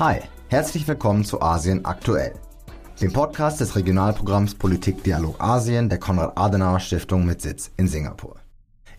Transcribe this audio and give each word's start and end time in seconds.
Hi, 0.00 0.20
herzlich 0.48 0.88
willkommen 0.88 1.26
zu 1.26 1.42
Asien 1.42 1.84
aktuell, 1.84 2.32
dem 3.02 3.12
Podcast 3.12 3.60
des 3.60 3.76
Regionalprogramms 3.76 4.54
Politik 4.54 5.04
Dialog 5.04 5.38
Asien 5.38 5.90
der 5.90 5.98
Konrad-Adenauer-Stiftung 5.98 7.26
mit 7.26 7.42
Sitz 7.42 7.70
in 7.76 7.86
Singapur. 7.86 8.36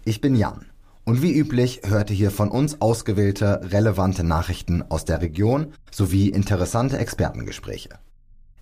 Ich 0.06 0.22
bin 0.22 0.36
Jan 0.36 0.68
und 1.04 1.24
wie 1.24 1.34
üblich 1.34 1.82
hört 1.86 2.12
ihr 2.12 2.16
hier 2.16 2.30
von 2.30 2.50
uns 2.50 2.82
ausgewählte, 2.82 3.62
relevante 3.72 4.24
Nachrichten 4.24 4.84
aus 4.90 5.04
der 5.04 5.24
Region 5.24 5.74
sowie 5.90 6.30
interessante 6.30 7.00
Expertengespräche. 7.00 7.98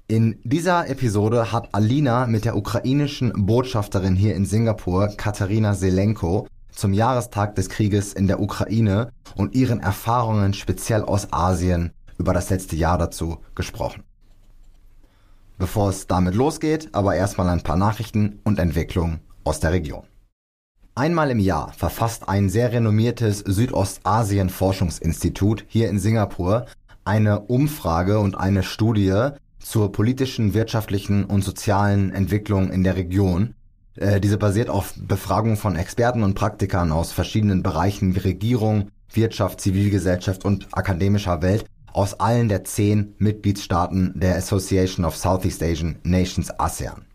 In 0.07 0.39
dieser 0.45 0.87
Episode 0.87 1.51
hat 1.51 1.67
Alina 1.73 2.25
mit 2.25 2.45
der 2.45 2.55
ukrainischen 2.55 3.33
Botschafterin 3.35 4.15
hier 4.15 4.35
in 4.35 4.45
Singapur, 4.45 5.09
Katharina 5.17 5.73
Selenko, 5.73 6.47
zum 6.71 6.93
Jahrestag 6.93 7.55
des 7.55 7.67
Krieges 7.67 8.13
in 8.13 8.27
der 8.27 8.39
Ukraine 8.39 9.11
und 9.35 9.55
ihren 9.55 9.81
Erfahrungen 9.81 10.53
speziell 10.53 11.03
aus 11.03 11.33
Asien 11.33 11.91
über 12.19 12.33
das 12.33 12.51
letzte 12.51 12.75
Jahr 12.75 12.99
dazu 12.99 13.39
gesprochen. 13.55 14.03
Bevor 15.57 15.89
es 15.89 16.05
damit 16.05 16.35
losgeht, 16.35 16.89
aber 16.93 17.15
erstmal 17.15 17.49
ein 17.49 17.63
paar 17.63 17.77
Nachrichten 17.77 18.37
und 18.43 18.59
Entwicklungen 18.59 19.21
aus 19.43 19.59
der 19.59 19.71
Region. 19.71 20.03
Einmal 20.95 21.29
im 21.31 21.39
Jahr 21.39 21.73
verfasst 21.73 22.29
ein 22.29 22.49
sehr 22.49 22.71
renommiertes 22.71 23.39
Südostasien-Forschungsinstitut 23.39 25.65
hier 25.67 25.89
in 25.89 25.97
Singapur 25.97 26.67
eine 27.05 27.39
Umfrage 27.41 28.19
und 28.19 28.37
eine 28.37 28.61
Studie 28.63 29.29
zur 29.59 29.91
politischen, 29.91 30.53
wirtschaftlichen 30.53 31.25
und 31.25 31.43
sozialen 31.43 32.13
Entwicklung 32.13 32.71
in 32.71 32.83
der 32.83 32.95
Region. 32.95 33.55
Äh, 33.95 34.21
diese 34.21 34.37
basiert 34.37 34.69
auf 34.69 34.93
Befragungen 34.95 35.57
von 35.57 35.75
Experten 35.75 36.21
und 36.23 36.35
Praktikern 36.35 36.91
aus 36.91 37.11
verschiedenen 37.11 37.63
Bereichen 37.63 38.13
wie 38.15 38.19
Regierung, 38.19 38.89
Wirtschaft, 39.11 39.59
Zivilgesellschaft 39.61 40.45
und 40.45 40.67
akademischer 40.71 41.41
Welt 41.41 41.65
aus 41.93 42.19
allen 42.19 42.49
der 42.49 42.63
zehn 42.63 43.15
Mitgliedstaaten 43.17 44.13
der 44.15 44.35
Association 44.35 45.05
of 45.05 45.15
Southeast 45.15 45.63
Asian 45.63 45.97
Nations 46.03 46.51
ASEAN. 46.59 47.05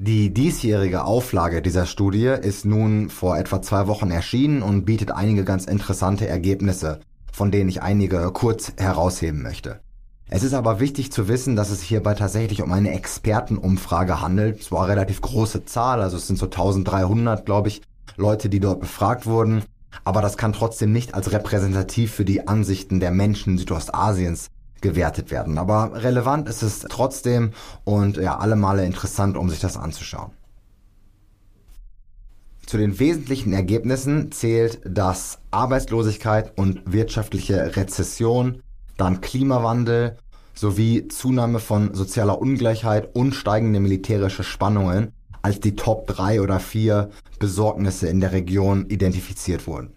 Die 0.00 0.32
diesjährige 0.32 1.04
Auflage 1.04 1.60
dieser 1.60 1.84
Studie 1.84 2.26
ist 2.40 2.64
nun 2.64 3.10
vor 3.10 3.36
etwa 3.36 3.60
zwei 3.60 3.88
Wochen 3.88 4.12
erschienen 4.12 4.62
und 4.62 4.84
bietet 4.84 5.10
einige 5.10 5.42
ganz 5.42 5.64
interessante 5.64 6.28
Ergebnisse, 6.28 7.00
von 7.32 7.50
denen 7.50 7.68
ich 7.68 7.82
einige 7.82 8.30
kurz 8.32 8.72
herausheben 8.76 9.42
möchte. 9.42 9.80
Es 10.30 10.42
ist 10.42 10.54
aber 10.54 10.78
wichtig 10.78 11.10
zu 11.10 11.26
wissen, 11.26 11.56
dass 11.56 11.70
es 11.70 11.80
hierbei 11.80 12.14
tatsächlich 12.14 12.62
um 12.62 12.70
eine 12.70 12.92
Expertenumfrage 12.92 14.20
handelt. 14.20 14.60
Es 14.60 14.70
war 14.70 14.84
eine 14.84 14.92
relativ 14.92 15.20
große 15.20 15.64
Zahl, 15.64 16.00
also 16.02 16.16
es 16.16 16.26
sind 16.26 16.38
so 16.38 16.46
1300, 16.46 17.46
glaube 17.46 17.68
ich, 17.68 17.82
Leute, 18.16 18.48
die 18.48 18.60
dort 18.60 18.80
befragt 18.80 19.26
wurden. 19.26 19.64
Aber 20.04 20.22
das 20.22 20.36
kann 20.36 20.52
trotzdem 20.52 20.92
nicht 20.92 21.14
als 21.14 21.32
repräsentativ 21.32 22.12
für 22.12 22.24
die 22.24 22.46
Ansichten 22.46 23.00
der 23.00 23.10
Menschen 23.10 23.58
Südostasiens 23.58 24.48
gewertet 24.80 25.30
werden. 25.30 25.58
Aber 25.58 26.02
relevant 26.02 26.48
ist 26.48 26.62
es 26.62 26.80
trotzdem 26.88 27.52
und 27.84 28.16
ja, 28.16 28.38
alle 28.38 28.56
Male 28.56 28.84
interessant, 28.84 29.36
um 29.36 29.50
sich 29.50 29.60
das 29.60 29.76
anzuschauen. 29.76 30.32
Zu 32.66 32.76
den 32.76 32.98
wesentlichen 32.98 33.54
Ergebnissen 33.54 34.30
zählt, 34.30 34.80
dass 34.84 35.38
Arbeitslosigkeit 35.50 36.52
und 36.58 36.82
wirtschaftliche 36.84 37.76
Rezession 37.76 38.62
dann 38.98 39.22
Klimawandel 39.22 40.18
sowie 40.54 41.08
Zunahme 41.08 41.60
von 41.60 41.94
sozialer 41.94 42.38
Ungleichheit 42.38 43.14
und 43.14 43.34
steigende 43.34 43.80
militärische 43.80 44.42
Spannungen 44.42 45.12
als 45.42 45.60
die 45.60 45.76
Top 45.76 46.06
3 46.06 46.40
oder 46.40 46.60
4 46.60 47.10
Besorgnisse 47.38 48.08
in 48.08 48.20
der 48.20 48.32
Region 48.32 48.86
identifiziert 48.88 49.66
wurden. 49.66 49.92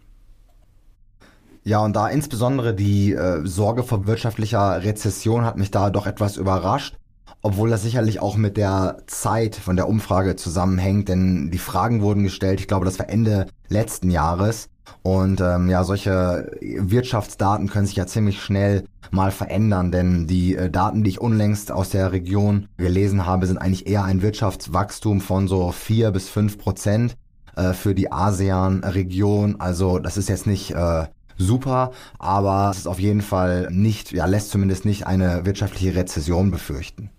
Ja, 1.63 1.79
und 1.79 1.95
da 1.95 2.07
insbesondere 2.07 2.73
die 2.73 3.13
äh, 3.13 3.45
Sorge 3.45 3.83
vor 3.83 4.07
wirtschaftlicher 4.07 4.83
Rezession 4.83 5.45
hat 5.45 5.57
mich 5.57 5.69
da 5.69 5.91
doch 5.91 6.07
etwas 6.07 6.37
überrascht, 6.37 6.97
obwohl 7.43 7.69
das 7.69 7.83
sicherlich 7.83 8.19
auch 8.19 8.35
mit 8.35 8.57
der 8.57 8.97
Zeit 9.05 9.55
von 9.55 9.75
der 9.75 9.87
Umfrage 9.87 10.35
zusammenhängt, 10.35 11.09
denn 11.09 11.51
die 11.51 11.59
Fragen 11.59 12.01
wurden 12.01 12.23
gestellt, 12.23 12.59
ich 12.59 12.67
glaube, 12.67 12.85
das 12.85 12.97
war 12.97 13.09
Ende 13.09 13.45
letzten 13.69 14.09
Jahres 14.09 14.69
und 15.03 15.41
ähm, 15.41 15.69
ja, 15.69 15.83
solche 15.83 16.51
Wirtschaftsdaten 16.61 17.69
können 17.69 17.85
sich 17.85 17.95
ja 17.95 18.05
ziemlich 18.05 18.41
schnell 18.41 18.85
mal 19.09 19.31
verändern, 19.31 19.91
denn 19.91 20.27
die 20.27 20.55
äh, 20.55 20.69
Daten, 20.69 21.03
die 21.03 21.09
ich 21.09 21.21
unlängst 21.21 21.71
aus 21.71 21.89
der 21.89 22.11
Region 22.11 22.67
gelesen 22.77 23.25
habe, 23.25 23.47
sind 23.47 23.57
eigentlich 23.57 23.87
eher 23.87 24.03
ein 24.03 24.21
Wirtschaftswachstum 24.21 25.21
von 25.21 25.47
so 25.47 25.71
vier 25.71 26.11
bis 26.11 26.29
fünf 26.29 26.57
Prozent 26.57 27.17
äh, 27.55 27.73
für 27.73 27.95
die 27.95 28.11
ASEAN-Region. 28.11 29.57
Also 29.59 29.99
das 29.99 30.17
ist 30.17 30.29
jetzt 30.29 30.47
nicht 30.47 30.71
äh, 30.71 31.05
super, 31.37 31.91
aber 32.19 32.69
es 32.71 32.79
ist 32.79 32.87
auf 32.87 32.99
jeden 32.99 33.21
Fall 33.21 33.67
nicht, 33.71 34.11
ja, 34.11 34.25
lässt 34.25 34.51
zumindest 34.51 34.85
nicht 34.85 35.07
eine 35.07 35.45
wirtschaftliche 35.45 35.95
Rezession 35.95 36.51
befürchten. 36.51 37.09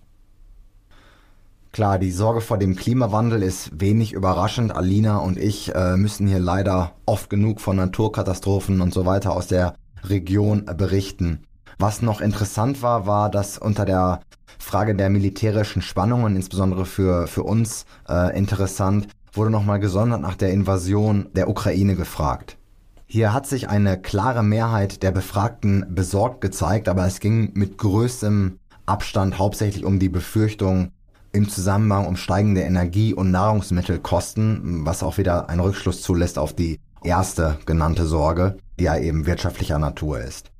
Klar, 1.72 1.98
die 1.98 2.12
Sorge 2.12 2.42
vor 2.42 2.58
dem 2.58 2.76
Klimawandel 2.76 3.42
ist 3.42 3.80
wenig 3.80 4.12
überraschend. 4.12 4.76
Alina 4.76 5.16
und 5.16 5.38
ich 5.38 5.74
äh, 5.74 5.96
müssen 5.96 6.26
hier 6.26 6.38
leider 6.38 6.92
oft 7.06 7.30
genug 7.30 7.62
von 7.62 7.76
Naturkatastrophen 7.76 8.82
und 8.82 8.92
so 8.92 9.06
weiter 9.06 9.32
aus 9.32 9.46
der 9.46 9.74
Region 10.04 10.66
berichten. 10.66 11.44
Was 11.78 12.02
noch 12.02 12.20
interessant 12.20 12.82
war, 12.82 13.06
war, 13.06 13.30
dass 13.30 13.56
unter 13.56 13.86
der 13.86 14.20
Frage 14.58 14.94
der 14.94 15.08
militärischen 15.08 15.80
Spannungen, 15.80 16.36
insbesondere 16.36 16.84
für, 16.84 17.26
für 17.26 17.42
uns 17.42 17.86
äh, 18.06 18.36
interessant, 18.36 19.08
wurde 19.32 19.50
nochmal 19.50 19.80
gesondert 19.80 20.20
nach 20.20 20.36
der 20.36 20.52
Invasion 20.52 21.30
der 21.32 21.48
Ukraine 21.48 21.96
gefragt. 21.96 22.58
Hier 23.06 23.32
hat 23.32 23.46
sich 23.46 23.70
eine 23.70 23.98
klare 23.98 24.42
Mehrheit 24.42 25.02
der 25.02 25.10
Befragten 25.10 25.86
besorgt 25.88 26.42
gezeigt, 26.42 26.90
aber 26.90 27.06
es 27.06 27.18
ging 27.18 27.52
mit 27.54 27.78
größtem 27.78 28.58
Abstand 28.84 29.38
hauptsächlich 29.38 29.86
um 29.86 29.98
die 29.98 30.10
Befürchtung 30.10 30.90
im 31.32 31.48
Zusammenhang 31.48 32.06
um 32.06 32.16
steigende 32.16 32.62
Energie- 32.62 33.14
und 33.14 33.30
Nahrungsmittelkosten, 33.30 34.84
was 34.84 35.02
auch 35.02 35.18
wieder 35.18 35.48
einen 35.48 35.60
Rückschluss 35.60 36.02
zulässt 36.02 36.38
auf 36.38 36.52
die 36.52 36.78
erste 37.02 37.58
genannte 37.64 38.06
Sorge, 38.06 38.58
die 38.78 38.84
ja 38.84 38.96
eben 38.96 39.26
wirtschaftlicher 39.26 39.78
Natur 39.78 40.20
ist. 40.20 40.50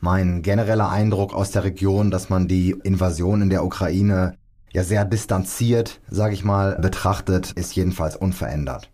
Mein 0.00 0.42
genereller 0.42 0.90
Eindruck 0.90 1.34
aus 1.34 1.50
der 1.50 1.64
Region, 1.64 2.10
dass 2.10 2.30
man 2.30 2.48
die 2.48 2.74
Invasion 2.82 3.42
in 3.42 3.50
der 3.50 3.64
Ukraine 3.64 4.34
ja 4.72 4.82
sehr 4.82 5.04
distanziert, 5.04 6.00
sage 6.08 6.34
ich 6.34 6.44
mal, 6.44 6.76
betrachtet, 6.76 7.52
ist 7.52 7.74
jedenfalls 7.74 8.16
unverändert. 8.16 8.90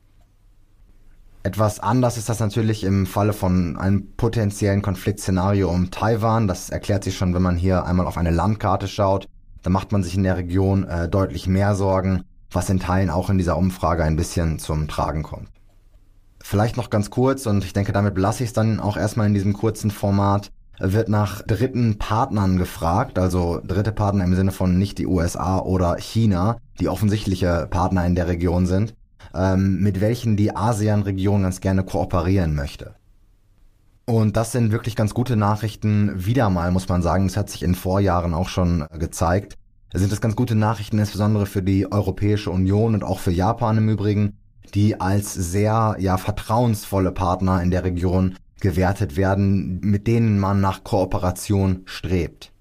Etwas 1.42 1.78
anders 1.78 2.16
ist 2.16 2.28
das 2.28 2.40
natürlich 2.40 2.82
im 2.82 3.06
Falle 3.06 3.32
von 3.32 3.76
einem 3.76 4.16
potenziellen 4.16 4.82
Konfliktszenario 4.82 5.70
um 5.70 5.92
Taiwan. 5.92 6.48
Das 6.48 6.70
erklärt 6.70 7.04
sich 7.04 7.16
schon, 7.16 7.34
wenn 7.34 7.42
man 7.42 7.56
hier 7.56 7.84
einmal 7.84 8.06
auf 8.06 8.18
eine 8.18 8.32
Landkarte 8.32 8.88
schaut. 8.88 9.28
Da 9.66 9.70
macht 9.70 9.90
man 9.90 10.04
sich 10.04 10.14
in 10.14 10.22
der 10.22 10.36
Region 10.36 10.84
äh, 10.84 11.08
deutlich 11.08 11.48
mehr 11.48 11.74
Sorgen, 11.74 12.22
was 12.52 12.70
in 12.70 12.78
Teilen 12.78 13.10
auch 13.10 13.30
in 13.30 13.36
dieser 13.36 13.58
Umfrage 13.58 14.04
ein 14.04 14.14
bisschen 14.14 14.60
zum 14.60 14.86
Tragen 14.86 15.24
kommt. 15.24 15.48
Vielleicht 16.40 16.76
noch 16.76 16.88
ganz 16.88 17.10
kurz, 17.10 17.46
und 17.46 17.64
ich 17.64 17.72
denke, 17.72 17.90
damit 17.90 18.14
belasse 18.14 18.44
ich 18.44 18.50
es 18.50 18.52
dann 18.52 18.78
auch 18.78 18.96
erstmal 18.96 19.26
in 19.26 19.34
diesem 19.34 19.54
kurzen 19.54 19.90
Format, 19.90 20.52
wird 20.78 21.08
nach 21.08 21.42
dritten 21.42 21.98
Partnern 21.98 22.58
gefragt, 22.58 23.18
also 23.18 23.60
dritte 23.66 23.90
Partner 23.90 24.22
im 24.22 24.36
Sinne 24.36 24.52
von 24.52 24.78
nicht 24.78 24.98
die 24.98 25.06
USA 25.08 25.58
oder 25.58 25.96
China, 25.96 26.58
die 26.78 26.88
offensichtliche 26.88 27.66
Partner 27.68 28.06
in 28.06 28.14
der 28.14 28.28
Region 28.28 28.66
sind, 28.66 28.94
ähm, 29.34 29.80
mit 29.80 30.00
welchen 30.00 30.36
die 30.36 30.54
ASEAN-Region 30.54 31.42
ganz 31.42 31.60
gerne 31.60 31.82
kooperieren 31.82 32.54
möchte. 32.54 32.94
Und 34.06 34.36
das 34.36 34.52
sind 34.52 34.70
wirklich 34.70 34.94
ganz 34.94 35.14
gute 35.14 35.36
Nachrichten. 35.36 36.24
Wieder 36.24 36.48
mal, 36.48 36.70
muss 36.70 36.88
man 36.88 37.02
sagen, 37.02 37.26
das 37.26 37.36
hat 37.36 37.50
sich 37.50 37.64
in 37.64 37.74
Vorjahren 37.74 38.34
auch 38.34 38.48
schon 38.48 38.86
gezeigt. 38.98 39.54
Da 39.90 39.98
sind 39.98 40.12
das 40.12 40.20
ganz 40.20 40.36
gute 40.36 40.54
Nachrichten, 40.54 40.98
insbesondere 40.98 41.46
für 41.46 41.62
die 41.62 41.90
Europäische 41.90 42.50
Union 42.50 42.94
und 42.94 43.02
auch 43.02 43.18
für 43.18 43.32
Japan 43.32 43.78
im 43.78 43.88
Übrigen, 43.88 44.38
die 44.74 45.00
als 45.00 45.34
sehr, 45.34 45.96
ja, 45.98 46.18
vertrauensvolle 46.18 47.10
Partner 47.10 47.60
in 47.62 47.72
der 47.72 47.82
Region 47.82 48.36
gewertet 48.60 49.16
werden, 49.16 49.80
mit 49.80 50.06
denen 50.06 50.38
man 50.38 50.60
nach 50.60 50.84
Kooperation 50.84 51.82
strebt. 51.84 52.52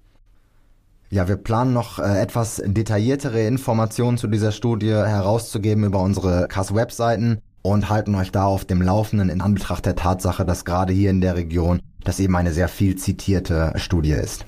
Ja, 1.10 1.28
wir 1.28 1.36
planen 1.36 1.72
noch 1.72 2.00
äh, 2.00 2.20
etwas 2.20 2.60
detailliertere 2.64 3.46
Informationen 3.46 4.18
zu 4.18 4.26
dieser 4.26 4.50
Studie 4.50 4.90
herauszugeben 4.90 5.84
über 5.84 6.00
unsere 6.00 6.48
CAS-Webseiten 6.48 7.40
und 7.72 7.88
halten 7.88 8.14
euch 8.14 8.32
da 8.32 8.44
auf 8.44 8.64
dem 8.64 8.82
Laufenden 8.82 9.28
in 9.28 9.40
Anbetracht 9.40 9.86
der 9.86 9.96
Tatsache, 9.96 10.44
dass 10.44 10.64
gerade 10.64 10.92
hier 10.92 11.10
in 11.10 11.20
der 11.20 11.36
Region 11.36 11.80
das 12.04 12.20
eben 12.20 12.36
eine 12.36 12.52
sehr 12.52 12.68
viel 12.68 12.96
zitierte 12.96 13.72
Studie 13.76 14.12
ist. 14.12 14.46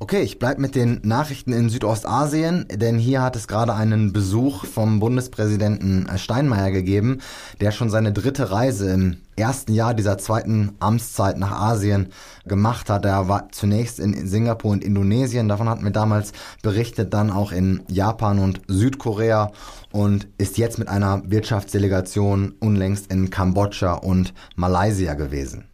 Okay, 0.00 0.22
ich 0.22 0.38
bleibe 0.38 0.60
mit 0.60 0.76
den 0.76 1.00
Nachrichten 1.02 1.52
in 1.52 1.70
Südostasien, 1.70 2.66
denn 2.70 2.98
hier 2.98 3.20
hat 3.20 3.34
es 3.34 3.48
gerade 3.48 3.74
einen 3.74 4.12
Besuch 4.12 4.64
vom 4.64 5.00
Bundespräsidenten 5.00 6.06
Steinmeier 6.16 6.70
gegeben, 6.70 7.18
der 7.60 7.72
schon 7.72 7.90
seine 7.90 8.12
dritte 8.12 8.52
Reise 8.52 8.92
im 8.92 9.16
ersten 9.34 9.74
Jahr 9.74 9.94
dieser 9.94 10.16
zweiten 10.16 10.76
Amtszeit 10.78 11.36
nach 11.36 11.50
Asien 11.50 12.12
gemacht 12.46 12.90
hat. 12.90 13.06
Er 13.06 13.28
war 13.28 13.48
zunächst 13.50 13.98
in 13.98 14.28
Singapur 14.28 14.70
und 14.70 14.84
Indonesien, 14.84 15.48
davon 15.48 15.68
hatten 15.68 15.82
wir 15.82 15.90
damals 15.90 16.32
berichtet, 16.62 17.12
dann 17.12 17.32
auch 17.32 17.50
in 17.50 17.82
Japan 17.88 18.38
und 18.38 18.60
Südkorea 18.68 19.50
und 19.90 20.28
ist 20.38 20.58
jetzt 20.58 20.78
mit 20.78 20.86
einer 20.86 21.28
Wirtschaftsdelegation 21.28 22.54
unlängst 22.60 23.10
in 23.10 23.30
Kambodscha 23.30 23.94
und 23.94 24.32
Malaysia 24.54 25.14
gewesen. 25.14 25.67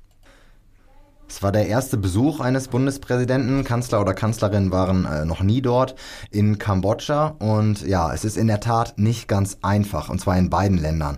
Es 1.35 1.43
war 1.43 1.51
der 1.51 1.67
erste 1.67 1.97
Besuch 1.97 2.39
eines 2.39 2.69
Bundespräsidenten. 2.69 3.65
Kanzler 3.65 4.01
oder 4.01 4.15
Kanzlerin 4.15 4.71
waren 4.71 5.05
äh, 5.05 5.25
noch 5.25 5.43
nie 5.43 5.61
dort 5.61 5.97
in 6.31 6.59
Kambodscha. 6.59 7.35
Und 7.41 7.85
ja, 7.85 8.15
es 8.15 8.25
ist 8.25 8.37
in 8.37 8.47
der 8.47 8.61
Tat 8.61 8.99
nicht 8.99 9.27
ganz 9.27 9.59
einfach, 9.61 10.11
und 10.11 10.21
zwar 10.21 10.39
in 10.39 10.49
beiden 10.49 10.79
Ländern. 10.79 11.17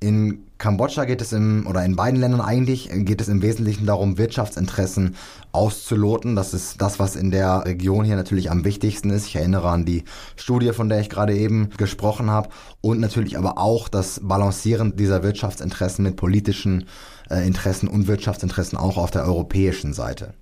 In 0.00 0.47
Kambodscha 0.58 1.04
geht 1.04 1.22
es 1.22 1.32
im, 1.32 1.66
oder 1.68 1.84
in 1.84 1.94
beiden 1.94 2.18
Ländern 2.18 2.40
eigentlich, 2.40 2.90
geht 2.92 3.20
es 3.20 3.28
im 3.28 3.42
Wesentlichen 3.42 3.86
darum, 3.86 4.18
Wirtschaftsinteressen 4.18 5.14
auszuloten. 5.52 6.34
Das 6.34 6.52
ist 6.52 6.82
das, 6.82 6.98
was 6.98 7.14
in 7.14 7.30
der 7.30 7.64
Region 7.64 8.04
hier 8.04 8.16
natürlich 8.16 8.50
am 8.50 8.64
wichtigsten 8.64 9.10
ist. 9.10 9.26
Ich 9.26 9.36
erinnere 9.36 9.68
an 9.68 9.84
die 9.84 10.02
Studie, 10.36 10.72
von 10.72 10.88
der 10.88 11.00
ich 11.00 11.10
gerade 11.10 11.36
eben 11.36 11.70
gesprochen 11.76 12.28
habe. 12.28 12.48
Und 12.80 12.98
natürlich 12.98 13.38
aber 13.38 13.58
auch 13.58 13.88
das 13.88 14.20
Balancieren 14.22 14.96
dieser 14.96 15.22
Wirtschaftsinteressen 15.22 16.02
mit 16.02 16.16
politischen 16.16 16.86
äh, 17.30 17.46
Interessen 17.46 17.88
und 17.88 18.08
Wirtschaftsinteressen 18.08 18.76
auch 18.76 18.96
auf 18.96 19.12
der 19.12 19.24
europäischen 19.24 19.92
Seite. 19.92 20.34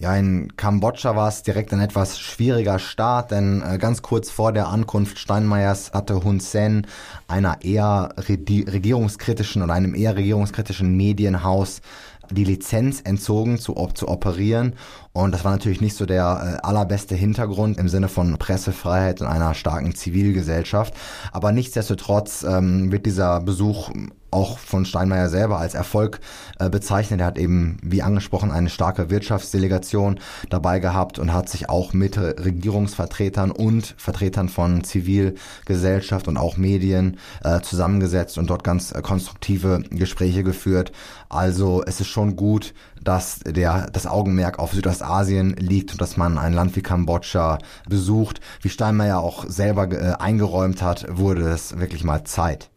Ja, 0.00 0.16
in 0.16 0.56
Kambodscha 0.56 1.14
war 1.14 1.28
es 1.28 1.42
direkt 1.42 1.74
ein 1.74 1.80
etwas 1.80 2.18
schwieriger 2.18 2.78
Start, 2.78 3.32
denn 3.32 3.60
äh, 3.60 3.76
ganz 3.76 4.00
kurz 4.00 4.30
vor 4.30 4.50
der 4.50 4.68
Ankunft 4.68 5.18
Steinmeiers 5.18 5.92
hatte 5.92 6.24
Hun 6.24 6.40
Sen 6.40 6.86
einer 7.28 7.58
eher 7.60 8.14
regierungskritischen 8.16 9.62
oder 9.62 9.74
einem 9.74 9.94
eher 9.94 10.16
regierungskritischen 10.16 10.96
Medienhaus 10.96 11.82
die 12.30 12.44
Lizenz 12.44 13.02
entzogen 13.02 13.58
zu, 13.58 13.74
zu 13.92 14.08
operieren. 14.08 14.72
Und 15.12 15.32
das 15.32 15.44
war 15.44 15.52
natürlich 15.52 15.82
nicht 15.82 15.96
so 15.96 16.06
der 16.06 16.60
äh, 16.62 16.66
allerbeste 16.66 17.14
Hintergrund 17.14 17.76
im 17.76 17.90
Sinne 17.90 18.08
von 18.08 18.38
Pressefreiheit 18.38 19.20
und 19.20 19.26
einer 19.26 19.52
starken 19.52 19.94
Zivilgesellschaft. 19.94 20.94
Aber 21.30 21.52
nichtsdestotrotz 21.52 22.42
ähm, 22.42 22.90
wird 22.90 23.04
dieser 23.04 23.40
Besuch 23.40 23.90
auch 24.30 24.58
von 24.58 24.84
Steinmeier 24.84 25.28
selber 25.28 25.58
als 25.58 25.74
Erfolg 25.74 26.20
äh, 26.58 26.68
bezeichnet. 26.70 27.20
Er 27.20 27.26
hat 27.26 27.38
eben, 27.38 27.78
wie 27.82 28.02
angesprochen, 28.02 28.50
eine 28.50 28.70
starke 28.70 29.10
Wirtschaftsdelegation 29.10 30.20
dabei 30.48 30.78
gehabt 30.78 31.18
und 31.18 31.32
hat 31.32 31.48
sich 31.48 31.68
auch 31.68 31.92
mit 31.92 32.18
Regierungsvertretern 32.18 33.50
und 33.50 33.94
Vertretern 33.96 34.48
von 34.48 34.84
Zivilgesellschaft 34.84 36.28
und 36.28 36.36
auch 36.36 36.56
Medien 36.56 37.18
äh, 37.44 37.60
zusammengesetzt 37.60 38.38
und 38.38 38.50
dort 38.50 38.64
ganz 38.64 38.92
äh, 38.92 39.02
konstruktive 39.02 39.82
Gespräche 39.90 40.42
geführt. 40.42 40.92
Also 41.28 41.82
es 41.86 42.00
ist 42.00 42.08
schon 42.08 42.36
gut, 42.36 42.74
dass 43.02 43.40
der, 43.40 43.88
das 43.90 44.06
Augenmerk 44.06 44.58
auf 44.58 44.72
Südostasien 44.72 45.54
liegt 45.56 45.92
und 45.92 46.00
dass 46.00 46.16
man 46.16 46.38
ein 46.38 46.52
Land 46.52 46.76
wie 46.76 46.82
Kambodscha 46.82 47.58
besucht. 47.88 48.40
Wie 48.60 48.68
Steinmeier 48.68 49.18
auch 49.18 49.46
selber 49.48 49.90
äh, 49.90 50.14
eingeräumt 50.18 50.82
hat, 50.82 51.06
wurde 51.08 51.48
es 51.48 51.78
wirklich 51.78 52.04
mal 52.04 52.24
Zeit. 52.24 52.70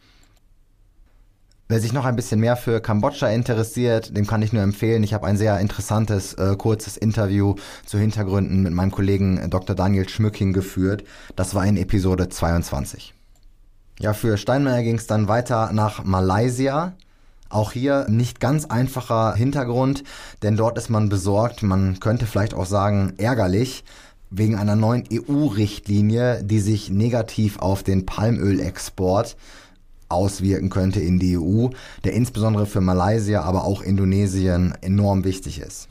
Wer 1.73 1.81
sich 1.81 1.91
noch 1.91 2.05
ein 2.05 2.15
bisschen 2.15 2.39
mehr 2.39 2.55
für 2.55 2.81
Kambodscha 2.81 3.29
interessiert, 3.29 4.15
dem 4.15 4.27
kann 4.27 4.43
ich 4.43 4.53
nur 4.53 4.61
empfehlen. 4.61 5.01
Ich 5.01 5.15
habe 5.15 5.25
ein 5.25 5.37
sehr 5.37 5.59
interessantes, 5.59 6.35
äh, 6.35 6.55
kurzes 6.55 6.97
Interview 6.97 7.55
zu 7.87 7.97
Hintergründen 7.97 8.61
mit 8.61 8.73
meinem 8.73 8.91
Kollegen 8.91 9.39
äh, 9.39 9.49
Dr. 9.49 9.75
Daniel 9.75 10.07
Schmücking 10.07 10.53
geführt. 10.53 11.03
Das 11.35 11.55
war 11.55 11.65
in 11.65 11.75
Episode 11.77 12.29
22. 12.29 13.15
Ja, 13.97 14.13
für 14.13 14.37
Steinmeier 14.37 14.83
ging 14.83 14.99
es 14.99 15.07
dann 15.07 15.27
weiter 15.27 15.71
nach 15.73 16.03
Malaysia. 16.03 16.93
Auch 17.49 17.71
hier 17.71 18.05
nicht 18.07 18.39
ganz 18.39 18.65
einfacher 18.65 19.33
Hintergrund, 19.33 20.03
denn 20.43 20.55
dort 20.55 20.77
ist 20.77 20.91
man 20.91 21.09
besorgt, 21.09 21.63
man 21.63 21.99
könnte 21.99 22.27
vielleicht 22.27 22.53
auch 22.53 22.67
sagen 22.67 23.13
ärgerlich, 23.17 23.83
wegen 24.29 24.57
einer 24.57 24.75
neuen 24.75 25.05
EU-Richtlinie, 25.11 26.43
die 26.43 26.59
sich 26.59 26.91
negativ 26.91 27.57
auf 27.57 27.81
den 27.81 28.05
Palmölexport 28.05 29.37
auswirken 30.13 30.69
könnte 30.69 30.99
in 30.99 31.19
die 31.19 31.37
EU, 31.37 31.69
der 32.03 32.13
insbesondere 32.13 32.65
für 32.65 32.81
Malaysia, 32.81 33.41
aber 33.41 33.65
auch 33.65 33.81
Indonesien 33.81 34.73
enorm 34.81 35.23
wichtig 35.23 35.59
ist. 35.59 35.89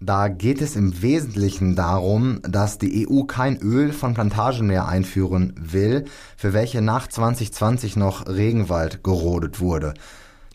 Da 0.00 0.28
geht 0.28 0.62
es 0.62 0.76
im 0.76 1.02
Wesentlichen 1.02 1.74
darum, 1.74 2.40
dass 2.42 2.78
die 2.78 3.08
EU 3.08 3.24
kein 3.24 3.56
Öl 3.56 3.92
von 3.92 4.14
Plantagen 4.14 4.68
mehr 4.68 4.86
einführen 4.86 5.54
will, 5.58 6.04
für 6.36 6.52
welche 6.52 6.82
nach 6.82 7.08
2020 7.08 7.96
noch 7.96 8.28
Regenwald 8.28 9.02
gerodet 9.02 9.58
wurde. 9.58 9.94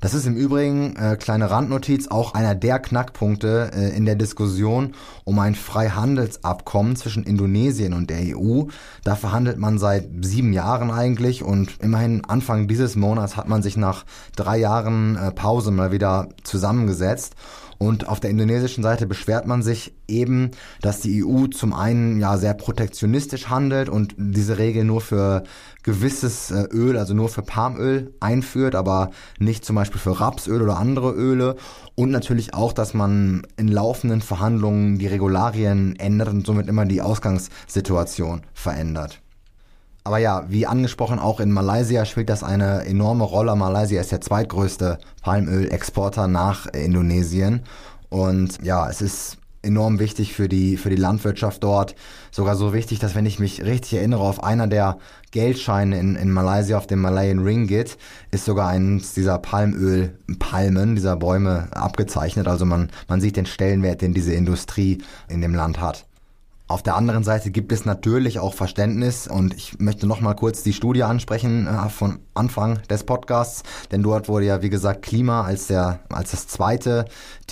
Das 0.04 0.14
ist 0.14 0.28
im 0.28 0.36
Übrigen, 0.36 0.98
äh, 0.98 1.16
kleine 1.16 1.50
Randnotiz, 1.50 2.10
auch 2.10 2.34
einer 2.34 2.56
der 2.56 2.80
Knackpunkte 2.80 3.72
äh, 3.74 3.96
in 3.96 4.04
der 4.04 4.16
Diskussion 4.16 4.96
um 5.24 5.40
ein 5.40 5.56
Freihandelsabkommen 5.56 6.98
zwischen 6.98 7.24
Indonesien 7.24 7.94
und 7.94 8.10
der 8.10 8.38
EU. 8.38 8.64
Da 9.06 9.16
verhandelt 9.16 9.60
man 9.60 9.80
seit 9.80 10.10
sieben 10.20 10.52
Jahren 10.52 10.92
eigentlich 10.92 11.42
und 11.42 11.80
immerhin 11.80 12.26
Anfang 12.26 12.68
dieses 12.68 12.98
Monats 12.98 13.38
hat 13.38 13.48
man 13.48 13.64
sich 13.64 13.78
nach 13.78 14.04
drei 14.36 14.58
Jahren 14.58 15.16
äh, 15.16 15.32
Pause 15.32 15.72
mal 15.72 15.94
wieder 15.94 16.28
zusammengesetzt 16.44 17.36
und 17.78 18.08
auf 18.08 18.20
der 18.20 18.30
indonesischen 18.30 18.84
Seite 18.84 19.08
beschwert 19.08 19.48
man 19.48 19.64
sich 19.64 19.94
eben, 20.08 20.52
dass 20.82 21.02
die 21.02 21.24
EU 21.24 21.48
zum 21.48 21.74
einen 21.74 22.20
ja 22.20 22.38
sehr 22.38 22.54
protektionistisch 22.54 23.50
handelt 23.50 23.90
und 23.90 24.16
diese 24.18 24.58
Regel 24.58 24.84
nur 24.84 25.02
für 25.02 25.44
gewisses 25.84 26.52
äh, 26.52 26.64
Öl, 26.72 26.98
also 26.98 27.14
nur 27.14 27.30
für 27.30 27.42
Palmöl 27.42 28.14
einführt, 28.20 28.76
aber 28.76 29.12
nicht 29.40 29.66
zum 29.66 29.76
Beispiel 29.76 30.00
für 30.00 30.20
Rapsöl 30.20 30.62
oder 30.62 30.78
andere 30.78 31.12
Öle. 31.12 31.56
Und 31.96 32.10
natürlich 32.10 32.54
auch, 32.54 32.74
dass 32.74 32.94
man 32.94 33.46
in 33.58 33.68
laufenden 33.68 34.22
Verhandlungen 34.22 34.98
die 34.98 35.08
Regularien 35.08 35.96
ändert 35.98 36.30
und 36.30 36.46
somit 36.46 36.68
immer 36.68 36.86
die 36.86 37.02
Ausgangssituation 37.02 38.42
verändert. 38.54 39.23
Aber 40.04 40.18
ja, 40.18 40.46
wie 40.50 40.68
angesprochen, 40.68 41.20
auch 41.20 41.40
in 41.40 41.52
Malaysia 41.52 42.06
spielt 42.06 42.30
das 42.30 42.44
eine 42.44 42.86
enorme 42.86 43.24
Rolle. 43.24 43.56
Malaysia 43.56 44.02
ist 44.02 44.12
der 44.12 44.22
zweitgrößte 44.22 44.98
Palmölexporter 45.22 46.28
nach 46.28 46.66
Indonesien. 46.68 47.62
Und 48.10 48.62
ja, 48.64 48.90
es 48.90 49.02
ist 49.02 49.38
enorm 49.64 50.00
wichtig 50.00 50.34
für 50.34 50.50
die, 50.50 50.78
für 50.78 50.90
die 50.90 50.98
Landwirtschaft 50.98 51.64
dort. 51.64 51.96
Sogar 52.32 52.56
so 52.56 52.74
wichtig, 52.74 53.00
dass 53.00 53.16
wenn 53.16 53.26
ich 53.26 53.40
mich 53.40 53.64
richtig 53.64 53.94
erinnere, 53.94 54.22
auf 54.22 54.44
einer 54.44 54.68
der 54.68 54.98
Geldscheine 55.32 55.98
in, 55.98 56.16
in 56.16 56.32
Malaysia, 56.32 56.78
auf 56.78 56.86
dem 56.86 57.00
Malayan 57.00 57.40
Ringgit, 57.40 57.98
ist 58.32 58.46
sogar 58.46 58.68
eins 58.68 59.14
dieser 59.14 59.40
Palmölpalmen, 59.40 60.96
dieser 60.96 61.16
Bäume 61.16 61.70
abgezeichnet. 61.72 62.48
Also 62.48 62.66
man, 62.66 62.90
man 63.08 63.22
sieht 63.22 63.38
den 63.38 63.46
Stellenwert, 63.46 64.02
den 64.02 64.14
diese 64.14 64.34
Industrie 64.34 65.02
in 65.30 65.42
dem 65.42 65.56
Land 65.56 65.80
hat. 65.80 66.06
Auf 66.68 66.82
der 66.82 66.96
anderen 66.96 67.26
Seite 67.26 67.52
gibt 67.52 67.74
es 67.74 67.84
natürlich 67.84 68.40
auch 68.40 68.54
Verständnis 68.54 69.28
und 69.28 69.54
ich 69.54 69.80
möchte 69.80 70.08
noch 70.08 70.22
mal 70.22 70.34
kurz 70.34 70.64
die 70.64 70.72
Studie 70.72 71.04
ansprechen 71.04 71.68
äh, 71.68 71.90
von 71.90 72.20
Anfang 72.34 72.82
des 72.90 73.04
Podcasts, 73.04 73.64
denn 73.92 74.02
dort 74.02 74.30
wurde 74.30 74.46
ja 74.46 74.62
wie 74.62 74.70
gesagt 74.70 75.02
Klima 75.02 75.44
als 75.44 75.68
der 75.68 76.00
als 76.10 76.32
das 76.32 76.48
zweite 76.48 77.04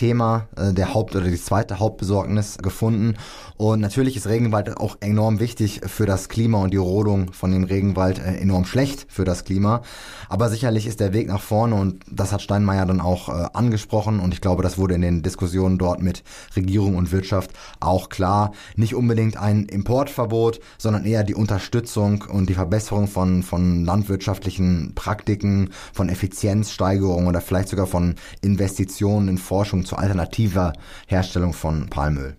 Thema 0.02 0.48
äh, 0.58 0.74
der 0.74 0.96
Haupt 0.96 1.16
oder 1.16 1.28
die 1.28 1.40
zweite 1.40 1.78
Hauptbesorgnis 1.78 2.58
gefunden. 2.58 3.18
Und 3.58 3.82
natürlich 3.82 4.18
ist 4.18 4.28
Regenwald 4.28 4.76
auch 4.78 4.98
enorm 5.00 5.40
wichtig 5.40 5.82
für 5.86 6.08
das 6.08 6.28
Klima 6.28 6.58
und 6.58 6.74
die 6.74 6.78
Rodung 6.78 7.34
von 7.34 7.52
dem 7.52 7.66
Regenwald 7.66 8.18
äh, 8.18 8.38
enorm 8.38 8.66
schlecht 8.66 9.06
für 9.10 9.26
das 9.26 9.44
Klima, 9.44 9.84
aber 10.28 10.50
sicherlich 10.50 10.88
ist 10.88 11.02
der 11.02 11.14
Weg 11.14 11.28
nach 11.28 11.42
vorne 11.42 11.76
und 11.76 12.04
das 12.10 12.32
hat 12.32 12.42
Steinmeier 12.42 12.88
dann 12.88 13.00
auch 13.00 13.30
äh, 13.30 13.50
angesprochen. 13.54 14.20
Und 14.20 14.34
ich 14.34 14.42
glaube, 14.42 14.64
das 14.64 14.80
wurde 14.80 14.96
in 14.96 15.02
den 15.02 15.22
Diskussionen 15.22 15.78
dort 15.78 16.02
mit 16.02 16.24
Regierung 16.56 16.96
und 16.96 17.12
Wirtschaft 17.12 17.52
auch 17.80 18.10
klar, 18.10 18.54
nicht 18.76 18.96
unbedingt 18.96 19.38
ein 19.38 19.66
Importverbot, 19.66 20.62
sondern 20.80 21.06
eher 21.06 21.24
die 21.24 21.36
Unterstützung 21.36 22.24
und 22.28 22.50
die 22.50 22.56
Verbesserung 22.56 23.08
von, 23.08 23.44
von 23.44 23.86
landwirtschaftlichen 23.86 24.94
Praktiken, 24.96 25.70
von 25.94 26.10
Effizienzsteigerung 26.10 27.28
oder 27.28 27.42
vielleicht 27.42 27.70
sogar 27.70 27.86
von 27.86 28.16
Investitionen 28.42 29.28
in 29.28 29.38
Forschung 29.38 29.86
zu 29.92 29.98
alternativer 29.98 30.72
Herstellung 31.08 31.52
von 31.52 31.90
Palmöl. 31.90 32.38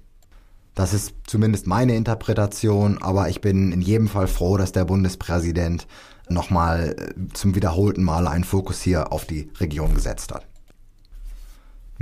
Das 0.74 0.94
ist 0.94 1.12
zumindest 1.26 1.66
meine 1.66 1.94
Interpretation, 1.94 2.96
aber 3.02 3.28
ich 3.28 3.42
bin 3.42 3.72
in 3.72 3.82
jedem 3.82 4.08
Fall 4.08 4.26
froh, 4.26 4.56
dass 4.56 4.72
der 4.72 4.86
Bundespräsident 4.86 5.86
nochmal 6.30 6.96
äh, 6.98 7.34
zum 7.34 7.54
wiederholten 7.54 8.04
Male 8.04 8.30
einen 8.30 8.44
Fokus 8.44 8.80
hier 8.80 9.12
auf 9.12 9.26
die 9.26 9.50
Region 9.60 9.94
gesetzt 9.94 10.32
hat. 10.32 10.46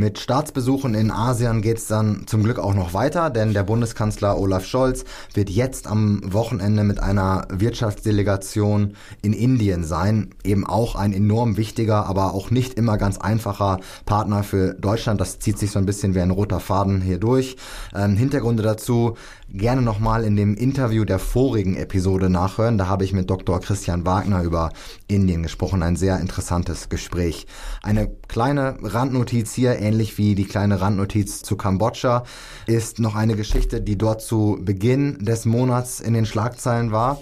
Mit 0.00 0.18
Staatsbesuchen 0.18 0.94
in 0.94 1.10
Asien 1.10 1.60
geht 1.60 1.76
es 1.76 1.86
dann 1.86 2.22
zum 2.26 2.42
Glück 2.42 2.58
auch 2.58 2.72
noch 2.72 2.94
weiter, 2.94 3.28
denn 3.28 3.52
der 3.52 3.64
Bundeskanzler 3.64 4.38
Olaf 4.38 4.64
Scholz 4.64 5.04
wird 5.34 5.50
jetzt 5.50 5.86
am 5.86 6.22
Wochenende 6.24 6.84
mit 6.84 7.00
einer 7.00 7.46
Wirtschaftsdelegation 7.50 8.94
in 9.20 9.34
Indien 9.34 9.84
sein. 9.84 10.30
Eben 10.42 10.66
auch 10.66 10.94
ein 10.94 11.12
enorm 11.12 11.58
wichtiger, 11.58 12.06
aber 12.06 12.32
auch 12.32 12.50
nicht 12.50 12.78
immer 12.78 12.96
ganz 12.96 13.18
einfacher 13.18 13.80
Partner 14.06 14.42
für 14.42 14.72
Deutschland. 14.72 15.20
Das 15.20 15.38
zieht 15.38 15.58
sich 15.58 15.70
so 15.70 15.78
ein 15.78 15.84
bisschen 15.84 16.14
wie 16.14 16.20
ein 16.20 16.30
roter 16.30 16.60
Faden 16.60 17.02
hier 17.02 17.18
durch. 17.18 17.56
Ähm, 17.94 18.16
Hintergründe 18.16 18.62
dazu 18.62 19.18
gerne 19.52 19.82
nochmal 19.82 20.24
in 20.24 20.36
dem 20.36 20.54
Interview 20.54 21.04
der 21.04 21.18
vorigen 21.18 21.76
Episode 21.76 22.30
nachhören. 22.30 22.78
Da 22.78 22.86
habe 22.86 23.04
ich 23.04 23.12
mit 23.12 23.28
Dr. 23.28 23.60
Christian 23.60 24.06
Wagner 24.06 24.42
über 24.42 24.70
Indien 25.08 25.42
gesprochen. 25.42 25.82
Ein 25.82 25.96
sehr 25.96 26.20
interessantes 26.20 26.88
Gespräch. 26.88 27.46
Eine 27.82 28.08
kleine 28.28 28.76
Randnotiz 28.80 29.52
hier, 29.52 29.78
ähnlich 29.90 30.18
wie 30.18 30.36
die 30.36 30.44
kleine 30.44 30.80
Randnotiz 30.80 31.42
zu 31.42 31.56
Kambodscha, 31.56 32.22
ist 32.66 33.00
noch 33.00 33.16
eine 33.16 33.34
Geschichte, 33.34 33.80
die 33.80 33.98
dort 33.98 34.22
zu 34.22 34.58
Beginn 34.60 35.24
des 35.24 35.46
Monats 35.46 35.98
in 35.98 36.14
den 36.14 36.26
Schlagzeilen 36.26 36.92
war. 36.92 37.20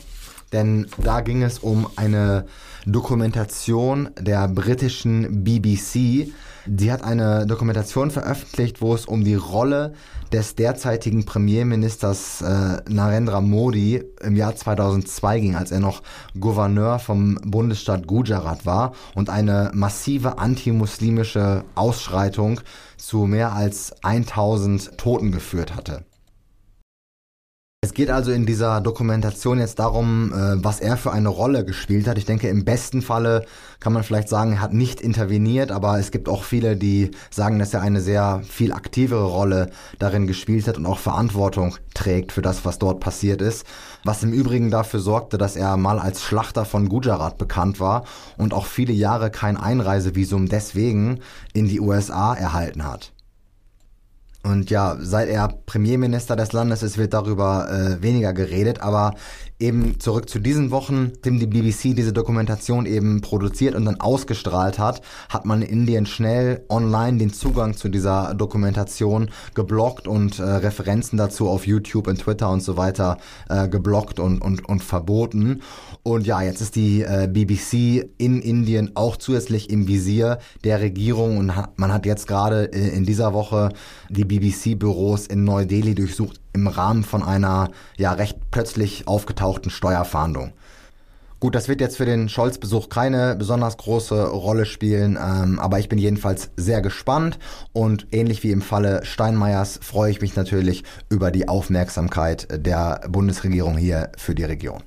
Denn 0.53 0.87
da 0.99 1.21
ging 1.23 1.43
es 1.43 1.59
um 1.59 1.89
eine 1.97 2.47
Dokumentation 2.85 4.11
der 4.19 4.49
britischen 4.49 5.45
BBC, 5.45 6.31
Die 6.71 6.93
hat 6.93 7.03
eine 7.03 7.47
Dokumentation 7.47 8.11
veröffentlicht, 8.11 8.83
wo 8.83 8.95
es 8.95 9.07
um 9.07 9.25
die 9.25 9.37
Rolle 9.37 9.95
des 10.33 10.55
derzeitigen 10.55 11.25
Premierministers 11.25 12.43
äh, 12.43 12.83
Narendra 12.87 13.41
Modi 13.41 14.05
im 14.21 14.37
Jahr 14.37 14.55
2002 14.55 15.41
ging, 15.41 15.57
als 15.57 15.71
er 15.71 15.81
noch 15.81 16.03
Gouverneur 16.39 16.99
vom 16.99 17.37
Bundesstaat 17.43 18.07
Gujarat 18.07 18.67
war 18.67 18.93
und 19.15 19.31
eine 19.31 19.71
massive 19.73 20.37
antimuslimische 20.37 21.65
Ausschreitung 21.75 22.61
zu 22.99 23.25
mehr 23.25 23.55
als 23.55 23.95
1000 24.03 24.99
Toten 24.99 25.33
geführt 25.33 25.75
hatte. 25.75 26.05
Es 27.81 27.95
geht 27.95 28.11
also 28.11 28.33
in 28.33 28.45
dieser 28.45 28.81
Dokumentation 28.81 29.61
jetzt 29.61 29.79
darum, 29.79 30.33
äh, 30.33 30.63
was 30.65 30.81
er 30.81 30.97
für 30.97 31.13
eine 31.13 31.29
Rolle 31.29 31.65
gespielt 31.65 32.09
hat. 32.09 32.19
Ich 32.19 32.25
denke, 32.25 32.49
im 32.49 32.65
besten 32.65 33.03
Falle 33.03 33.47
kann 33.79 33.93
man 33.93 34.03
vielleicht 34.03 34.29
sagen, 34.29 34.55
er 34.55 34.61
hat 34.61 34.75
nicht 34.75 35.01
interveniert, 35.01 35.71
aber 35.71 35.97
es 35.97 36.11
gibt 36.11 36.29
auch 36.29 36.43
viele, 36.43 36.77
die 36.77 37.13
sagen, 37.31 37.61
dass 37.61 37.73
er 37.73 37.81
eine 37.81 38.01
sehr 38.01 38.43
viel 38.49 38.73
aktivere 38.73 39.27
Rolle 39.27 39.71
darin 40.01 40.27
gespielt 40.27 40.67
hat 40.67 40.77
und 40.77 40.87
auch 40.87 40.99
Verantwortung 40.99 41.77
trägt 41.95 42.33
für 42.33 42.43
das, 42.43 42.65
was 42.65 42.81
dort 42.81 42.99
passiert 42.99 43.41
ist. 43.41 43.65
Was 44.03 44.25
im 44.25 44.33
Übrigen 44.33 44.73
dafür 44.73 44.99
sorgte, 44.99 45.39
dass 45.39 45.55
er 45.55 45.77
mal 45.77 46.01
als 46.01 46.21
Schlachter 46.21 46.65
von 46.65 46.89
Gujarat 46.89 47.39
bekannt 47.39 47.79
war 47.79 48.03
und 48.37 48.55
auch 48.55 48.67
viele 48.67 48.93
Jahre 48.93 49.31
kein 49.31 49.57
Einreisevisum 49.57 50.49
deswegen 50.49 51.21
in 51.53 51.69
die 51.69 51.79
USA 51.79 52.35
erhalten 52.35 52.83
hat. 52.83 53.13
Und 54.45 54.71
ja, 54.71 54.97
seit 55.01 55.29
er 55.29 55.49
Premierminister 55.67 56.37
des 56.37 56.53
Landes 56.53 56.83
ist, 56.83 56.97
wird 56.97 57.13
darüber 57.13 57.69
äh, 57.71 58.03
weniger 58.03 58.33
geredet. 58.33 58.81
Aber 58.81 59.15
eben 59.59 59.99
zurück 59.99 60.29
zu 60.29 60.39
diesen 60.39 60.71
Wochen, 60.71 61.13
dem 61.25 61.41
die 61.41 61.47
BBC 61.47 61.97
diese 61.97 62.13
Dokumentation 62.13 62.87
eben 62.87 63.21
produziert 63.21 63.75
und 63.75 63.85
dann 63.85 64.01
ausgestrahlt 64.01 64.79
hat, 64.79 65.03
hat 65.29 65.45
man 65.45 65.63
in 65.63 65.81
Indien 65.81 66.07
schnell 66.07 66.65
online 66.69 67.19
den 67.19 67.33
Zugang 67.33 67.77
zu 67.77 67.89
dieser 67.89 68.35
Dokumentation 68.35 69.31
geblockt 69.55 70.07
und 70.07 70.39
äh, 70.39 70.43
Referenzen 70.43 71.19
dazu 71.19 71.49
auf 71.49 71.67
YouTube 71.67 72.07
und 72.07 72.21
Twitter 72.21 72.51
und 72.51 72.63
so 72.63 72.77
weiter 72.77 73.19
äh, 73.49 73.69
geblockt 73.69 74.21
und, 74.21 74.41
und, 74.41 74.69
und 74.69 74.83
verboten. 74.83 75.63
Und 76.09 76.27
ja, 76.27 76.41
jetzt 76.41 76.63
ist 76.63 76.75
die 76.75 77.03
äh, 77.03 77.29
BBC 77.31 78.09
in 78.17 78.41
Indien 78.41 78.93
auch 78.95 79.19
zusätzlich 79.19 79.69
im 79.69 79.89
Visier 79.89 80.39
der 80.65 80.81
Regierung 80.81 81.37
und 81.37 81.55
hat, 81.55 81.79
man 81.79 81.93
hat 81.93 82.07
jetzt 82.07 82.27
gerade 82.27 82.73
äh, 82.73 82.97
in 82.97 83.05
dieser 83.05 83.35
Woche 83.35 83.69
die 84.09 84.25
BBC-Büros 84.25 85.27
in 85.27 85.45
Neu-Delhi 85.45 85.95
durchsucht 85.95 86.41
im 86.55 86.67
Rahmen 86.67 87.05
von 87.05 87.23
einer 87.23 87.73
ja 87.99 88.13
recht 88.13 88.39
plötzlich 88.51 89.07
aufgetauchten 89.07 89.69
Steuerfahndung. 89.69 90.55
Gut, 91.41 91.55
das 91.55 91.69
wird 91.69 91.83
jetzt 91.83 91.99
für 91.99 92.07
den 92.07 92.31
Scholz-Besuch 92.31 92.89
keine 92.89 93.37
besonders 93.37 93.77
große 93.77 94.29
Rolle 94.29 94.65
spielen, 94.65 95.19
ähm, 95.23 95.59
aber 95.59 95.79
ich 95.79 95.91
bin 95.91 95.99
jedenfalls 95.99 96.53
sehr 96.57 96.81
gespannt 96.81 97.39
und 97.75 98.07
ähnlich 98.13 98.43
wie 98.43 98.51
im 98.51 98.63
Falle 98.63 99.05
Steinmeiers 99.05 99.79
freue 99.83 100.11
ich 100.11 100.23
mich 100.23 100.37
natürlich 100.37 100.85
über 101.11 101.31
die 101.31 101.49
Aufmerksamkeit 101.49 102.49
der 102.51 103.03
Bundesregierung 103.11 103.77
hier 103.77 104.11
für 104.17 104.35
die 104.35 104.45
Region. 104.45 104.83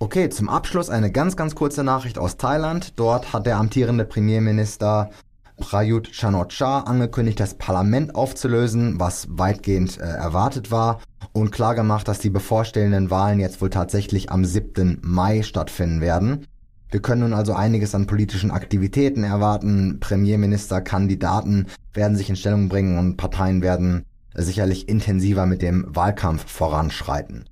Okay, 0.00 0.28
zum 0.28 0.48
Abschluss 0.48 0.90
eine 0.90 1.10
ganz, 1.10 1.36
ganz 1.36 1.56
kurze 1.56 1.82
Nachricht 1.82 2.18
aus 2.18 2.36
Thailand. 2.36 2.92
Dort 3.00 3.32
hat 3.32 3.46
der 3.46 3.56
amtierende 3.56 4.04
Premierminister 4.04 5.10
Prayut 5.56 6.12
Chan-o-cha 6.12 6.82
angekündigt, 6.82 7.40
das 7.40 7.54
Parlament 7.54 8.14
aufzulösen, 8.14 9.00
was 9.00 9.26
weitgehend 9.28 9.98
äh, 9.98 10.04
erwartet 10.04 10.70
war 10.70 11.00
und 11.32 11.50
klargemacht, 11.50 12.06
dass 12.06 12.20
die 12.20 12.30
bevorstehenden 12.30 13.10
Wahlen 13.10 13.40
jetzt 13.40 13.60
wohl 13.60 13.70
tatsächlich 13.70 14.30
am 14.30 14.44
7. 14.44 15.00
Mai 15.02 15.42
stattfinden 15.42 16.00
werden. 16.00 16.46
Wir 16.92 17.02
können 17.02 17.22
nun 17.22 17.34
also 17.34 17.54
einiges 17.54 17.92
an 17.96 18.06
politischen 18.06 18.52
Aktivitäten 18.52 19.24
erwarten. 19.24 19.98
Premierministerkandidaten 19.98 21.66
werden 21.92 22.16
sich 22.16 22.30
in 22.30 22.36
Stellung 22.36 22.68
bringen 22.68 22.98
und 22.98 23.16
Parteien 23.16 23.62
werden 23.62 24.04
sicherlich 24.32 24.88
intensiver 24.88 25.44
mit 25.44 25.60
dem 25.60 25.86
Wahlkampf 25.88 26.48
voranschreiten. 26.48 27.46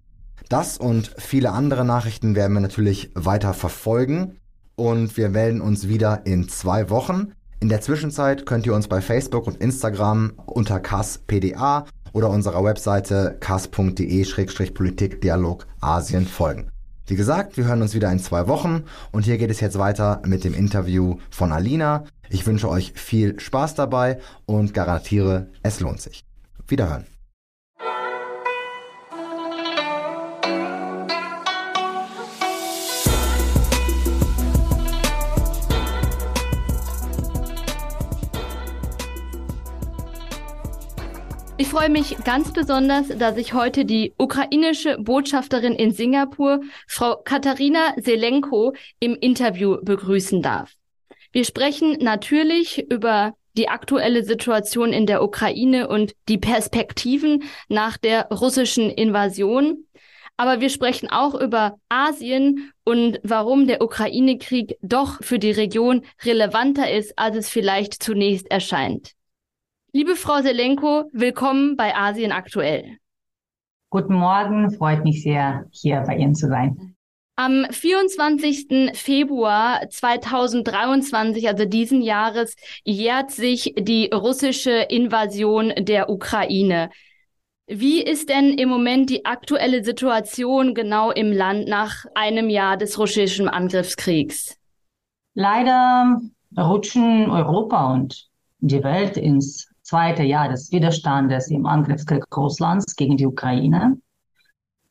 Das 0.49 0.79
und 0.79 1.13
viele 1.19 1.51
andere 1.51 1.85
Nachrichten 1.85 2.37
werden 2.37 2.55
wir 2.55 2.61
natürlich 2.61 3.11
weiter 3.15 3.53
verfolgen 3.53 4.39
und 4.77 5.17
wir 5.17 5.29
melden 5.29 5.61
uns 5.61 5.89
wieder 5.89 6.25
in 6.25 6.49
zwei 6.49 6.89
Wochen. 6.89 7.33
In 7.59 7.69
der 7.69 7.81
Zwischenzeit 7.81 8.47
könnt 8.47 8.65
ihr 8.67 8.75
uns 8.75 8.87
bei 8.87 9.01
Facebook 9.01 9.49
und 9.49 9.57
Instagram 9.57 10.35
unter 10.47 10.79
kaspda 10.79 11.87
oder 12.13 12.31
unserer 12.31 12.63
Webseite 12.63 13.39
kas.de-politikdialog 13.41 15.67
Asien 15.81 16.27
folgen. 16.27 16.71
Wie 17.09 17.17
gesagt, 17.17 17.57
wir 17.57 17.65
hören 17.65 17.83
uns 17.83 17.95
wieder 17.95 18.13
in 18.13 18.19
zwei 18.19 18.47
Wochen 18.47 18.85
und 19.13 19.25
hier 19.25 19.39
geht 19.39 19.51
es 19.51 19.61
jetzt 19.61 19.79
weiter 19.79 20.21
mit 20.27 20.45
dem 20.45 20.53
Interview 20.55 21.17
von 21.31 21.53
Alina. 21.53 22.05
Ich 22.31 22.47
wünsche 22.47 22.69
euch 22.69 22.93
viel 22.95 23.41
Spaß 23.41 23.75
dabei 23.75 24.21
und 24.45 24.75
garantiere, 24.75 25.49
es 25.63 25.81
lohnt 25.81 26.01
sich. 26.01 26.25
Wiederhören. 26.69 27.07
Freue 41.77 41.91
mich 41.91 42.17
ganz 42.25 42.55
besonders, 42.55 43.09
dass 43.09 43.37
ich 43.37 43.53
heute 43.53 43.85
die 43.85 44.15
ukrainische 44.17 44.97
Botschafterin 44.97 45.75
in 45.75 45.93
Singapur, 45.93 46.63
Frau 46.89 47.17
Katharina 47.17 47.93
Selenko, 47.99 48.73
im 48.99 49.15
Interview 49.15 49.77
begrüßen 49.83 50.41
darf. 50.41 50.73
Wir 51.33 51.45
sprechen 51.45 51.99
natürlich 52.01 52.91
über 52.91 53.35
die 53.59 53.69
aktuelle 53.69 54.25
Situation 54.25 54.95
in 54.95 55.05
der 55.05 55.23
Ukraine 55.23 55.87
und 55.89 56.15
die 56.31 56.39
Perspektiven 56.39 57.45
nach 57.69 57.99
der 57.99 58.29
russischen 58.31 58.89
Invasion. 58.89 59.85
Aber 60.39 60.63
wir 60.63 60.71
sprechen 60.71 61.11
auch 61.11 61.35
über 61.35 61.77
Asien 61.91 62.73
und 62.85 63.21
warum 63.23 63.67
der 63.67 63.83
Ukraine-Krieg 63.83 64.79
doch 64.81 65.23
für 65.23 65.39
die 65.39 65.51
Region 65.51 66.07
relevanter 66.25 66.91
ist, 66.91 67.19
als 67.19 67.37
es 67.37 67.51
vielleicht 67.51 68.03
zunächst 68.03 68.51
erscheint. 68.51 69.13
Liebe 69.97 70.15
Frau 70.15 70.43
Selenko, 70.43 71.09
willkommen 71.15 71.75
bei 71.75 71.97
Asien 71.97 72.31
aktuell. 72.31 72.99
Guten 73.89 74.13
Morgen, 74.13 74.71
freut 74.71 75.03
mich 75.05 75.23
sehr, 75.23 75.65
hier 75.71 76.03
bei 76.07 76.19
Ihnen 76.19 76.35
zu 76.35 76.49
sein. 76.49 76.95
Am 77.37 77.65
24. 77.71 78.91
Februar 78.93 79.89
2023, 79.89 81.49
also 81.49 81.65
diesen 81.65 82.03
Jahres, 82.03 82.57
jährt 82.85 83.31
sich 83.31 83.73
die 83.79 84.11
russische 84.13 84.85
Invasion 84.91 85.73
der 85.79 86.11
Ukraine. 86.11 86.91
Wie 87.67 88.03
ist 88.03 88.29
denn 88.29 88.51
im 88.51 88.69
Moment 88.69 89.09
die 89.09 89.25
aktuelle 89.25 89.83
Situation 89.83 90.75
genau 90.75 91.11
im 91.11 91.33
Land 91.33 91.69
nach 91.69 92.05
einem 92.15 92.51
Jahr 92.51 92.77
des 92.77 92.99
russischen 92.99 93.49
Angriffskriegs? 93.49 94.59
Leider 95.33 96.21
rutschen 96.55 97.31
Europa 97.31 97.95
und 97.95 98.29
die 98.59 98.85
Welt 98.85 99.17
ins 99.17 99.66
zweite 99.87 100.25
Jahr 100.25 100.49
des 100.49 100.73
Widerstandes 100.73 101.49
im 101.49 101.65
Angriffskrieg 101.65 102.25
Russlands 102.37 102.97
gegen 102.97 103.17
die 103.17 103.27
Ukraine. 103.27 103.97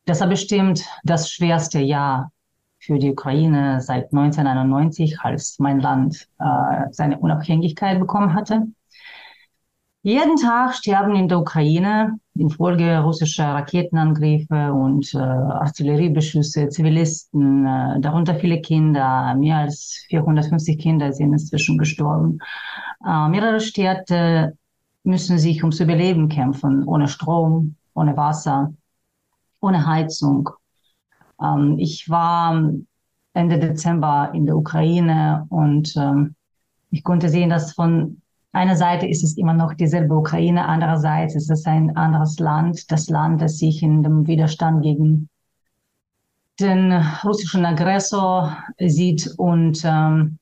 Das 0.06 0.22
war 0.22 0.28
bestimmt 0.28 0.86
das 1.04 1.30
schwerste 1.30 1.80
Jahr 1.80 2.32
für 2.80 2.98
die 2.98 3.12
Ukraine 3.12 3.82
seit 3.82 4.14
1991, 4.14 5.20
als 5.20 5.60
mein 5.60 5.80
Land 5.80 6.28
äh, 6.40 6.88
seine 6.92 7.20
Unabhängigkeit 7.20 8.00
bekommen 8.00 8.34
hatte. 8.34 8.68
Jeden 10.04 10.38
Tag 10.38 10.76
sterben 10.76 11.16
in 11.16 11.28
der 11.28 11.40
Ukraine 11.40 12.20
infolge 12.36 13.00
russischer 13.00 13.56
Raketenangriffe 13.56 14.72
und 14.72 15.14
äh, 15.16 15.18
Artilleriebeschüsse 15.18 16.70
Zivilisten, 16.70 17.66
äh, 17.66 18.00
darunter 18.00 18.36
viele 18.36 18.62
Kinder. 18.62 19.36
Mehr 19.36 19.58
als 19.58 20.06
450 20.10 20.78
Kinder 20.78 21.12
sind 21.12 21.34
inzwischen 21.34 21.78
gestorben. 21.80 22.38
Äh, 23.06 23.30
mehrere 23.30 23.60
Städte 23.60 24.56
müssen 25.06 25.38
sich 25.38 25.64
ums 25.64 25.80
Überleben 25.80 26.30
kämpfen, 26.30 26.84
ohne 26.84 27.08
Strom, 27.08 27.76
ohne 27.94 28.18
Wasser, 28.18 28.74
ohne 29.62 29.86
Heizung. 29.86 30.50
Ähm, 31.42 31.78
ich 31.80 32.10
war 32.10 32.72
Ende 33.34 33.60
Dezember 33.60 34.32
in 34.34 34.46
der 34.46 34.58
Ukraine 34.58 35.46
und 35.50 35.96
ähm, 35.98 36.36
ich 36.90 37.04
konnte 37.04 37.30
sehen, 37.30 37.50
dass 37.50 37.74
von 37.74 38.22
einer 38.52 38.78
Seite 38.78 39.06
ist 39.06 39.24
es 39.24 39.38
immer 39.38 39.54
noch 39.54 39.74
dieselbe 39.74 40.16
Ukraine, 40.16 40.66
andererseits 40.66 41.36
ist 41.36 41.52
es 41.52 41.66
ein 41.66 41.96
anderes 41.98 42.40
Land, 42.40 42.90
das 42.92 43.10
Land, 43.10 43.42
das 43.42 43.58
sich 43.58 43.84
in 43.84 44.02
dem 44.02 44.28
Widerstand 44.28 44.82
gegen 44.82 45.30
den 46.60 46.94
russischen 47.24 47.66
Aggressor 47.66 48.58
sieht 48.80 49.30
und 49.38 49.82
ähm, 49.84 50.40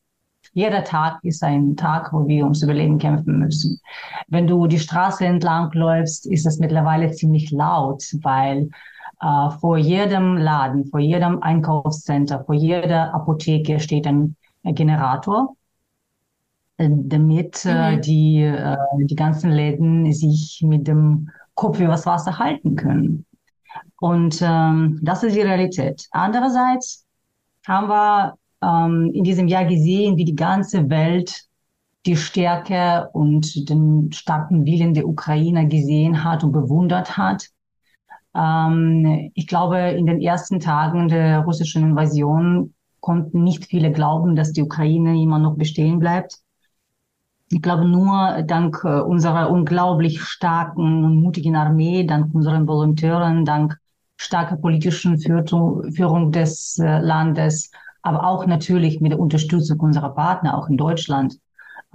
jeder 0.53 0.83
Tag 0.83 1.19
ist 1.24 1.43
ein 1.43 1.75
Tag, 1.75 2.13
wo 2.13 2.27
wir 2.27 2.43
ums 2.43 2.62
Überleben 2.63 2.98
kämpfen 3.00 3.39
müssen. 3.39 3.79
Wenn 4.27 4.48
du 4.48 4.67
die 4.67 4.79
Straße 4.79 5.25
entlang 5.25 5.72
läufst, 5.74 6.25
ist 6.27 6.45
es 6.45 6.60
mittlerweile 6.60 7.12
ziemlich 7.12 7.51
laut, 7.51 8.03
weil 8.22 8.69
äh, 9.22 9.50
vor 9.60 9.77
jedem 9.77 10.38
Laden, 10.38 10.86
vor 10.86 11.00
jedem 11.00 11.41
Einkaufscenter, 11.43 12.43
vor 12.45 12.55
jeder 12.55 13.13
Apotheke 13.13 13.79
steht 13.79 14.07
ein 14.07 14.36
Generator. 14.63 15.55
äh, 16.77 16.89
damit 16.89 17.65
äh, 17.65 17.98
mhm. 17.98 18.01
die, 18.01 18.41
äh, 18.43 18.77
die 19.05 19.15
ganzen 19.15 19.51
Läden 19.51 20.12
sich 20.13 20.63
mit 20.65 20.88
dem 20.88 21.29
Kopf 21.55 21.79
übers 21.79 22.05
Wasser 22.05 22.39
halten 22.39 22.75
können. 22.75 23.25
Und 24.00 24.41
ähm, 24.41 25.00
das 25.03 25.24
ist 25.24 25.36
die 25.36 25.41
Realität. 25.41 26.07
Andererseits 26.12 27.05
haben 27.67 27.89
wir 27.89 28.36
ähm, 28.63 29.12
in 29.13 29.24
diesem 29.24 29.48
Jahr 29.48 29.65
gesehen, 29.65 30.17
wie 30.17 30.25
die 30.25 30.36
ganze 30.36 30.89
Welt 30.89 31.43
die 32.05 32.17
Stärke 32.17 33.10
und 33.13 33.70
den 33.70 34.12
starken 34.12 34.65
Willen 34.65 34.93
der 34.93 35.08
Ukrainer 35.08 35.65
gesehen 35.65 36.24
hat 36.24 36.43
und 36.43 36.51
bewundert 36.51 37.17
hat. 37.17 37.50
Ähm, 38.36 39.32
ich 39.34 39.48
glaube, 39.48 39.77
in 39.79 40.05
den 40.05 40.22
ersten 40.22 40.60
Tagen 40.60 41.08
der 41.08 41.39
russischen 41.39 41.84
Invasion 41.84 42.74
konnten 43.00 43.43
nicht 43.43 43.65
viele 43.65 43.91
glauben, 43.91 44.36
dass 44.36 44.53
die 44.53 44.63
Ukraine 44.63 45.22
immer 45.22 45.39
noch 45.39 45.55
bestehen 45.55 46.00
bleibt. 46.00 46.39
Ich 47.50 47.62
glaube, 47.62 47.86
nur 47.86 48.41
dank 48.43 48.82
äh, 48.84 49.00
unserer 49.01 49.50
unglaublich 49.50 50.22
starken 50.22 51.03
und 51.03 51.22
mutigen 51.22 51.55
Armee, 51.55 52.05
dank 52.05 52.34
unseren 52.34 52.67
Volontären, 52.67 53.46
dank 53.46 53.77
starker 54.17 54.55
politischen 54.55 55.20
Führung 55.20 56.32
des 56.32 56.79
äh, 56.79 57.00
Landes, 57.00 57.70
aber 58.03 58.27
auch 58.27 58.45
natürlich 58.45 59.01
mit 59.01 59.13
der 59.13 59.19
Unterstützung 59.19 59.79
unserer 59.79 60.10
Partner, 60.10 60.57
auch 60.57 60.69
in 60.69 60.77
Deutschland, 60.77 61.39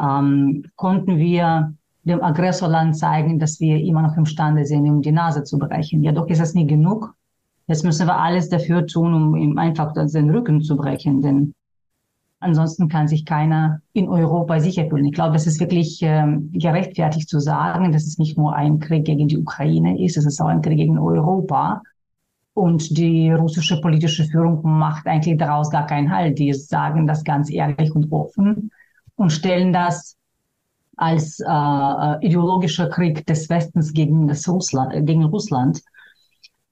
ähm, 0.00 0.64
konnten 0.74 1.18
wir 1.18 1.74
dem 2.04 2.22
Aggressorland 2.22 2.96
zeigen, 2.96 3.38
dass 3.38 3.60
wir 3.60 3.78
immer 3.78 4.02
noch 4.02 4.16
imstande 4.16 4.64
sind, 4.64 4.86
ihm 4.86 5.02
die 5.02 5.12
Nase 5.12 5.44
zu 5.44 5.58
brechen. 5.58 6.02
Jedoch 6.02 6.26
ist 6.28 6.40
es 6.40 6.54
nie 6.54 6.66
genug. 6.66 7.14
Jetzt 7.66 7.84
müssen 7.84 8.06
wir 8.06 8.18
alles 8.18 8.48
dafür 8.48 8.86
tun, 8.86 9.12
um 9.12 9.36
ihm 9.36 9.58
einfach 9.58 9.92
den 9.92 10.30
Rücken 10.30 10.62
zu 10.62 10.76
brechen, 10.76 11.20
denn 11.20 11.54
ansonsten 12.40 12.88
kann 12.88 13.08
sich 13.08 13.26
keiner 13.26 13.82
in 13.92 14.08
Europa 14.08 14.60
sicher 14.60 14.88
fühlen. 14.88 15.04
Ich 15.04 15.12
glaube, 15.12 15.36
es 15.36 15.46
ist 15.46 15.60
wirklich 15.60 16.00
ähm, 16.02 16.50
gerechtfertigt 16.52 17.28
zu 17.28 17.40
sagen, 17.40 17.92
dass 17.92 18.06
es 18.06 18.16
nicht 18.16 18.38
nur 18.38 18.54
ein 18.54 18.78
Krieg 18.78 19.04
gegen 19.04 19.28
die 19.28 19.36
Ukraine 19.36 20.02
ist, 20.02 20.16
es 20.16 20.24
ist 20.24 20.40
auch 20.40 20.46
ein 20.46 20.62
Krieg 20.62 20.78
gegen 20.78 20.98
Europa. 20.98 21.82
Und 22.58 22.98
die 22.98 23.30
russische 23.30 23.80
politische 23.80 24.24
Führung 24.24 24.60
macht 24.64 25.06
eigentlich 25.06 25.38
daraus 25.38 25.70
gar 25.70 25.86
keinen 25.86 26.10
Halt. 26.10 26.40
Die 26.40 26.52
sagen 26.52 27.06
das 27.06 27.22
ganz 27.22 27.52
ehrlich 27.52 27.94
und 27.94 28.10
offen 28.10 28.72
und 29.14 29.30
stellen 29.30 29.72
das 29.72 30.16
als 30.96 31.38
äh, 31.38 31.44
äh, 31.46 32.26
ideologischer 32.26 32.88
Krieg 32.88 33.24
des 33.26 33.48
Westens 33.48 33.92
gegen, 33.92 34.26
das 34.26 34.48
Russland, 34.48 35.06
gegen 35.06 35.22
Russland. 35.26 35.80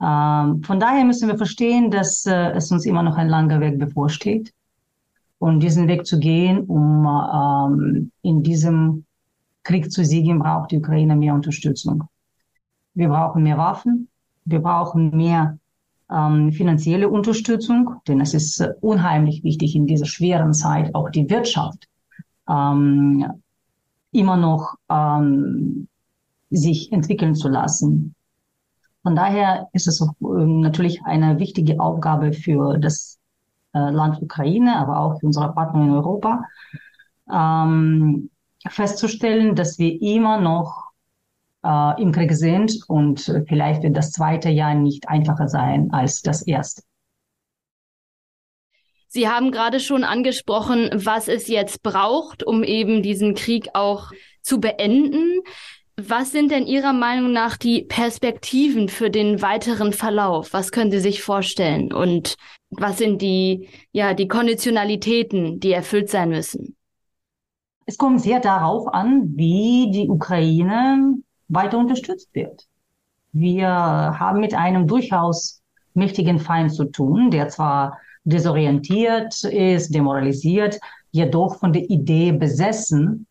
Ähm, 0.03 0.61
von 0.65 0.81
daher 0.81 1.05
müssen 1.05 1.29
wir 1.29 1.37
verstehen, 1.37 1.93
dass 1.93 2.27
äh, 2.27 2.51
es 2.57 2.73
uns 2.73 2.85
immer 2.85 3.05
noch 3.05 3.17
ein 3.17 3.29
langer 3.29 3.61
Weg 3.61 3.79
bevorsteht. 3.79 4.53
Und 5.39 5.61
diesen 5.61 5.87
Weg 5.87 6.05
zu 6.05 6.19
gehen, 6.19 6.65
um 6.65 7.07
ähm, 7.07 8.11
in 8.23 8.43
diesem 8.43 9.05
Krieg 9.63 9.93
zu 9.93 10.05
siegen, 10.05 10.41
braucht 10.41 10.73
die 10.73 10.79
Ukraine 10.79 11.15
mehr 11.15 11.35
Unterstützung. 11.35 12.09
Wir 12.95 13.09
brauchen 13.09 13.45
mehr 13.45 13.57
Waffen, 13.57 14.09
wir 14.45 14.59
brauchen 14.59 15.17
mehr 15.17 15.59
ähm, 16.11 16.53
finanzielle 16.53 17.09
Unterstützung, 17.09 17.97
denn 18.07 18.21
es 18.21 18.35
ist 18.35 18.61
äh, 18.61 18.73
unheimlich 18.81 19.43
wichtig 19.43 19.75
in 19.75 19.87
dieser 19.87 20.07
schweren 20.07 20.55
Zeit 20.55 20.95
auch 20.95 21.11
die 21.11 21.29
Wirtschaft 21.29 21.89
ähm, 22.49 23.27
immer 24.13 24.37
noch 24.37 24.77
ähm, 24.89 25.89
sich 26.51 26.93
entwickeln 26.93 27.35
zu 27.35 27.49
lassen. 27.49 28.15
Von 29.03 29.17
daher 29.17 29.69
ist 29.73 29.87
es 29.87 30.01
auch, 30.01 30.15
ähm, 30.21 30.61
natürlich 30.61 31.03
eine 31.05 31.39
wichtige 31.39 31.81
Aufgabe 31.81 32.33
für 32.33 32.79
das 32.79 33.19
äh, 33.75 33.91
Land 33.91 34.23
Ukraine, 34.23 34.77
aber 34.77 35.01
auch 35.01 35.21
für 35.21 35.27
unsere 35.27 35.53
Partner 35.53 35.85
in 35.85 35.91
Europa, 35.91 36.43
ähm, 37.33 38.31
festzustellen, 38.69 39.55
dass 39.55 39.79
wir 39.79 40.01
immer 40.01 40.41
noch 40.41 40.86
äh, 41.67 42.01
im 42.01 42.13
Krieg 42.13 42.33
sind 42.33 42.79
und 42.89 43.33
vielleicht 43.49 43.83
wird 43.83 43.97
das 43.97 44.13
zweite 44.13 44.51
Jahr 44.51 44.75
nicht 44.75 45.09
einfacher 45.09 45.49
sein 45.49 45.91
als 45.91 46.23
das 46.23 46.43
erste. 46.47 46.83
Sie 49.09 49.29
haben 49.29 49.51
gerade 49.51 49.81
schon 49.81 50.05
angesprochen, 50.05 50.91
was 50.93 51.29
es 51.29 51.49
jetzt 51.49 51.83
braucht, 51.83 52.43
um 52.43 52.63
eben 52.63 53.03
diesen 53.03 53.35
Krieg 53.35 53.71
auch 53.73 54.13
zu 54.43 54.61
beenden. 54.61 55.41
Was 55.97 56.33
sind 56.33 56.51
denn 56.51 56.67
Ihrer 56.67 56.93
Meinung 56.93 57.33
nach 57.33 57.57
die 57.57 57.83
Perspektiven 57.83 58.91
für 58.91 59.09
den 59.09 59.41
weiteren 59.41 59.95
Verlauf? 59.95 60.53
Was 60.53 60.71
können 60.71 60.91
Sie 60.91 61.01
sich 61.01 61.23
vorstellen? 61.23 61.95
Und 61.95 62.37
was 62.69 62.99
sind 62.99 63.23
die, 63.23 63.71
ja, 63.93 64.13
die 64.13 64.29
Konditionalitäten, 64.29 65.61
die 65.61 65.73
erfüllt 65.73 66.11
sein 66.11 66.29
müssen? 66.29 66.77
Es 67.87 67.97
kommt 67.97 68.21
sehr 68.21 68.41
darauf 68.41 68.87
an, 68.93 69.37
wie 69.37 69.91
die 69.93 70.09
Ukraine 70.09 71.15
weiter 71.49 71.79
unterstützt 71.79 72.29
wird. 72.35 72.67
Wir 73.33 73.69
haben 73.69 74.41
mit 74.41 74.55
einem 74.55 74.87
durchaus 74.87 75.63
mächtigen 75.95 76.39
Feind 76.39 76.73
zu 76.73 76.85
tun, 76.85 77.31
der 77.31 77.49
zwar 77.49 77.99
desorientiert 78.25 79.45
ist, 79.45 79.95
demoralisiert, 79.95 80.79
jedoch 81.11 81.59
von 81.59 81.73
der 81.73 81.89
Idee 81.89 82.33
besessen, 82.33 83.27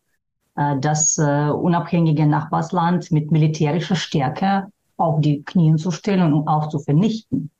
äh, 0.55 0.79
das 0.79 1.17
äh, 1.17 1.49
unabhängige 1.49 2.25
Nachbarsland 2.25 3.11
mit 3.11 3.31
militärischer 3.31 3.95
Stärke 3.95 4.67
auf 4.97 5.21
die 5.21 5.43
Knien 5.43 5.77
zu 5.77 5.91
stellen 5.91 6.33
und 6.33 6.47
auch 6.47 6.69
zu 6.69 6.79
vernichten. 6.79 7.51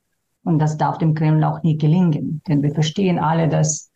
Und 0.44 0.60
das 0.60 0.78
darf 0.78 0.98
dem 0.98 1.14
Kreml 1.14 1.44
auch 1.44 1.64
nie 1.64 1.78
gelingen. 1.78 2.42
Denn 2.48 2.62
wir 2.64 2.72
verstehen 2.72 3.20
alle, 3.20 3.50
dass 3.50 3.92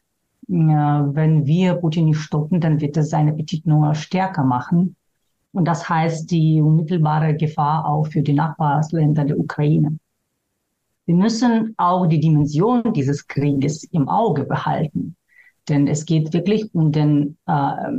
äh, 0.48 0.54
wenn 0.54 1.45
wir 1.45 1.76
Putin 1.76 2.06
nicht 2.06 2.19
stoppen, 2.19 2.60
dann 2.60 2.82
wird 2.82 2.98
es 2.98 3.10
seinen 3.10 3.30
Appetit 3.30 3.65
nur 3.65 3.95
stärker 3.95 4.43
machen. 4.43 4.95
Und 5.51 5.65
das 5.65 5.89
heißt 5.89 6.29
die 6.29 6.62
unmittelbare 6.62 7.35
Gefahr 7.35 7.85
auch 7.85 8.07
für 8.07 8.21
die 8.21 8.33
Nachbarländer 8.33 9.25
der 9.25 9.39
Ukraine. 9.39 9.97
Wir 11.05 11.15
müssen 11.15 11.73
auch 11.77 12.05
die 12.05 12.19
Dimension 12.19 12.93
dieses 12.93 13.27
Krieges 13.27 13.83
im 13.85 14.07
Auge 14.07 14.43
behalten. 14.43 15.15
Denn 15.67 15.88
es 15.88 16.05
geht 16.05 16.33
wirklich 16.33 16.73
um 16.73 16.91
den 16.91 17.38
äh, 17.47 17.91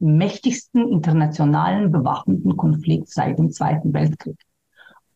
mächtigsten 0.00 0.88
internationalen 0.90 1.90
bewaffneten 1.90 2.56
Konflikt 2.56 3.08
seit 3.08 3.38
dem 3.38 3.50
Zweiten 3.50 3.92
Weltkrieg. 3.92 4.36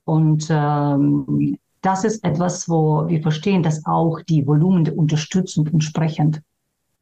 Und 0.04 0.48
ähm, 0.50 1.58
das 1.82 2.04
ist 2.04 2.24
etwas, 2.24 2.68
wo 2.68 3.08
wir 3.08 3.22
verstehen, 3.22 3.62
dass 3.62 3.84
auch 3.86 4.20
die 4.22 4.46
Volumen 4.46 4.84
der 4.84 4.98
Unterstützung 4.98 5.66
entsprechend 5.68 6.42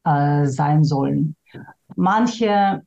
äh, 0.03 0.45
sein 0.45 0.83
sollen. 0.83 1.35
Manche 1.95 2.81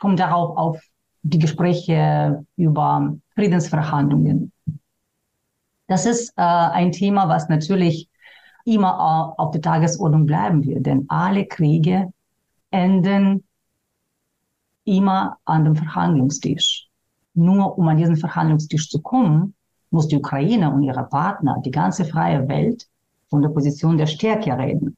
kommen 0.00 0.16
darauf 0.16 0.56
auf 0.56 0.80
die 1.24 1.38
Gespräche 1.38 2.44
über 2.56 3.16
Friedensverhandlungen 3.34 4.52
das 5.86 6.06
ist 6.06 6.30
äh, 6.36 6.42
ein 6.42 6.92
Thema, 6.92 7.28
was 7.28 7.48
natürlich 7.48 8.08
immer 8.64 9.38
auf 9.38 9.50
der 9.50 9.60
Tagesordnung 9.60 10.24
bleiben 10.24 10.64
wird, 10.64 10.86
denn 10.86 11.04
alle 11.08 11.44
Kriege 11.44 12.12
enden 12.70 13.44
immer 14.84 15.36
an 15.44 15.64
dem 15.64 15.76
Verhandlungstisch. 15.76 16.88
Nur 17.34 17.78
um 17.78 17.88
an 17.88 17.98
diesen 17.98 18.16
Verhandlungstisch 18.16 18.88
zu 18.88 19.02
kommen, 19.02 19.54
muss 19.90 20.08
die 20.08 20.16
Ukraine 20.16 20.72
und 20.72 20.82
ihre 20.82 21.04
Partner, 21.04 21.60
die 21.64 21.70
ganze 21.70 22.04
freie 22.04 22.48
Welt, 22.48 22.86
von 23.28 23.42
der 23.42 23.50
Position 23.50 23.98
der 23.98 24.06
Stärke 24.06 24.56
reden. 24.56 24.96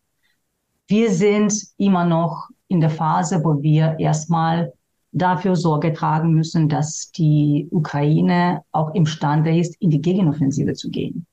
Wir 0.87 1.11
sind 1.11 1.53
immer 1.79 2.05
noch 2.05 2.49
in 2.69 2.81
der 2.81 2.91
Phase, 2.91 3.43
wo 3.43 3.61
wir 3.63 3.99
erstmal 3.99 4.73
dafür 5.17 5.57
Sorge 5.57 5.93
tragen 5.95 6.35
müssen, 6.35 6.69
dass 6.69 7.11
die 7.11 7.69
Ukraine 7.71 8.63
auch 8.73 8.95
imstande 8.95 9.57
ist, 9.59 9.75
in 9.81 9.91
die 9.91 10.03
Gegenoffensive 10.03 10.75
zu 10.75 10.91
gehen. 10.91 11.27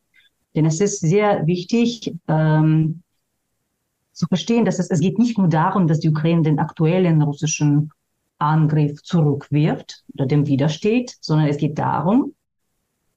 Denn 0.55 0.65
es 0.65 0.79
ist 0.79 1.01
sehr 1.01 1.45
wichtig 1.47 2.15
ähm, 2.27 3.01
zu 4.13 4.25
verstehen, 4.27 4.63
dass 4.63 4.79
es, 4.79 4.89
es 4.89 5.01
geht 5.01 5.19
nicht 5.19 5.37
nur 5.37 5.49
darum, 5.49 5.87
dass 5.87 5.99
die 5.99 6.09
Ukraine 6.09 6.43
den 6.43 6.59
aktuellen 6.59 7.21
russischen 7.21 7.91
Angriff 8.37 9.03
zurückwirft 9.03 10.03
oder 10.13 10.27
dem 10.27 10.47
widersteht, 10.47 11.17
sondern 11.19 11.47
es 11.47 11.57
geht 11.57 11.77
darum, 11.77 12.33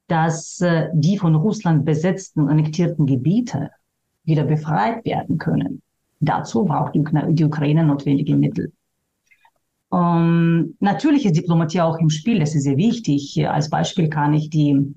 dass 0.09 0.61
äh, 0.61 0.89
die 0.95 1.19
von 1.19 1.35
Russland 1.37 1.85
besetzten 1.85 2.41
und 2.41 2.49
annektierten 2.49 3.07
Gebiete 3.07 3.71
wieder 4.25 4.45
befreit 4.45 5.05
werden 5.05 5.39
können. 5.39 5.83
Dazu 6.19 6.65
braucht 6.65 6.95
die, 6.95 7.05
die 7.35 7.45
Ukraine 7.45 7.85
notwendige 7.85 8.37
Mittel. 8.37 8.73
Ähm, 9.93 10.77
natürlich 10.81 11.27
ist 11.27 11.37
Diplomatie 11.37 11.81
auch 11.81 11.99
im 11.99 12.11
Spiel, 12.11 12.39
das 12.41 12.55
ist 12.55 12.65
sehr 12.65 12.77
wichtig. 12.77 13.47
Als 13.49 13.71
Beispiel 13.71 14.09
kann 14.09 14.35
ich 14.35 14.51
die 14.51 14.95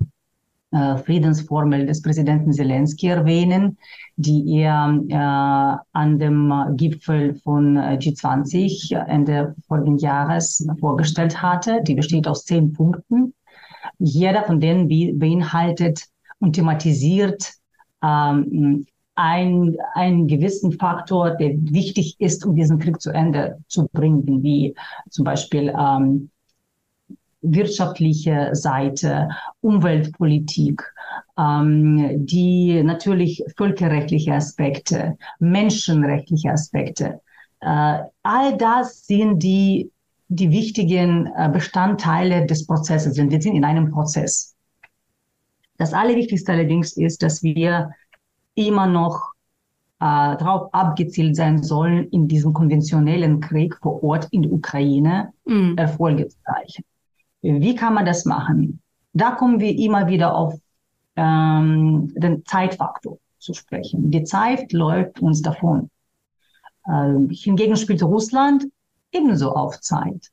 äh, 0.72 0.96
Friedensformel 0.98 1.86
des 1.86 2.02
Präsidenten 2.02 2.52
Zelensky 2.52 3.08
erwähnen, 3.08 3.76
die 4.16 4.60
er 4.60 5.00
äh, 5.08 5.96
an 5.98 6.18
dem 6.18 6.52
Gipfel 6.76 7.34
von 7.34 7.76
äh, 7.76 7.98
G20 8.00 8.96
Ende 9.06 9.54
vorigen 9.66 9.98
Jahres 9.98 10.66
vorgestellt 10.78 11.42
hatte. 11.42 11.82
Die 11.82 11.94
besteht 11.94 12.28
aus 12.28 12.44
zehn 12.44 12.72
Punkten. 12.72 13.34
Jeder 13.98 14.44
von 14.44 14.60
denen 14.60 14.88
beinhaltet 15.18 16.04
und 16.38 16.54
thematisiert 16.54 17.52
ähm, 18.02 18.86
ein, 19.20 19.76
einen 19.94 20.26
gewissen 20.26 20.72
Faktor, 20.72 21.32
der 21.32 21.50
wichtig 21.50 22.16
ist, 22.18 22.46
um 22.46 22.56
diesen 22.56 22.78
Krieg 22.78 23.00
zu 23.00 23.10
Ende 23.10 23.58
zu 23.68 23.86
bringen, 23.92 24.42
wie 24.42 24.74
zum 25.10 25.24
Beispiel 25.24 25.74
ähm, 25.78 26.30
wirtschaftliche 27.42 28.50
Seite, 28.52 29.28
Umweltpolitik, 29.60 30.82
ähm, 31.38 32.26
die 32.26 32.82
natürlich 32.82 33.44
völkerrechtliche 33.56 34.32
Aspekte, 34.32 35.18
menschenrechtliche 35.38 36.50
Aspekte. 36.50 37.20
Äh, 37.60 37.98
all 38.22 38.56
das 38.56 39.06
sind 39.06 39.42
die, 39.42 39.90
die 40.28 40.50
wichtigen 40.50 41.30
äh, 41.36 41.50
Bestandteile 41.52 42.46
des 42.46 42.66
Prozesses. 42.66 43.14
Denn 43.14 43.30
wir 43.30 43.40
sind 43.40 43.54
in 43.54 43.64
einem 43.64 43.90
Prozess. 43.90 44.54
Das 45.76 45.92
Allerwichtigste 45.92 46.52
allerdings 46.52 46.96
ist, 46.96 47.22
dass 47.22 47.42
wir 47.42 47.90
immer 48.54 48.86
noch 48.86 49.32
äh, 50.00 50.36
darauf 50.36 50.72
abgezielt 50.72 51.36
sein 51.36 51.62
sollen, 51.62 52.08
in 52.08 52.28
diesem 52.28 52.52
konventionellen 52.52 53.40
Krieg 53.40 53.76
vor 53.82 54.02
Ort 54.02 54.28
in 54.30 54.42
der 54.42 54.52
Ukraine 54.52 55.32
mhm. 55.44 55.76
Erfolge 55.76 56.28
zu 56.28 56.36
erreichen. 56.44 56.84
Wie 57.42 57.74
kann 57.74 57.94
man 57.94 58.06
das 58.06 58.24
machen? 58.24 58.80
Da 59.12 59.32
kommen 59.32 59.60
wir 59.60 59.76
immer 59.76 60.06
wieder 60.08 60.34
auf 60.34 60.54
ähm, 61.16 62.12
den 62.16 62.44
Zeitfaktor 62.44 63.18
zu 63.38 63.54
sprechen. 63.54 64.10
Die 64.10 64.24
Zeit 64.24 64.72
läuft 64.72 65.20
uns 65.20 65.42
davon. 65.42 65.90
Ähm, 66.88 67.28
hingegen 67.30 67.76
spielt 67.76 68.02
Russland 68.02 68.66
ebenso 69.12 69.52
auf 69.52 69.80
Zeit. 69.80 70.30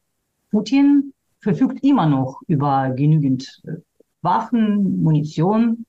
Putin 0.51 1.13
verfügt 1.39 1.83
immer 1.83 2.05
noch 2.05 2.41
über 2.47 2.89
genügend 2.89 3.61
äh, 3.65 3.73
Waffen, 4.21 5.01
Munition. 5.01 5.85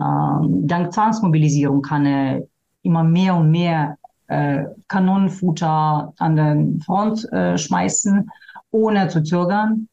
Ähm, 0.00 0.66
dank 0.66 0.92
Zwangsmobilisierung 0.92 1.82
kann 1.82 2.06
er 2.06 2.42
immer 2.82 3.04
mehr 3.04 3.34
und 3.36 3.50
mehr 3.50 3.98
äh, 4.28 4.64
Kanonenfutter 4.88 6.14
an 6.16 6.36
den 6.36 6.80
Front 6.80 7.30
äh, 7.32 7.58
schmeißen, 7.58 8.30
ohne 8.70 9.08
zu 9.08 9.22
zögern. 9.22 9.88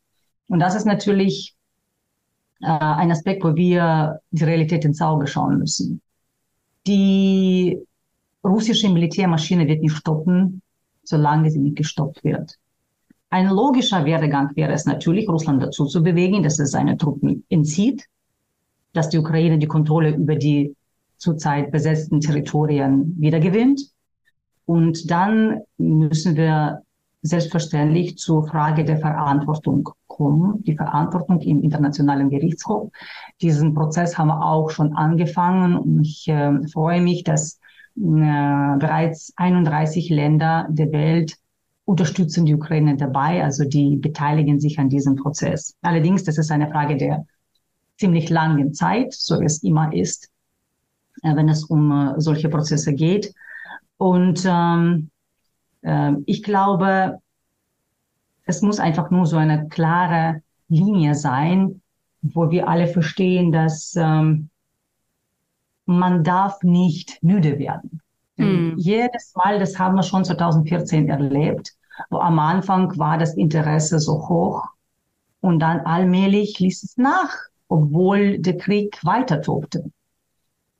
Und 0.48 0.60
das 0.60 0.76
ist 0.76 0.86
natürlich 0.86 1.56
äh, 2.62 2.68
ein 2.68 3.12
Aspekt, 3.12 3.44
wo 3.44 3.56
wir 3.56 4.22
die 4.32 4.44
Realität 4.44 4.86
ins 4.86 5.02
Auge 5.02 5.28
schauen 5.28 5.58
müssen. 5.58 6.02
Die 6.86 7.78
russische 8.44 8.90
Militärmaschine 8.90 9.68
wird 9.68 9.82
nicht 9.82 9.98
stoppen, 9.98 10.62
solange 11.04 11.52
sie 11.52 11.60
nicht 11.60 11.76
gestoppt 11.76 12.24
wird. 12.24 12.58
Ein 13.30 13.50
logischer 13.50 14.06
Werdegang 14.06 14.56
wäre 14.56 14.72
es 14.72 14.86
natürlich, 14.86 15.28
Russland 15.28 15.62
dazu 15.62 15.86
zu 15.86 16.02
bewegen, 16.02 16.44
dass 16.44 16.60
es 16.60 16.72
seine 16.72 16.98
Truppen 16.98 17.44
entzieht, 17.50 18.06
dass 18.94 19.10
die 19.10 19.18
Ukraine 19.18 19.58
die 19.58 19.68
Kontrolle 19.68 20.12
über 20.16 20.36
die 20.36 20.76
zurzeit 21.18 21.72
besetzten 21.72 22.22
Territorien 22.22 23.16
wiedergewinnt. 23.18 23.82
Und 24.66 25.10
dann 25.10 25.62
müssen 25.78 26.36
wir 26.36 26.82
selbstverständlich 27.22 28.18
zur 28.18 28.48
Frage 28.48 28.86
der 28.86 28.98
Verantwortung 28.98 29.90
kommen, 30.08 30.64
die 30.64 30.76
Verantwortung 30.76 31.42
im 31.42 31.64
Internationalen 31.64 32.30
Gerichtshof. 32.30 32.90
Diesen 33.42 33.74
Prozess 33.74 34.18
haben 34.18 34.28
wir 34.28 34.44
auch 34.44 34.70
schon 34.70 34.94
angefangen 34.96 35.78
und 35.78 36.02
ich 36.02 36.28
äh, 36.28 36.68
freue 36.72 37.02
mich, 37.02 37.24
dass 37.24 37.60
äh, 37.96 38.00
bereits 38.00 39.34
31 39.36 40.10
Länder 40.10 40.68
der 40.70 40.92
Welt 40.92 41.36
unterstützen 41.86 42.46
die 42.46 42.54
Ukraine 42.54 42.98
dabei, 42.98 43.44
also 43.44 43.64
die 43.64 43.96
beteiligen 43.96 44.60
sich 44.60 44.78
an 44.78 44.90
diesem 44.90 45.16
Prozess. 45.16 45.76
Allerdings, 45.82 46.24
das 46.24 46.38
ist 46.38 46.52
eine 46.52 46.70
Frage 46.70 46.98
der 46.98 47.26
ziemlich 47.98 48.30
langen 48.30 48.74
Zeit, 48.74 49.14
so 49.14 49.40
wie 49.40 49.46
es 49.46 49.64
immer 49.64 49.94
ist. 49.94 50.30
Äh, 51.24 51.36
wenn 51.36 51.50
es 51.50 51.64
um 51.66 51.92
äh, 51.92 52.22
solche 52.22 52.50
Prozesse 52.50 52.94
geht. 52.94 53.34
Und 53.98 54.44
ähm, 54.46 55.10
äh, 55.82 56.14
ich 56.26 56.44
glaube, 56.44 57.20
es 58.46 58.62
muss 58.62 58.80
einfach 58.80 59.10
nur 59.10 59.26
so 59.26 59.38
eine 59.38 59.68
klare 59.68 60.42
Linie 60.70 61.16
sein, 61.16 61.82
wo 62.22 62.52
wir 62.52 62.68
alle 62.68 62.88
verstehen, 62.88 63.52
dass 63.52 63.96
ähm, 63.96 64.50
man 65.86 66.24
darf 66.24 66.62
nicht 66.64 67.22
müde 67.24 67.58
werden. 67.58 68.02
Mhm. 68.36 68.76
Jedes 68.78 69.34
Mal, 69.36 69.60
das 69.60 69.80
haben 69.80 69.96
wir 69.96 70.04
schon 70.04 70.24
2014 70.24 71.10
erlebt, 71.10 71.76
wo 72.10 72.20
am 72.20 72.38
Anfang 72.38 72.96
war 72.98 73.18
das 73.18 73.36
Interesse 73.36 74.00
so 74.00 74.28
hoch 74.30 74.64
und 75.42 75.60
dann 75.60 75.80
allmählich 75.82 76.60
ließ 76.60 76.84
es 76.84 76.98
nach, 76.98 77.34
obwohl 77.68 78.40
der 78.40 78.58
Krieg 78.58 79.00
weiter 79.04 79.42
tobte. 79.42 79.92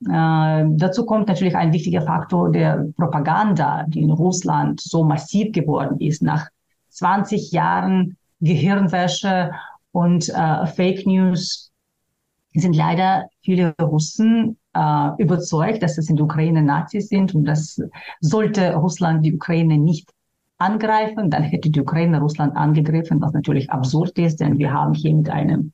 Äh, 0.06 0.64
dazu 0.68 1.04
kommt 1.06 1.28
natürlich 1.28 1.56
ein 1.56 1.72
wichtiger 1.72 2.02
Faktor 2.02 2.50
der 2.50 2.86
Propaganda, 2.96 3.84
die 3.88 4.02
in 4.02 4.10
Russland 4.10 4.80
so 4.80 5.04
massiv 5.04 5.52
geworden 5.52 6.00
ist. 6.00 6.22
Nach 6.22 6.48
20 6.90 7.52
Jahren 7.52 8.16
Gehirnwäsche 8.40 9.50
und 9.92 10.28
äh, 10.28 10.66
Fake 10.66 11.06
News 11.06 11.72
sind 12.54 12.76
leider 12.76 13.28
viele 13.42 13.74
Russen 13.80 14.56
äh, 14.74 15.10
überzeugt, 15.18 15.82
dass 15.82 15.98
es 15.98 16.08
in 16.08 16.16
der 16.16 16.24
Ukraine 16.24 16.62
Nazis 16.62 17.08
sind 17.08 17.34
und 17.34 17.44
das 17.44 17.80
sollte 18.20 18.74
Russland 18.74 19.24
die 19.24 19.34
Ukraine 19.34 19.78
nicht 19.78 20.10
angreifen, 20.58 21.30
dann 21.30 21.42
hätte 21.42 21.70
die 21.70 21.80
Ukraine 21.80 22.20
Russland 22.20 22.56
angegriffen, 22.56 23.20
was 23.20 23.32
natürlich 23.32 23.70
absurd 23.70 24.18
ist, 24.18 24.40
denn 24.40 24.58
wir 24.58 24.72
haben 24.72 24.94
hier 24.94 25.14
mit 25.14 25.30
einem 25.30 25.72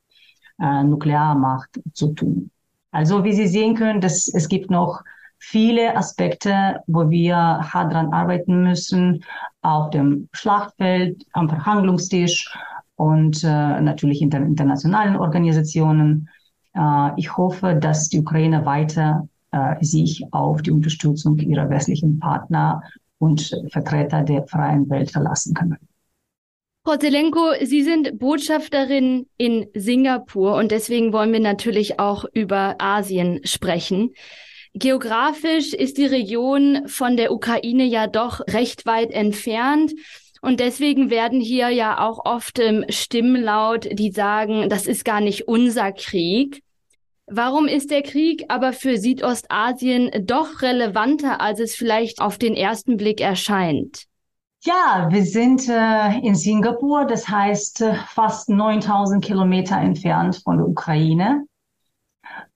äh, 0.61 0.83
Nuklearmacht 0.85 1.81
zu 1.93 2.13
tun. 2.15 2.51
Also 2.91 3.25
wie 3.25 3.33
Sie 3.33 3.49
sehen 3.49 3.75
können, 3.75 4.01
das, 4.01 4.29
es 4.29 4.49
gibt 4.49 4.71
noch 4.71 5.03
viele 5.39 5.97
Aspekte, 5.97 6.81
wo 6.87 7.11
wir 7.11 7.37
hart 7.37 7.93
dran 7.93 8.13
arbeiten 8.13 8.63
müssen, 8.63 9.25
auf 9.63 9.91
dem 9.91 10.29
Schlachtfeld, 10.33 11.25
am 11.33 11.49
Verhandlungstisch 11.49 12.57
und 12.97 13.43
äh, 13.45 13.81
natürlich 13.81 14.23
in 14.23 14.31
den 14.31 14.45
internationalen 14.45 15.17
Organisationen. 15.17 16.29
Äh, 16.75 17.11
ich 17.17 17.37
hoffe, 17.37 17.75
dass 17.75 18.09
die 18.09 18.21
Ukraine 18.21 18.65
weiter 18.65 19.29
äh, 19.51 19.85
sich 19.85 20.25
auf 20.33 20.63
die 20.63 20.71
Unterstützung 20.71 21.39
ihrer 21.39 21.69
westlichen 21.69 22.19
Partner 22.21 22.83
und 23.19 23.55
Vertreter 23.71 24.23
der 24.23 24.47
freien 24.47 24.89
Welt 24.89 25.11
verlassen 25.11 25.55
kann. 25.55 25.77
Frau 26.87 26.99
Zelenko, 26.99 27.55
Sie 27.63 27.83
sind 27.83 28.19
Botschafterin 28.19 29.27
in 29.39 29.69
Singapur 29.73 30.57
und 30.57 30.71
deswegen 30.71 31.15
wollen 31.15 31.33
wir 31.33 31.41
natürlich 31.41 31.99
auch 31.99 32.27
über 32.35 32.75
Asien 32.79 33.41
sprechen. 33.45 34.13
Geografisch 34.75 35.73
ist 35.73 35.97
die 35.97 36.05
Region 36.05 36.87
von 36.87 37.17
der 37.17 37.33
Ukraine 37.33 37.85
ja 37.85 38.07
doch 38.07 38.41
recht 38.49 38.85
weit 38.85 39.13
entfernt. 39.13 39.95
Und 40.43 40.61
deswegen 40.61 41.09
werden 41.09 41.41
hier 41.41 41.71
ja 41.71 42.07
auch 42.07 42.27
oft 42.27 42.61
Stimmen 42.91 43.43
laut, 43.43 43.89
die 43.91 44.11
sagen, 44.11 44.69
das 44.69 44.87
ist 44.87 45.07
gar 45.07 45.23
nicht 45.23 45.49
unser 45.49 45.91
Krieg. 45.91 46.63
Warum 47.27 47.67
ist 47.67 47.93
der 47.93 48.03
Krieg 48.03 48.45
aber 48.49 48.75
für 48.75 48.99
Südostasien 48.99 50.11
doch 50.21 50.61
relevanter, 50.61 51.41
als 51.41 51.61
es 51.61 51.75
vielleicht 51.75 52.21
auf 52.21 52.37
den 52.37 52.55
ersten 52.55 52.99
Blick 52.99 53.23
erscheint? 53.23 54.05
Ja, 54.67 55.09
wir 55.11 55.25
sind 55.25 55.69
äh, 55.69 56.19
in 56.21 56.35
Singapur, 56.35 57.05
das 57.05 57.29
heißt 57.29 57.83
äh, 57.83 57.95
fast 58.09 58.49
9000 58.49 59.23
Kilometer 59.23 59.77
entfernt 59.77 60.41
von 60.43 60.57
der 60.57 60.67
Ukraine. 60.67 61.45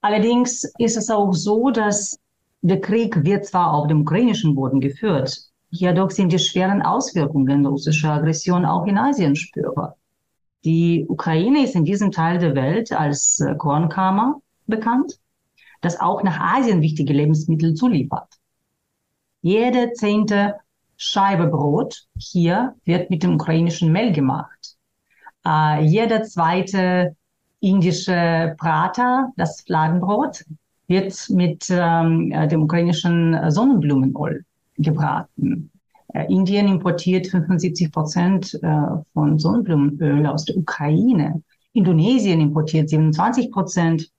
Allerdings 0.00 0.64
ist 0.78 0.96
es 0.96 1.10
auch 1.10 1.34
so, 1.34 1.68
dass 1.70 2.18
der 2.62 2.80
Krieg 2.80 3.24
wird 3.24 3.44
zwar 3.44 3.74
auf 3.74 3.88
dem 3.88 4.00
ukrainischen 4.00 4.54
Boden 4.54 4.80
geführt, 4.80 5.38
jedoch 5.68 6.10
sind 6.10 6.32
die 6.32 6.38
schweren 6.38 6.80
Auswirkungen 6.80 7.66
russischer 7.66 8.12
Aggression 8.12 8.64
auch 8.64 8.86
in 8.86 8.96
Asien 8.96 9.36
spürbar. 9.36 9.98
Die 10.64 11.04
Ukraine 11.10 11.62
ist 11.62 11.74
in 11.74 11.84
diesem 11.84 12.10
Teil 12.10 12.38
der 12.38 12.54
Welt 12.54 12.90
als 12.90 13.38
äh, 13.40 13.54
Kornkammer 13.54 14.40
bekannt, 14.66 15.20
das 15.82 16.00
auch 16.00 16.22
nach 16.22 16.40
Asien 16.56 16.80
wichtige 16.80 17.12
Lebensmittel 17.12 17.74
zuliefert. 17.74 18.32
Jede 19.42 19.92
zehnte 19.92 20.54
Scheibe 21.00 21.46
Brot 21.46 22.06
hier 22.18 22.74
wird 22.84 23.08
mit 23.08 23.22
dem 23.22 23.36
ukrainischen 23.36 23.92
Mehl 23.92 24.12
gemacht. 24.12 24.76
Äh, 25.46 25.84
jeder 25.84 26.24
zweite 26.24 27.16
indische 27.60 28.56
Prater, 28.58 29.32
das 29.36 29.60
Fladenbrot, 29.62 30.44
wird 30.88 31.14
mit 31.30 31.66
ähm, 31.70 32.32
äh, 32.32 32.48
dem 32.48 32.62
ukrainischen 32.64 33.50
Sonnenblumenöl 33.50 34.44
gebraten. 34.76 35.70
Äh, 36.14 36.26
Indien 36.32 36.66
importiert 36.66 37.28
75 37.28 37.92
Prozent 37.92 38.58
äh, 38.62 38.80
von 39.12 39.38
Sonnenblumenöl 39.38 40.26
aus 40.26 40.46
der 40.46 40.56
Ukraine. 40.56 41.42
Indonesien 41.74 42.40
importiert 42.40 42.88
27 42.88 43.52
Prozent 43.52 44.10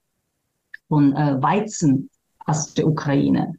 von 0.88 1.14
äh, 1.14 1.42
Weizen 1.42 2.10
aus 2.46 2.74
der 2.74 2.88
Ukraine. 2.88 3.56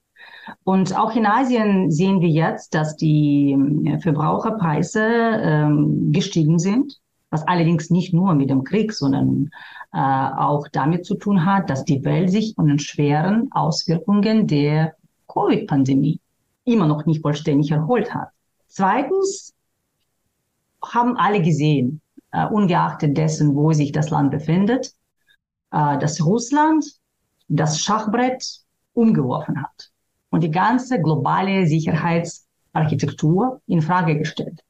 Und 0.65 0.97
auch 0.97 1.15
in 1.17 1.27
Asien 1.27 1.91
sehen 1.91 2.21
wir 2.21 2.29
jetzt, 2.29 2.75
dass 2.75 2.97
die 2.97 3.53
ähm, 3.53 4.01
Verbraucherpreise 4.01 5.03
ähm, 5.03 6.13
gestiegen 6.13 6.59
sind, 6.59 7.01
was 7.31 7.47
allerdings 7.47 7.91
nicht 7.91 8.13
nur 8.13 8.35
mit 8.35 8.51
dem 8.51 8.65
Krieg, 8.65 8.93
sondern 8.93 9.51
äh, 9.93 9.99
auch 9.99 10.69
damit 10.69 11.07
zu 11.07 11.15
tun 11.15 11.47
hat, 11.47 11.71
dass 11.71 11.85
die 11.85 12.05
Welt 12.05 12.31
sich 12.31 12.55
von 12.55 12.67
den 12.67 12.79
schweren 12.79 13.51
Auswirkungen 13.53 14.47
der 14.47 14.95
Covid-Pandemie 15.29 16.21
immer 16.65 16.87
noch 16.87 17.07
nicht 17.07 17.23
vollständig 17.23 17.71
erholt 17.71 18.13
hat. 18.15 18.29
Zweitens 18.67 19.55
haben 20.83 21.17
alle 21.17 21.43
gesehen, 21.43 22.01
uh, 22.35 22.47
ungeachtet 22.55 23.17
dessen, 23.17 23.55
wo 23.55 23.73
sich 23.73 23.93
das 23.93 24.11
Land 24.11 24.31
befindet, 24.31 24.95
uh, 25.75 25.99
dass 25.99 26.25
Russland 26.25 26.85
das 27.49 27.81
Schachbrett 27.81 28.61
umgeworfen 28.95 29.63
hat 29.63 29.91
und 30.31 30.43
die 30.43 30.51
ganze 30.51 31.01
globale 31.01 31.67
Sicherheitsarchitektur 31.67 33.61
in 33.67 33.83
Frage 33.83 34.17
gestellt. 34.17 34.63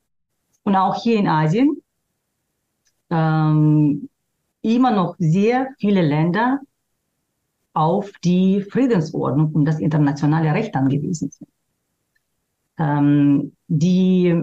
Und 0.65 0.77
auch 0.77 1.03
hier 1.03 1.19
in 1.19 1.29
Asien 1.29 1.83
ähm, 3.11 4.09
immer 4.63 4.91
noch 4.91 5.15
sehr 5.19 5.69
viele 5.79 6.03
Länder 6.03 6.61
auf 7.73 8.11
die 8.25 8.63
Friedensordnung 8.63 9.53
und 9.53 9.65
das 9.65 9.79
internationale 9.79 10.53
Recht 10.53 10.75
angewiesen 10.75 11.31
sind. 11.31 11.49
Ähm, 12.79 13.53
die 13.69 14.43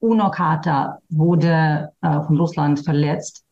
UNO-Charta 0.00 0.98
wurde 1.08 1.92
äh, 2.00 2.20
von 2.22 2.38
Russland 2.38 2.80
verletzt 2.80 3.44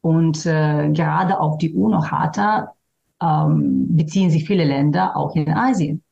und 0.00 0.46
äh, 0.46 0.90
gerade 0.92 1.38
auf 1.40 1.58
die 1.58 1.74
UNO-Charta 1.74 2.75
ähm, 3.22 3.96
beziehen 3.96 4.30
sich 4.30 4.46
viele 4.46 4.64
Länder 4.64 5.16
auch 5.16 5.34
in 5.34 5.48
Asien. 5.48 6.02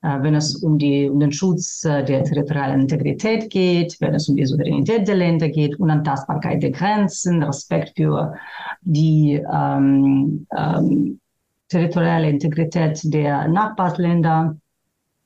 Äh, 0.00 0.22
wenn 0.22 0.34
es 0.34 0.56
um, 0.56 0.78
die, 0.78 1.08
um 1.08 1.18
den 1.18 1.32
Schutz 1.32 1.84
äh, 1.84 2.04
der 2.04 2.22
territorialen 2.22 2.82
Integrität 2.82 3.50
geht, 3.50 3.96
wenn 4.00 4.14
es 4.14 4.28
um 4.28 4.36
die 4.36 4.46
Souveränität 4.46 5.08
der 5.08 5.16
Länder 5.16 5.48
geht, 5.48 5.78
Unantastbarkeit 5.80 6.62
der 6.62 6.70
Grenzen, 6.70 7.42
Respekt 7.42 7.96
für 7.96 8.34
die 8.82 9.42
ähm, 9.52 10.46
ähm, 10.56 11.20
territoriale 11.68 12.30
Integrität 12.30 13.00
der 13.04 13.48
Nachbarländer. 13.48 14.56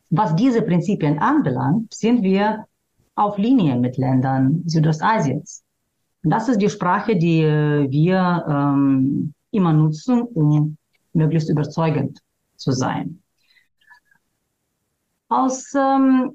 Was 0.09 0.35
diese 0.37 0.62
Prinzipien 0.62 1.19
anbelangt, 1.19 1.93
sind 1.93 2.23
wir 2.23 2.65
auf 3.15 3.37
Linien 3.37 3.81
mit 3.83 3.99
Ländern 3.99 4.62
Südostasiens. 4.67 5.62
Und 6.25 6.31
das 6.31 6.49
ist 6.49 6.62
die 6.62 6.71
Sprache, 6.71 7.17
die 7.17 7.43
äh, 7.43 7.91
wir 7.91 8.45
ähm, 8.49 9.35
immer 9.51 9.75
nutzen, 9.75 10.23
um 10.23 10.79
möglichst 11.12 11.51
überzeugend 11.51 12.20
zu 12.57 12.72
sein. 12.72 13.22
Aus 15.29 15.75
ähm, 15.75 16.35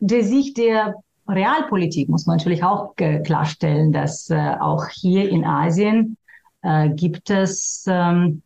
der 0.00 0.24
Sicht 0.24 0.56
der 0.56 0.94
Realpolitik 1.28 2.08
muss 2.08 2.26
man 2.26 2.36
natürlich 2.36 2.62
auch 2.62 2.94
äh, 2.98 3.20
klarstellen, 3.20 3.92
dass 3.92 4.30
äh, 4.30 4.54
auch 4.60 4.86
hier 4.88 5.28
in 5.28 5.44
Asien 5.44 6.16
äh, 6.62 6.90
gibt 6.90 7.30
es 7.30 7.84
ähm, 7.88 8.42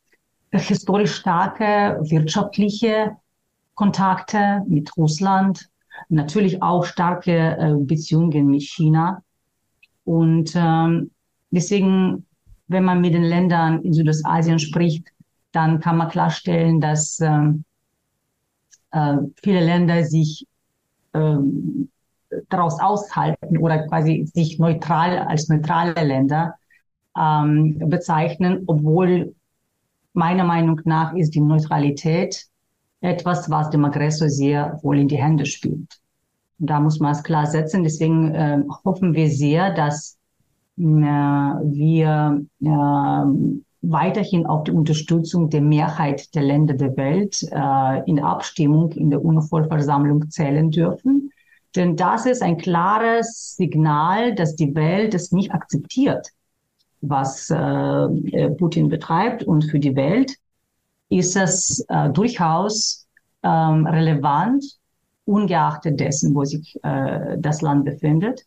historisch 0.50 1.14
starke 1.14 2.00
wirtschaftliche 2.02 3.16
Kontakte 3.74 4.62
mit 4.66 4.96
Russland, 4.96 5.68
natürlich 6.08 6.62
auch 6.62 6.84
starke 6.84 7.56
äh, 7.58 7.74
Beziehungen 7.76 8.46
mit 8.46 8.62
China. 8.62 9.22
Und 10.04 10.52
ähm, 10.54 11.10
deswegen, 11.50 12.26
wenn 12.68 12.84
man 12.84 13.00
mit 13.00 13.14
den 13.14 13.22
Ländern 13.22 13.82
in 13.82 13.92
Südostasien 13.92 14.58
spricht, 14.58 15.08
dann 15.52 15.80
kann 15.80 15.96
man 15.96 16.08
klarstellen, 16.08 16.80
dass 16.80 17.20
ähm, 17.20 17.64
äh, 18.92 19.16
viele 19.42 19.60
Länder 19.60 20.04
sich 20.04 20.46
ähm, 21.14 21.90
daraus 22.48 22.80
aushalten 22.80 23.58
oder 23.58 23.86
quasi 23.88 24.30
sich 24.32 24.58
neutral 24.58 25.18
als 25.18 25.48
neutrale 25.48 26.04
Länder 26.04 26.54
ähm, 27.16 27.78
bezeichnen, 27.78 28.64
obwohl 28.66 29.34
meiner 30.12 30.44
Meinung 30.44 30.80
nach 30.84 31.14
ist 31.14 31.34
die 31.34 31.40
Neutralität 31.40 32.46
etwas, 33.00 33.50
was 33.50 33.70
dem 33.70 33.84
Aggressor 33.84 34.28
sehr 34.28 34.78
wohl 34.82 34.98
in 34.98 35.08
die 35.08 35.20
Hände 35.20 35.46
spielt. 35.46 36.00
Und 36.58 36.66
da 36.70 36.80
muss 36.80 37.00
man 37.00 37.12
es 37.12 37.22
klar 37.22 37.46
setzen. 37.46 37.82
Deswegen 37.82 38.34
äh, 38.34 38.62
hoffen 38.84 39.14
wir 39.14 39.30
sehr, 39.30 39.72
dass 39.72 40.18
äh, 40.76 40.82
wir 40.82 42.44
äh, 42.60 43.69
weiterhin 43.82 44.46
auf 44.46 44.64
die 44.64 44.72
Unterstützung 44.72 45.48
der 45.48 45.62
Mehrheit 45.62 46.34
der 46.34 46.42
Länder 46.42 46.74
der 46.74 46.96
Welt 46.96 47.42
äh, 47.50 48.10
in 48.10 48.20
Abstimmung 48.20 48.92
in 48.92 49.10
der 49.10 49.24
UNO-Vollversammlung 49.24 50.30
zählen 50.30 50.70
dürfen. 50.70 51.30
Denn 51.76 51.96
das 51.96 52.26
ist 52.26 52.42
ein 52.42 52.58
klares 52.58 53.56
Signal, 53.56 54.34
dass 54.34 54.56
die 54.56 54.74
Welt 54.74 55.14
es 55.14 55.32
nicht 55.32 55.52
akzeptiert, 55.52 56.28
was 57.00 57.48
äh, 57.50 58.50
Putin 58.58 58.88
betreibt. 58.88 59.44
Und 59.44 59.64
für 59.64 59.78
die 59.78 59.96
Welt 59.96 60.34
ist 61.08 61.36
es 61.36 61.84
äh, 61.88 62.10
durchaus 62.10 63.06
ähm, 63.42 63.86
relevant, 63.86 64.64
ungeachtet 65.24 66.00
dessen, 66.00 66.34
wo 66.34 66.44
sich 66.44 66.78
äh, 66.82 67.36
das 67.38 67.62
Land 67.62 67.84
befindet, 67.84 68.42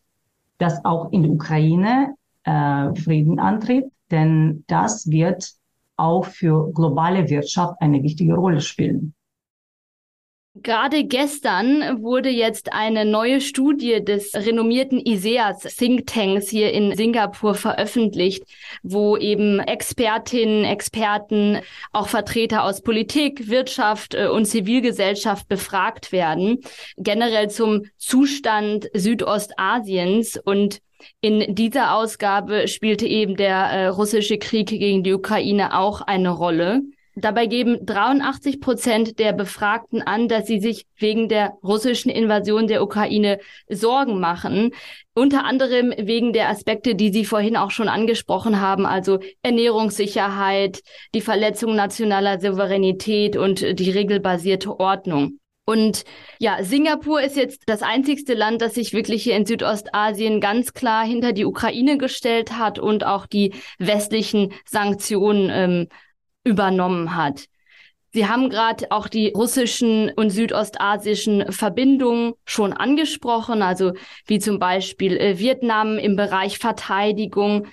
dass 0.58 0.84
auch 0.86 1.12
in 1.12 1.24
der 1.24 1.32
Ukraine 1.32 2.16
äh, 2.44 2.94
Frieden 2.96 3.40
antritt 3.40 3.86
denn 4.14 4.64
das 4.68 5.10
wird 5.10 5.52
auch 5.98 6.26
für 6.26 6.72
globale 6.72 7.30
Wirtschaft 7.30 7.76
eine 7.82 8.02
wichtige 8.04 8.36
Rolle 8.36 8.62
spielen. 8.62 9.14
Gerade 10.56 11.04
gestern 11.06 12.04
wurde 12.04 12.30
jetzt 12.30 12.74
eine 12.74 13.06
neue 13.06 13.42
Studie 13.42 14.06
des 14.06 14.36
renommierten 14.36 15.00
ISEAS 15.00 15.62
Think 15.78 16.06
Tanks 16.06 16.48
hier 16.48 16.72
in 16.72 16.96
Singapur 16.96 17.56
veröffentlicht, 17.56 18.44
wo 18.84 19.18
eben 19.18 19.60
Expertinnen, 19.60 20.64
Experten, 20.64 21.62
auch 21.92 22.08
Vertreter 22.08 22.66
aus 22.66 22.82
Politik, 22.82 23.50
Wirtschaft 23.50 24.14
äh, 24.14 24.28
und 24.28 24.46
Zivilgesellschaft 24.46 25.48
befragt 25.48 26.12
werden, 26.12 26.60
generell 26.98 27.50
zum 27.50 27.86
Zustand 27.98 28.92
Südostasiens 28.94 30.38
und 30.38 30.82
in 31.22 31.56
dieser 31.56 31.96
Ausgabe 31.96 32.68
spielte 32.68 33.08
eben 33.08 33.36
der 33.36 33.56
äh, 33.56 33.88
russische 33.88 34.38
Krieg 34.38 34.68
gegen 34.68 35.04
die 35.04 35.14
Ukraine 35.14 35.78
auch 35.78 36.02
eine 36.02 36.30
Rolle. 36.30 36.82
Dabei 37.16 37.46
geben 37.46 37.86
83 37.86 38.60
Prozent 38.60 39.20
der 39.20 39.34
Befragten 39.34 40.02
an, 40.02 40.28
dass 40.28 40.48
sie 40.48 40.60
sich 40.60 40.88
wegen 40.98 41.30
der 41.30 41.54
russischen 41.64 42.10
Invasion 42.10 42.66
der 42.66 42.82
Ukraine 42.82 43.38
Sorgen 43.70 44.20
machen. 44.20 44.72
Unter 45.14 45.46
anderem 45.46 45.94
wegen 45.96 46.34
der 46.34 46.50
Aspekte, 46.50 46.96
die 46.96 47.12
Sie 47.12 47.24
vorhin 47.24 47.56
auch 47.56 47.70
schon 47.70 47.88
angesprochen 47.88 48.60
haben, 48.60 48.88
also 48.88 49.20
Ernährungssicherheit, 49.44 50.82
die 51.14 51.22
Verletzung 51.22 51.76
nationaler 51.76 52.40
Souveränität 52.40 53.38
und 53.38 53.80
die 53.80 53.92
regelbasierte 53.92 54.80
Ordnung. 54.80 55.38
Und 55.66 56.04
ja, 56.40 56.62
Singapur 56.64 57.22
ist 57.22 57.38
jetzt 57.38 57.64
das 57.68 57.82
einzigste 57.82 58.34
Land, 58.34 58.62
das 58.62 58.74
sich 58.74 58.94
wirklich 58.94 59.24
hier 59.24 59.38
in 59.38 59.46
Südostasien 59.46 60.42
ganz 60.42 60.74
klar 60.74 61.06
hinter 61.06 61.32
die 61.32 61.46
Ukraine 61.46 61.98
gestellt 61.98 62.58
hat 62.58 62.80
und 62.80 63.06
auch 63.06 63.26
die 63.26 63.54
westlichen 63.80 64.54
Sanktionen 64.66 65.50
ähm, 65.50 65.88
übernommen 66.44 67.16
hat. 67.16 67.46
Sie 68.12 68.28
haben 68.28 68.50
gerade 68.50 68.92
auch 68.92 69.08
die 69.08 69.30
russischen 69.30 70.12
und 70.12 70.30
südostasischen 70.30 71.52
Verbindungen 71.52 72.34
schon 72.46 72.72
angesprochen, 72.74 73.64
also 73.64 73.94
wie 74.28 74.38
zum 74.38 74.60
Beispiel 74.60 75.18
äh, 75.18 75.40
Vietnam 75.40 75.98
im 75.98 76.16
Bereich 76.16 76.60
Verteidigung. 76.60 77.68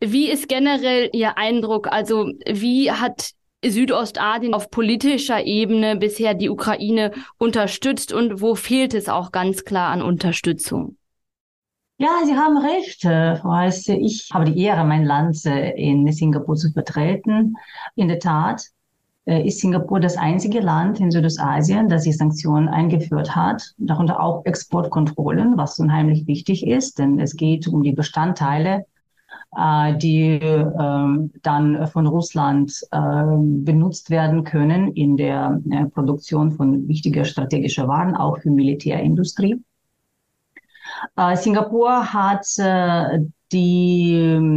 Wie 0.00 0.30
ist 0.30 0.48
generell 0.48 1.10
Ihr 1.12 1.36
Eindruck? 1.36 1.88
Also 1.88 2.30
wie 2.46 2.90
hat 2.90 3.32
Südostasien 3.64 4.54
auf 4.54 4.70
politischer 4.70 5.44
Ebene 5.44 5.96
bisher 5.96 6.34
die 6.34 6.50
Ukraine 6.50 7.12
unterstützt 7.38 8.12
und 8.12 8.40
wo 8.40 8.54
fehlt 8.54 8.94
es 8.94 9.08
auch 9.08 9.32
ganz 9.32 9.64
klar 9.64 9.90
an 9.90 10.02
Unterstützung? 10.02 10.96
Ja, 11.98 12.10
Sie 12.26 12.34
haben 12.36 12.58
recht, 12.58 13.04
äh, 13.06 13.36
Frau 13.36 13.52
Heiße. 13.52 13.94
Ich 13.94 14.28
habe 14.30 14.44
die 14.44 14.62
Ehre, 14.62 14.84
mein 14.84 15.06
Land 15.06 15.46
äh, 15.46 15.70
in 15.70 16.12
Singapur 16.12 16.54
zu 16.54 16.70
vertreten. 16.70 17.56
In 17.94 18.08
der 18.08 18.18
Tat 18.18 18.66
äh, 19.24 19.46
ist 19.46 19.60
Singapur 19.60 19.98
das 19.98 20.18
einzige 20.18 20.60
Land 20.60 21.00
in 21.00 21.10
Südostasien, 21.10 21.88
das 21.88 22.02
die 22.02 22.12
Sanktionen 22.12 22.68
eingeführt 22.68 23.34
hat, 23.34 23.72
darunter 23.78 24.20
auch 24.20 24.44
Exportkontrollen, 24.44 25.56
was 25.56 25.78
unheimlich 25.78 26.26
wichtig 26.26 26.66
ist, 26.66 26.98
denn 26.98 27.18
es 27.18 27.34
geht 27.34 27.66
um 27.66 27.82
die 27.82 27.92
Bestandteile 27.92 28.84
äh, 29.56 29.96
die 29.96 30.38
ähm, 30.40 31.32
dann 31.42 31.86
von 31.88 32.06
Russland 32.06 32.72
ähm, 32.92 33.64
benutzt 33.64 34.10
werden 34.10 34.44
können 34.44 34.92
in 34.92 35.16
der 35.16 35.60
äh, 35.70 35.86
Produktion 35.86 36.52
von 36.52 36.86
wichtiger 36.88 37.24
strategischer 37.24 37.88
Waren, 37.88 38.14
auch 38.14 38.38
für 38.38 38.50
Militärindustrie. 38.50 39.62
Äh, 41.16 41.36
Singapur 41.36 42.12
hat 42.12 42.46
die 43.52 44.56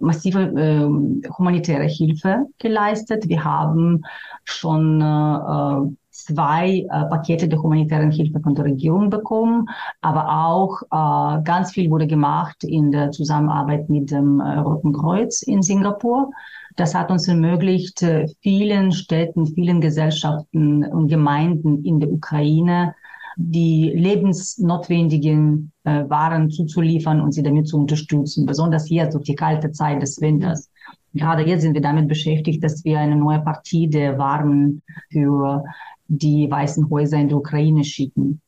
massive 0.00 0.40
äh, 0.40 1.28
humanitäre 1.28 1.84
Hilfe 1.84 2.46
geleistet. 2.58 3.28
Wir 3.28 3.44
haben 3.44 4.02
schon 4.44 5.00
äh, 5.00 5.96
zwei 6.30 6.86
äh, 6.90 7.04
Pakete 7.06 7.48
der 7.48 7.62
humanitären 7.62 8.10
Hilfe 8.10 8.40
von 8.40 8.54
der 8.54 8.64
Regierung 8.64 9.10
bekommen, 9.10 9.66
aber 10.00 10.46
auch 10.46 10.82
äh, 10.90 11.42
ganz 11.42 11.72
viel 11.72 11.90
wurde 11.90 12.06
gemacht 12.06 12.64
in 12.64 12.90
der 12.90 13.10
Zusammenarbeit 13.10 13.88
mit 13.88 14.10
dem 14.10 14.40
äh, 14.40 14.58
Roten 14.58 14.92
Kreuz 14.92 15.42
in 15.42 15.62
Singapur. 15.62 16.30
Das 16.76 16.94
hat 16.94 17.10
uns 17.10 17.28
ermöglicht, 17.28 18.02
äh, 18.02 18.26
vielen 18.42 18.92
Städten, 18.92 19.46
vielen 19.46 19.80
Gesellschaften 19.80 20.84
und 20.84 21.08
Gemeinden 21.08 21.84
in 21.84 22.00
der 22.00 22.10
Ukraine 22.10 22.94
die 23.36 23.90
lebensnotwendigen 23.94 25.72
äh, 25.84 26.04
Waren 26.08 26.50
zuzuliefern 26.50 27.20
und 27.20 27.32
sie 27.32 27.42
damit 27.42 27.68
zu 27.68 27.78
unterstützen, 27.78 28.44
besonders 28.44 28.90
jetzt 28.90 29.14
durch 29.14 29.24
die 29.24 29.34
kalte 29.34 29.72
Zeit 29.72 30.02
des 30.02 30.20
Winters. 30.20 30.70
Gerade 31.14 31.44
jetzt 31.44 31.62
sind 31.62 31.74
wir 31.74 31.80
damit 31.80 32.06
beschäftigt, 32.06 32.62
dass 32.62 32.84
wir 32.84 32.98
eine 33.00 33.16
neue 33.16 33.40
Partie 33.40 33.88
der 33.88 34.18
Waren 34.18 34.82
für 35.10 35.64
die 36.10 36.50
Weißen 36.50 36.90
Häuser 36.90 37.18
in 37.18 37.28
der 37.28 37.38
Ukraine 37.38 37.84
schicken. 37.84 38.40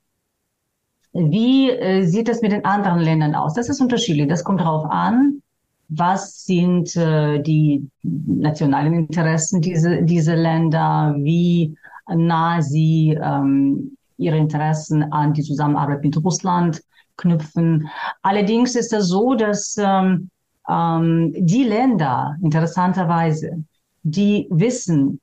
Wie 1.12 1.70
äh, 1.70 2.04
sieht 2.04 2.28
es 2.28 2.42
mit 2.42 2.52
den 2.52 2.64
anderen 2.64 3.00
Ländern 3.00 3.34
aus? 3.34 3.54
Das 3.54 3.68
ist 3.68 3.80
unterschiedlich. 3.80 4.28
Das 4.28 4.44
kommt 4.44 4.60
darauf 4.60 4.90
an, 4.90 5.42
was 5.88 6.44
sind 6.44 6.96
äh, 6.96 7.40
die 7.40 7.88
nationalen 8.02 8.94
Interessen 8.94 9.60
dieser 9.60 10.02
diese 10.02 10.34
Länder, 10.34 11.14
wie 11.18 11.76
nah 12.08 12.62
sie 12.62 13.18
ähm, 13.22 13.96
ihre 14.16 14.38
Interessen 14.38 15.12
an 15.12 15.34
die 15.34 15.42
Zusammenarbeit 15.42 16.02
mit 16.02 16.16
Russland 16.24 16.82
knüpfen. 17.16 17.88
Allerdings 18.22 18.74
ist 18.74 18.92
es 18.92 19.08
so, 19.08 19.34
dass 19.34 19.76
ähm, 19.78 20.30
ähm, 20.68 21.32
die 21.36 21.64
Länder 21.64 22.36
interessanterweise, 22.42 23.62
die 24.02 24.48
wissen, 24.50 25.20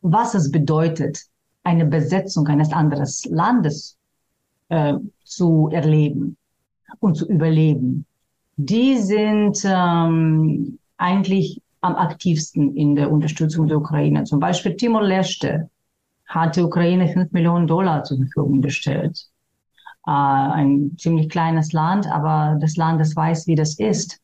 was 0.00 0.34
es 0.34 0.50
bedeutet, 0.50 1.26
eine 1.64 1.84
Besetzung 1.84 2.46
eines 2.48 2.72
anderen 2.72 3.06
Landes 3.30 3.96
äh, 4.68 4.94
zu 5.24 5.68
erleben 5.72 6.36
und 7.00 7.16
zu 7.16 7.28
überleben, 7.28 8.06
die 8.56 8.98
sind 8.98 9.62
ähm, 9.64 10.78
eigentlich 10.96 11.60
am 11.80 11.96
aktivsten 11.96 12.76
in 12.76 12.94
der 12.94 13.10
Unterstützung 13.10 13.66
der 13.66 13.78
Ukraine. 13.78 14.24
Zum 14.24 14.40
Beispiel 14.40 14.76
Timor-Leste 14.76 15.68
hat 16.26 16.56
die 16.56 16.62
Ukraine 16.62 17.08
fünf 17.08 17.32
Millionen 17.32 17.66
Dollar 17.66 18.04
zur 18.04 18.18
Verfügung 18.18 18.62
gestellt. 18.62 19.28
Äh, 20.06 20.10
ein 20.10 20.96
ziemlich 20.98 21.28
kleines 21.28 21.72
Land, 21.72 22.06
aber 22.10 22.56
das 22.60 22.76
Land, 22.76 23.00
das 23.00 23.16
weiß, 23.16 23.46
wie 23.46 23.54
das 23.54 23.78
ist, 23.78 24.20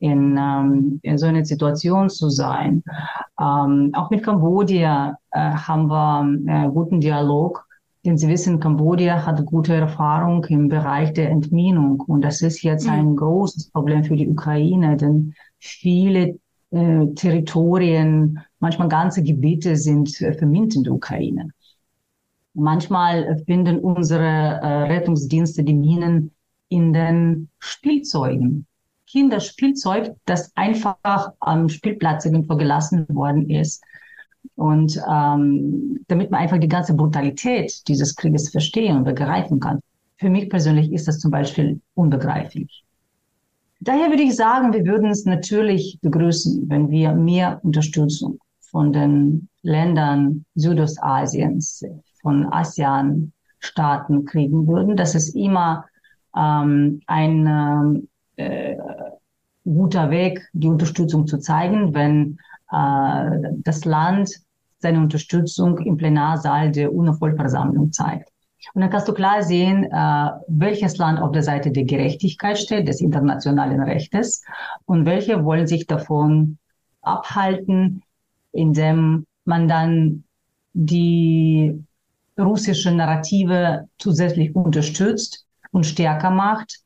in, 0.00 0.36
ähm, 0.36 1.00
in 1.02 1.18
so 1.18 1.26
einer 1.26 1.44
Situation 1.44 2.08
zu 2.08 2.30
sein. 2.30 2.82
Ähm, 3.40 3.90
auch 3.94 4.10
mit 4.10 4.22
Kambodscha 4.22 5.18
äh, 5.30 5.38
haben 5.40 5.88
wir 5.88 6.66
äh, 6.66 6.68
guten 6.68 7.00
Dialog. 7.00 7.66
Denn 8.04 8.16
Sie 8.16 8.28
wissen, 8.28 8.60
Kambodscha 8.60 9.26
hat 9.26 9.44
gute 9.44 9.74
Erfahrung 9.74 10.44
im 10.44 10.68
Bereich 10.68 11.12
der 11.12 11.30
Entminung. 11.30 12.00
Und 12.00 12.22
das 12.22 12.42
ist 12.42 12.62
jetzt 12.62 12.86
mhm. 12.86 12.92
ein 12.92 13.16
großes 13.16 13.70
Problem 13.70 14.04
für 14.04 14.16
die 14.16 14.28
Ukraine, 14.28 14.96
denn 14.96 15.34
viele 15.58 16.38
äh, 16.70 17.06
Territorien, 17.14 18.40
manchmal 18.60 18.88
ganze 18.88 19.22
Gebiete 19.22 19.76
sind 19.76 20.20
äh, 20.20 20.32
vermint 20.32 20.76
in 20.76 20.84
der 20.84 20.92
Ukraine. 20.92 21.50
Manchmal 22.54 23.38
finden 23.46 23.78
unsere 23.80 24.24
äh, 24.24 24.66
Rettungsdienste 24.84 25.62
die 25.62 25.74
Minen 25.74 26.32
in 26.68 26.92
den 26.92 27.48
Spielzeugen. 27.58 28.66
Kinderspielzeug, 29.06 30.14
das 30.26 30.52
einfach 30.54 31.32
am 31.40 31.68
Spielplatz 31.68 32.26
irgendwo 32.26 32.56
gelassen 32.56 33.06
worden 33.08 33.48
ist. 33.48 33.82
Und 34.54 35.00
ähm, 35.08 36.00
damit 36.08 36.30
man 36.30 36.40
einfach 36.40 36.58
die 36.58 36.68
ganze 36.68 36.94
Brutalität 36.94 37.86
dieses 37.88 38.16
Krieges 38.16 38.50
verstehen 38.50 38.96
und 38.96 39.04
begreifen 39.04 39.60
kann. 39.60 39.80
Für 40.16 40.30
mich 40.30 40.50
persönlich 40.50 40.92
ist 40.92 41.06
das 41.06 41.20
zum 41.20 41.30
Beispiel 41.30 41.80
unbegreiflich. 41.94 42.84
Daher 43.80 44.10
würde 44.10 44.24
ich 44.24 44.34
sagen, 44.34 44.72
wir 44.72 44.84
würden 44.84 45.10
es 45.10 45.24
natürlich 45.24 45.98
begrüßen, 46.02 46.68
wenn 46.68 46.90
wir 46.90 47.12
mehr 47.12 47.60
Unterstützung 47.62 48.38
von 48.58 48.92
den 48.92 49.48
Ländern 49.62 50.44
Südostasiens, 50.56 51.84
von 52.20 52.46
ASEAN-Staaten 52.52 54.24
kriegen 54.24 54.66
würden. 54.66 54.96
Das 54.96 55.14
ist 55.14 55.36
immer 55.36 55.84
ähm, 56.36 57.00
ein 57.06 58.08
äh, 58.36 58.76
guter 59.64 60.10
Weg, 60.10 60.48
die 60.52 60.68
Unterstützung 60.68 61.26
zu 61.26 61.38
zeigen, 61.38 61.94
wenn 61.94 62.38
das 62.70 63.84
Land 63.84 64.30
seine 64.78 64.98
Unterstützung 64.98 65.78
im 65.78 65.96
Plenarsaal 65.96 66.70
der 66.70 66.92
UNO-Vollversammlung 66.92 67.92
zeigt. 67.92 68.30
Und 68.74 68.82
dann 68.82 68.90
kannst 68.90 69.08
du 69.08 69.14
klar 69.14 69.42
sehen, 69.42 69.84
äh, 69.84 70.30
welches 70.48 70.98
Land 70.98 71.20
auf 71.20 71.32
der 71.32 71.42
Seite 71.42 71.70
der 71.70 71.84
Gerechtigkeit 71.84 72.58
steht, 72.58 72.88
des 72.88 73.00
internationalen 73.00 73.80
Rechtes 73.80 74.44
und 74.84 75.06
welche 75.06 75.44
wollen 75.44 75.66
sich 75.66 75.86
davon 75.86 76.58
abhalten, 77.02 78.02
indem 78.52 79.26
man 79.44 79.68
dann 79.68 80.24
die 80.72 81.84
russische 82.38 82.92
Narrative 82.92 83.88
zusätzlich 83.98 84.54
unterstützt 84.54 85.46
und 85.70 85.86
stärker 85.86 86.30
macht, 86.30 86.80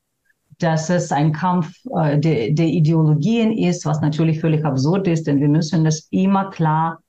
dass 0.63 0.91
es 0.91 1.13
ein 1.13 1.33
Kampf 1.33 1.75
äh, 1.97 2.19
der, 2.19 2.53
der 2.53 2.67
Ideologien 2.67 3.53
ist, 3.53 3.85
was 3.87 4.01
natürlich 4.01 4.41
völlig 4.41 4.65
absurd 4.65 5.09
ist, 5.09 5.27
denn 5.27 5.41
wir 5.41 5.49
müssen 5.49 5.85
das 5.85 6.09
immer 6.11 6.51
klar 6.51 7.01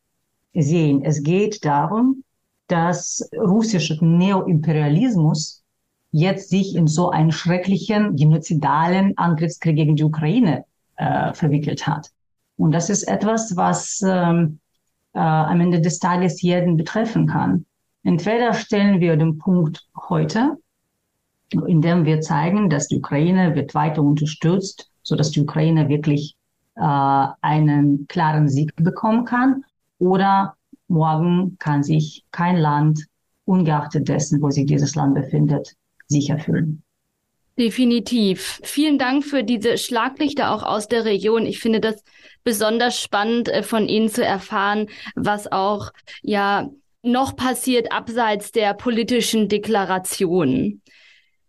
sehen. 0.54 1.04
Es 1.04 1.24
geht 1.24 1.64
darum, 1.64 2.24
dass 2.68 3.30
russischer 3.38 4.04
Neoimperialismus 4.04 5.64
jetzt 6.12 6.50
sich 6.50 6.76
in 6.76 6.88
so 6.88 7.10
einen 7.10 7.32
schrecklichen 7.32 8.16
genozidalen 8.16 9.18
Angriffskrieg 9.18 9.76
gegen 9.76 9.96
die 9.96 10.04
Ukraine 10.04 10.64
äh, 10.96 11.34
verwickelt 11.34 11.88
hat. 11.88 12.12
Und 12.58 12.72
das 12.72 12.90
ist 12.90 13.04
etwas, 13.04 13.56
was 13.56 14.02
ähm, 14.06 14.60
äh, 15.14 15.20
am 15.20 15.60
Ende 15.60 15.82
des 15.82 16.00
Tages 16.00 16.42
jeden 16.42 16.78
betreffen 16.78 17.28
kann. 17.28 17.66
Entweder 18.04 18.54
stellen 18.54 19.00
wir 19.00 19.16
den 19.16 19.38
Punkt 19.38 19.88
heute, 20.10 20.58
indem 21.54 22.06
wir 22.06 22.22
zeigen, 22.22 22.70
dass 22.70 22.88
die 22.88 22.98
Ukraine 22.98 23.56
wird 23.56 23.76
weiter 23.76 24.02
unterstützt, 24.02 24.90
so 25.02 25.16
dass 25.16 25.32
die 25.32 25.42
Ukraine 25.42 25.90
wirklich 25.90 26.36
äh, 26.76 27.28
einen 27.42 28.08
klaren 28.08 28.50
Sieg 28.50 28.74
bekommen 28.76 29.26
kann, 29.26 29.64
oder 30.00 30.56
morgen 30.88 31.58
kann 31.60 31.84
sich 31.84 32.26
kein 32.32 32.58
Land, 32.58 33.06
ungeachtet 33.46 34.08
dessen, 34.08 34.42
wo 34.42 34.50
sich 34.50 34.66
dieses 34.66 34.96
Land 34.96 35.16
befindet, 35.16 35.76
sicher 36.08 36.40
fühlen. 36.40 36.84
Definitiv. 37.58 38.60
Vielen 38.64 38.98
Dank 38.98 39.24
für 39.24 39.44
diese 39.44 39.78
Schlaglichter 39.78 40.52
auch 40.52 40.64
aus 40.64 40.88
der 40.88 41.06
Region. 41.06 41.46
Ich 41.46 41.60
finde 41.60 41.80
das 41.80 42.04
besonders 42.44 43.00
spannend 43.00 43.48
äh, 43.48 43.62
von 43.64 43.88
Ihnen 43.88 44.10
zu 44.10 44.26
erfahren, 44.26 44.88
was 45.16 45.52
auch 45.52 45.92
ja 46.22 46.70
noch 47.04 47.36
passiert 47.36 47.92
abseits 47.92 48.52
der 48.52 48.74
politischen 48.74 49.50
Deklarationen. 49.50 50.82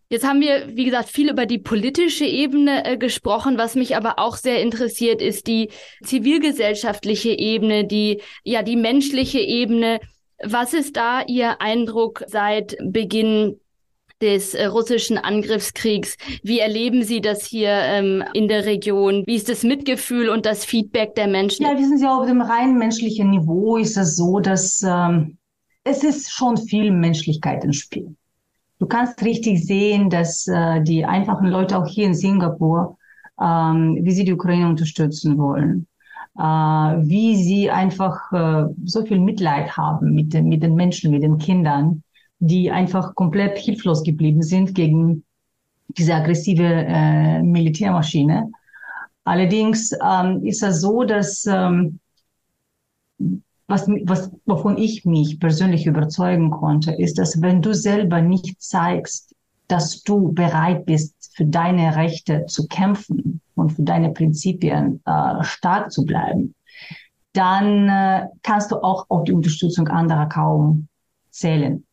Jetzt 0.09 0.27
haben 0.27 0.41
wir, 0.41 0.77
wie 0.77 0.85
gesagt, 0.85 1.09
viel 1.09 1.31
über 1.31 1.47
die 1.47 1.59
politische 1.59 2.25
Ebene 2.25 2.85
äh, 2.85 2.97
gesprochen. 2.97 3.59
Was 3.59 3.75
mich 3.75 3.97
aber 3.97 4.19
auch 4.19 4.37
sehr 4.37 4.61
interessiert, 4.61 5.23
ist 5.23 5.47
die 5.47 5.71
zivilgesellschaftliche 6.03 7.31
Ebene, 7.31 7.87
die, 7.87 8.21
ja, 8.43 8.63
die 8.63 8.77
menschliche 8.77 9.41
Ebene. 9.41 10.01
Was 10.43 10.75
ist 10.75 10.97
da 10.97 11.23
Ihr 11.27 11.61
Eindruck 11.61 12.25
seit 12.27 12.77
Beginn 12.81 13.61
des 14.21 14.55
äh, 14.55 14.67
russischen 14.67 15.19
Angriffskriegs. 15.19 16.17
Wie 16.43 16.59
erleben 16.59 17.03
Sie 17.03 17.21
das 17.21 17.45
hier 17.45 17.71
ähm, 17.71 18.25
in 18.33 18.49
der 18.49 18.65
Region? 18.65 19.25
Wie 19.27 19.35
ist 19.35 19.49
das 19.49 19.65
Mitgefühl 19.65 20.29
und 20.29 20.47
das 20.47 20.65
Feedback 20.65 21.15
der 21.15 21.27
Menschen? 21.27 21.67
Ja, 21.67 21.77
wissen 21.77 21.99
Sie, 21.99 22.07
auf 22.07 22.27
dem 22.27 22.41
rein 22.41 22.79
menschlichen 22.79 23.31
Niveau 23.31 23.77
ist 23.77 23.97
es 23.97 24.17
so, 24.17 24.41
dass 24.41 24.83
ähm, 24.83 25.37
es 25.85 26.03
ist 26.05 26.31
schon 26.31 26.57
viel 26.57 26.91
Menschlichkeit 26.91 27.65
im 27.65 27.73
Spiel. 27.73 28.17
Du 28.79 28.87
kannst 28.87 29.25
richtig 29.25 29.65
sehen, 29.65 30.11
dass 30.11 30.47
äh, 30.49 30.83
die 30.83 31.05
einfachen 31.05 31.47
Leute 31.47 31.79
auch 31.79 31.87
hier 31.87 32.07
in 32.07 32.15
Singapur, 32.15 32.99
ähm, 33.41 33.99
wie 34.03 34.13
sie 34.13 34.25
die 34.25 34.33
Ukraine 34.33 34.69
unterstützen 34.69 35.39
wollen, 35.39 35.87
äh, 36.37 36.43
wie 36.43 37.37
sie 37.37 37.71
einfach 37.71 38.33
äh, 38.33 38.67
so 38.85 39.05
viel 39.05 39.21
Mitleid 39.21 39.77
haben 39.77 40.15
mit 40.15 40.35
den, 40.35 40.49
mit 40.49 40.63
den 40.63 40.75
Menschen, 40.75 41.11
mit 41.11 41.23
den 41.23 41.39
Kindern, 41.39 42.03
die 42.41 42.71
einfach 42.71 43.15
komplett 43.15 43.59
hilflos 43.59 44.03
geblieben 44.03 44.43
sind 44.43 44.75
gegen 44.75 45.25
diese 45.89 46.15
aggressive 46.15 46.65
äh, 46.65 47.43
Militärmaschine. 47.43 48.51
Allerdings 49.25 49.93
ähm, 50.05 50.45
ist 50.45 50.63
es 50.63 50.81
so, 50.81 51.05
dass 51.05 51.47
ähm, 51.47 52.01
was, 53.67 53.89
was, 53.89 54.31
wovon 54.45 54.77
ich 54.77 55.05
mich 55.05 55.41
persönlich 55.41 55.87
überzeugen 55.87 56.51
konnte, 56.51 56.93
ist, 56.93 57.19
dass 57.19 57.41
wenn 57.41 57.63
du 57.63 57.75
selber 57.75 58.21
nicht 58.21 58.61
zeigst, 58.61 59.35
dass 59.69 60.03
du 60.03 60.33
bereit 60.33 60.85
bist, 60.85 61.15
für 61.35 61.47
deine 61.47 61.97
Rechte 61.97 62.47
zu 62.47 62.69
kämpfen 62.69 63.41
und 63.55 63.73
für 63.73 63.83
deine 63.83 64.11
Prinzipien 64.13 65.01
äh, 65.05 65.43
stark 65.43 65.91
zu 65.91 66.05
bleiben, 66.05 66.55
dann 67.33 67.89
äh, 67.89 68.29
kannst 68.43 68.71
du 68.71 68.77
auch 68.77 69.07
auf 69.09 69.25
die 69.25 69.33
Unterstützung 69.33 69.89
anderer 69.89 70.27
kaum 70.27 70.89
zählen. 71.31 71.84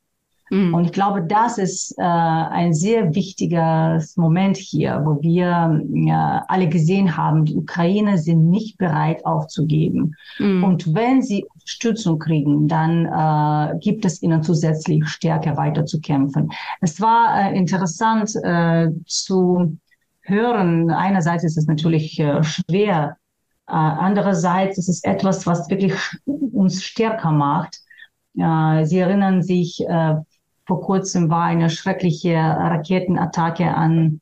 Mhm. 0.51 0.73
Und 0.73 0.85
ich 0.85 0.91
glaube, 0.91 1.23
das 1.23 1.57
ist 1.57 1.97
äh, 1.97 2.01
ein 2.03 2.73
sehr 2.73 3.15
wichtiges 3.15 4.17
Moment 4.17 4.57
hier, 4.57 5.01
wo 5.05 5.21
wir 5.21 5.81
äh, 5.81 6.11
alle 6.47 6.67
gesehen 6.67 7.15
haben, 7.15 7.45
die 7.45 7.55
Ukraine 7.55 8.17
sind 8.17 8.49
nicht 8.49 8.77
bereit 8.77 9.25
aufzugeben. 9.25 10.13
Mhm. 10.39 10.63
Und 10.63 10.93
wenn 10.93 11.21
sie 11.21 11.45
Unterstützung 11.53 12.19
kriegen, 12.19 12.67
dann 12.67 13.05
äh, 13.05 13.79
gibt 13.79 14.03
es 14.03 14.21
ihnen 14.21 14.43
zusätzlich 14.43 15.07
Stärke 15.07 15.55
weiter 15.55 15.85
zu 15.85 16.01
kämpfen. 16.01 16.51
Es 16.81 16.99
war 16.99 17.49
äh, 17.49 17.57
interessant 17.57 18.35
äh, 18.43 18.89
zu 19.05 19.77
hören. 20.21 20.91
Einerseits 20.91 21.45
ist 21.45 21.57
es 21.57 21.65
natürlich 21.65 22.19
äh, 22.19 22.43
schwer, 22.43 23.15
äh, 23.67 23.73
andererseits 23.73 24.77
ist 24.77 24.89
es 24.89 25.01
etwas, 25.05 25.47
was 25.47 25.69
wirklich 25.69 25.93
uns 26.25 26.83
stärker 26.83 27.31
macht. 27.31 27.79
Äh, 28.37 28.83
Sie 28.83 28.99
erinnern 28.99 29.43
sich, 29.43 29.81
äh, 29.87 30.15
vor 30.71 30.79
kurzem 30.79 31.29
war 31.29 31.43
eine 31.43 31.69
schreckliche 31.69 32.33
Raketenattacke 32.33 33.75
an 33.75 34.21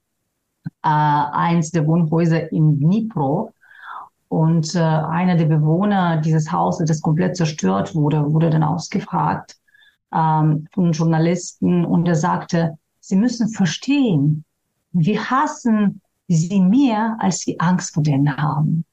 äh, 0.84 0.90
eins 0.90 1.70
der 1.70 1.86
Wohnhäuser 1.86 2.52
in 2.52 2.80
Dnipro. 2.80 3.54
Und 4.30 4.74
äh, 4.74 4.80
einer 4.80 5.36
der 5.36 5.46
Bewohner 5.46 6.18
dieses 6.18 6.52
Hauses, 6.52 6.88
das 6.88 7.04
komplett 7.04 7.38
zerstört 7.38 7.94
wurde, 7.94 8.34
wurde 8.34 8.50
dann 8.50 8.64
ausgefragt 8.64 9.58
ähm, 10.12 10.68
von 10.74 10.92
Journalisten 10.92 11.86
und 11.86 12.08
er 12.08 12.16
sagte, 12.16 12.80
Sie 13.00 13.16
müssen 13.16 13.50
verstehen, 13.50 14.44
wir 14.92 15.30
hassen 15.30 16.02
sie 16.28 16.62
mehr, 16.62 17.16
als 17.20 17.46
wir 17.46 17.58
Angst 17.60 17.94
vor 17.94 18.02
denen 18.02 18.36
haben. 18.36 18.86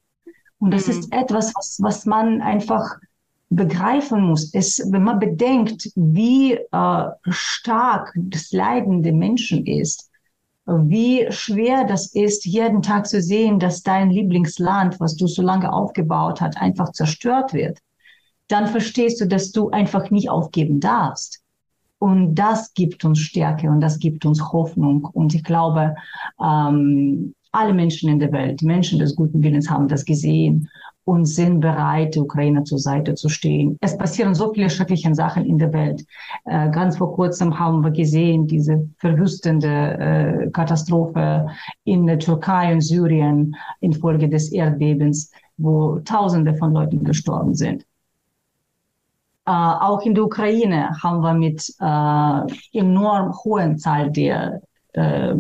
Und 0.58 0.74
das 0.74 0.88
mhm. 0.88 0.92
ist 0.92 1.12
etwas, 1.12 1.54
was, 1.54 1.78
was 1.80 2.04
man 2.04 2.42
einfach 2.42 2.98
begreifen 3.48 4.22
muss. 4.22 4.52
Es, 4.52 4.80
wenn 4.90 5.04
man 5.04 5.18
bedenkt, 5.18 5.90
wie 5.94 6.54
äh, 6.54 7.04
stark 7.28 8.12
das 8.16 8.52
Leiden 8.52 9.02
der 9.02 9.12
Menschen 9.12 9.66
ist, 9.66 10.10
wie 10.66 11.26
schwer 11.30 11.84
das 11.84 12.12
ist, 12.12 12.44
jeden 12.44 12.82
Tag 12.82 13.06
zu 13.06 13.22
sehen, 13.22 13.60
dass 13.60 13.82
dein 13.82 14.10
Lieblingsland, 14.10 14.98
was 14.98 15.14
du 15.14 15.28
so 15.28 15.42
lange 15.42 15.72
aufgebaut 15.72 16.40
hast, 16.40 16.56
einfach 16.56 16.90
zerstört 16.90 17.52
wird, 17.52 17.78
dann 18.48 18.66
verstehst 18.66 19.20
du, 19.20 19.26
dass 19.26 19.52
du 19.52 19.70
einfach 19.70 20.10
nicht 20.10 20.28
aufgeben 20.28 20.80
darfst. 20.80 21.40
Und 21.98 22.34
das 22.34 22.74
gibt 22.74 23.04
uns 23.04 23.20
Stärke 23.20 23.70
und 23.70 23.80
das 23.80 23.98
gibt 23.98 24.26
uns 24.26 24.52
Hoffnung. 24.52 25.04
Und 25.04 25.34
ich 25.34 25.44
glaube, 25.44 25.94
ähm, 26.42 27.34
alle 27.52 27.72
Menschen 27.72 28.10
in 28.10 28.18
der 28.18 28.32
Welt, 28.32 28.60
Menschen 28.62 28.98
des 28.98 29.16
guten 29.16 29.42
Willens 29.42 29.70
haben 29.70 29.88
das 29.88 30.04
gesehen 30.04 30.68
und 31.06 31.24
sind 31.24 31.60
bereit, 31.60 32.16
der 32.16 32.22
Ukraine 32.22 32.64
zur 32.64 32.80
Seite 32.80 33.14
zu 33.14 33.28
stehen. 33.28 33.78
Es 33.80 33.96
passieren 33.96 34.34
so 34.34 34.52
viele 34.52 34.68
schreckliche 34.68 35.14
Sachen 35.14 35.44
in 35.46 35.56
der 35.56 35.72
Welt. 35.72 36.04
Äh, 36.44 36.68
ganz 36.70 36.96
vor 36.98 37.14
kurzem 37.14 37.56
haben 37.56 37.84
wir 37.84 37.92
gesehen, 37.92 38.48
diese 38.48 38.88
verwüstende 38.98 39.68
äh, 39.68 40.50
Katastrophe 40.50 41.46
in 41.84 42.06
der 42.06 42.18
Türkei 42.18 42.72
und 42.72 42.80
Syrien 42.80 43.54
infolge 43.80 44.28
des 44.28 44.50
Erdbebens, 44.50 45.30
wo 45.56 46.00
Tausende 46.00 46.54
von 46.54 46.72
Leuten 46.72 47.04
gestorben 47.04 47.54
sind. 47.54 47.82
Äh, 49.46 49.52
auch 49.52 50.04
in 50.04 50.16
der 50.16 50.24
Ukraine 50.24 50.90
haben 51.00 51.20
wir 51.20 51.34
mit 51.34 51.72
äh, 51.78 52.78
enorm 52.78 53.32
hohen 53.44 53.78
Zahl 53.78 54.10
der 54.10 54.60
äh, 54.92 55.34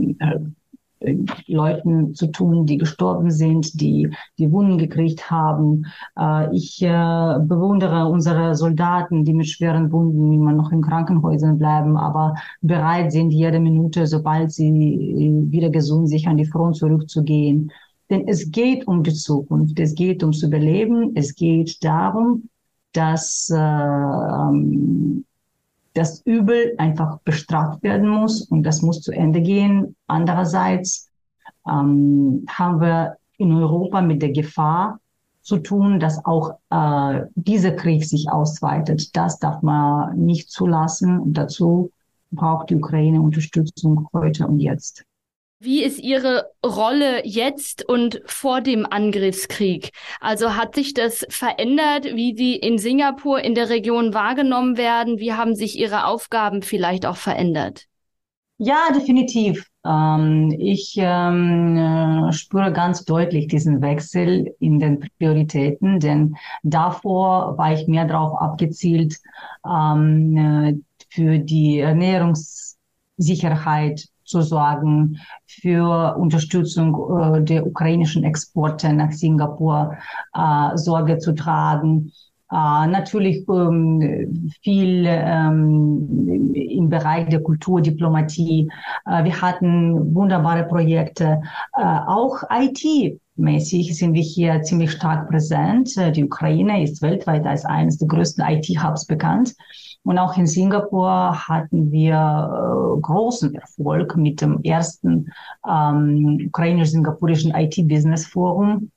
Leuten 1.46 2.14
zu 2.14 2.28
tun, 2.28 2.66
die 2.66 2.78
gestorben 2.78 3.30
sind, 3.30 3.80
die 3.80 4.10
die 4.38 4.50
Wunden 4.50 4.78
gekriegt 4.78 5.30
haben. 5.30 5.86
Äh, 6.18 6.54
ich 6.54 6.82
äh, 6.82 7.38
bewundere 7.40 8.08
unsere 8.08 8.54
Soldaten, 8.54 9.24
die 9.24 9.34
mit 9.34 9.48
schweren 9.48 9.92
Wunden 9.92 10.32
immer 10.32 10.52
noch 10.52 10.72
in 10.72 10.82
Krankenhäusern 10.82 11.58
bleiben, 11.58 11.96
aber 11.96 12.34
bereit 12.60 13.12
sind, 13.12 13.30
jede 13.30 13.60
Minute, 13.60 14.06
sobald 14.06 14.52
sie 14.52 14.68
äh, 14.68 15.52
wieder 15.52 15.70
gesund 15.70 16.08
sich 16.08 16.26
an 16.28 16.36
die 16.36 16.46
Front 16.46 16.76
zurückzugehen. 16.76 17.70
Denn 18.10 18.28
es 18.28 18.50
geht 18.50 18.86
um 18.86 19.02
die 19.02 19.14
Zukunft, 19.14 19.78
es 19.80 19.94
geht 19.94 20.22
ums 20.22 20.42
Überleben, 20.42 21.12
es 21.16 21.34
geht 21.34 21.82
darum, 21.84 22.48
dass 22.92 23.50
äh, 23.54 23.58
ähm, 23.58 25.25
das 25.96 26.20
Übel 26.26 26.74
einfach 26.76 27.18
bestraft 27.20 27.82
werden 27.82 28.08
muss 28.08 28.42
und 28.42 28.64
das 28.64 28.82
muss 28.82 29.00
zu 29.00 29.12
Ende 29.12 29.40
gehen. 29.40 29.96
Andererseits 30.06 31.08
ähm, 31.66 32.44
haben 32.48 32.80
wir 32.80 33.16
in 33.38 33.52
Europa 33.52 34.02
mit 34.02 34.20
der 34.20 34.32
Gefahr 34.32 35.00
zu 35.40 35.58
tun, 35.58 35.98
dass 35.98 36.22
auch 36.26 36.58
äh, 36.70 37.22
dieser 37.34 37.72
Krieg 37.72 38.04
sich 38.04 38.30
ausweitet. 38.30 39.16
Das 39.16 39.38
darf 39.38 39.62
man 39.62 40.18
nicht 40.18 40.50
zulassen. 40.50 41.18
Und 41.18 41.34
dazu 41.34 41.90
braucht 42.30 42.68
die 42.68 42.76
Ukraine 42.76 43.22
Unterstützung 43.22 44.06
heute 44.12 44.46
und 44.46 44.60
jetzt. 44.60 45.05
Wie 45.58 45.82
ist 45.82 45.98
Ihre 45.98 46.50
Rolle 46.64 47.26
jetzt 47.26 47.88
und 47.88 48.20
vor 48.26 48.60
dem 48.60 48.84
Angriffskrieg? 48.84 49.90
Also 50.20 50.54
hat 50.54 50.74
sich 50.74 50.92
das 50.92 51.26
verändert, 51.30 52.04
wie 52.14 52.36
Sie 52.36 52.56
in 52.56 52.76
Singapur 52.76 53.42
in 53.42 53.54
der 53.54 53.70
Region 53.70 54.12
wahrgenommen 54.12 54.76
werden? 54.76 55.18
Wie 55.18 55.32
haben 55.32 55.54
sich 55.54 55.78
Ihre 55.78 56.04
Aufgaben 56.06 56.60
vielleicht 56.60 57.06
auch 57.06 57.16
verändert? 57.16 57.86
Ja, 58.58 58.88
definitiv. 58.94 59.66
Ähm, 59.84 60.54
ich 60.58 60.94
ähm, 60.98 62.28
äh, 62.28 62.32
spüre 62.32 62.72
ganz 62.72 63.04
deutlich 63.06 63.48
diesen 63.48 63.80
Wechsel 63.80 64.54
in 64.60 64.78
den 64.78 65.08
Prioritäten, 65.18 66.00
denn 66.00 66.36
davor 66.64 67.56
war 67.56 67.72
ich 67.72 67.86
mehr 67.86 68.04
darauf 68.04 68.38
abgezielt, 68.38 69.16
ähm, 69.66 70.36
äh, 70.36 70.74
für 71.08 71.38
die 71.38 71.78
Ernährungssicherheit 71.78 74.06
zu 74.26 74.42
sorgen, 74.42 75.18
für 75.46 76.16
Unterstützung 76.18 76.94
äh, 77.18 77.42
der 77.42 77.66
ukrainischen 77.66 78.24
Exporte 78.24 78.92
nach 78.92 79.12
Singapur 79.12 79.96
äh, 80.34 80.76
Sorge 80.76 81.18
zu 81.18 81.34
tragen. 81.34 82.12
Uh, 82.48 82.86
natürlich 82.86 83.44
ähm, 83.48 84.52
viel 84.62 85.04
ähm, 85.08 86.52
im 86.54 86.88
Bereich 86.88 87.28
der 87.28 87.42
Kulturdiplomatie. 87.42 88.68
Uh, 89.04 89.24
wir 89.24 89.42
hatten 89.42 90.14
wunderbare 90.14 90.62
Projekte. 90.62 91.40
Uh, 91.76 91.82
auch 92.06 92.44
IT-mäßig 93.36 93.96
sind 93.96 94.14
wir 94.14 94.22
hier 94.22 94.62
ziemlich 94.62 94.92
stark 94.92 95.28
präsent. 95.28 95.94
Die 96.16 96.24
Ukraine 96.24 96.82
ist 96.82 97.02
weltweit 97.02 97.46
als 97.46 97.64
eines 97.64 97.98
der 97.98 98.08
größten 98.08 98.44
IT-Hubs 98.46 99.06
bekannt. 99.06 99.54
Und 100.02 100.18
auch 100.18 100.36
in 100.36 100.46
Singapur 100.46 101.48
hatten 101.48 101.90
wir 101.90 102.14
äh, 102.14 103.00
großen 103.00 103.54
Erfolg 103.54 104.16
mit 104.16 104.40
dem 104.40 104.62
ersten 104.62 105.32
ähm, 105.68 106.46
ukrainisch-singapurischen 106.48 107.52
IT-Business-Forum. 107.54 108.90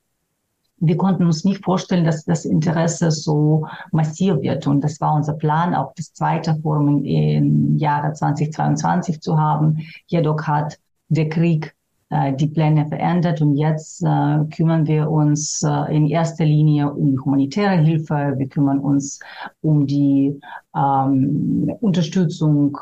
Wir 0.81 0.95
konnten 0.95 1.25
uns 1.25 1.43
nicht 1.43 1.65
vorstellen, 1.65 2.05
dass 2.05 2.23
das 2.23 2.45
Interesse 2.45 3.11
so 3.11 3.67
massiv 3.91 4.39
wird. 4.41 4.65
Und 4.67 4.81
das 4.81 5.01
war 5.01 5.15
unser 5.15 5.33
Plan, 5.33 5.75
auch 5.75 5.93
das 5.95 6.13
zweite 6.13 6.55
Forum 6.61 7.03
im 7.03 7.77
Jahre 7.77 8.13
2022 8.13 9.19
zu 9.19 9.37
haben. 9.37 9.79
Jedoch 10.07 10.43
hat 10.43 10.79
der 11.09 11.27
Krieg 11.27 11.75
äh, 12.09 12.33
die 12.33 12.47
Pläne 12.47 12.87
verändert 12.87 13.41
und 13.41 13.55
jetzt 13.55 14.03
äh, 14.03 14.45
kümmern 14.55 14.87
wir 14.87 15.09
uns 15.09 15.63
äh, 15.63 15.95
in 15.95 16.07
erster 16.07 16.45
Linie 16.45 16.91
um 16.91 17.11
die 17.11 17.19
humanitäre 17.19 17.77
Hilfe. 17.77 18.33
Wir 18.37 18.47
kümmern 18.47 18.79
uns 18.79 19.19
um 19.61 19.85
die 19.85 20.39
ähm, 20.75 21.71
Unterstützung 21.81 22.75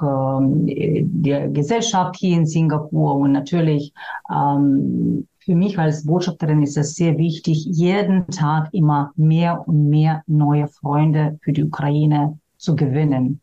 äh, 0.67 1.03
der 1.05 1.49
Gesellschaft 1.49 2.15
hier 2.17 2.37
in 2.37 2.45
Singapur 2.45 3.15
und 3.15 3.33
natürlich 3.33 3.93
ähm, 4.33 5.27
für 5.39 5.55
mich 5.55 5.79
als 5.79 6.05
Botschafterin 6.05 6.61
ist 6.61 6.77
es 6.77 6.95
sehr 6.95 7.17
wichtig, 7.17 7.65
jeden 7.65 8.27
Tag 8.27 8.67
immer 8.73 9.11
mehr 9.15 9.65
und 9.65 9.89
mehr 9.89 10.23
neue 10.27 10.67
Freunde 10.67 11.39
für 11.41 11.53
die 11.53 11.63
Ukraine 11.63 12.37
zu 12.57 12.75
gewinnen. 12.75 13.39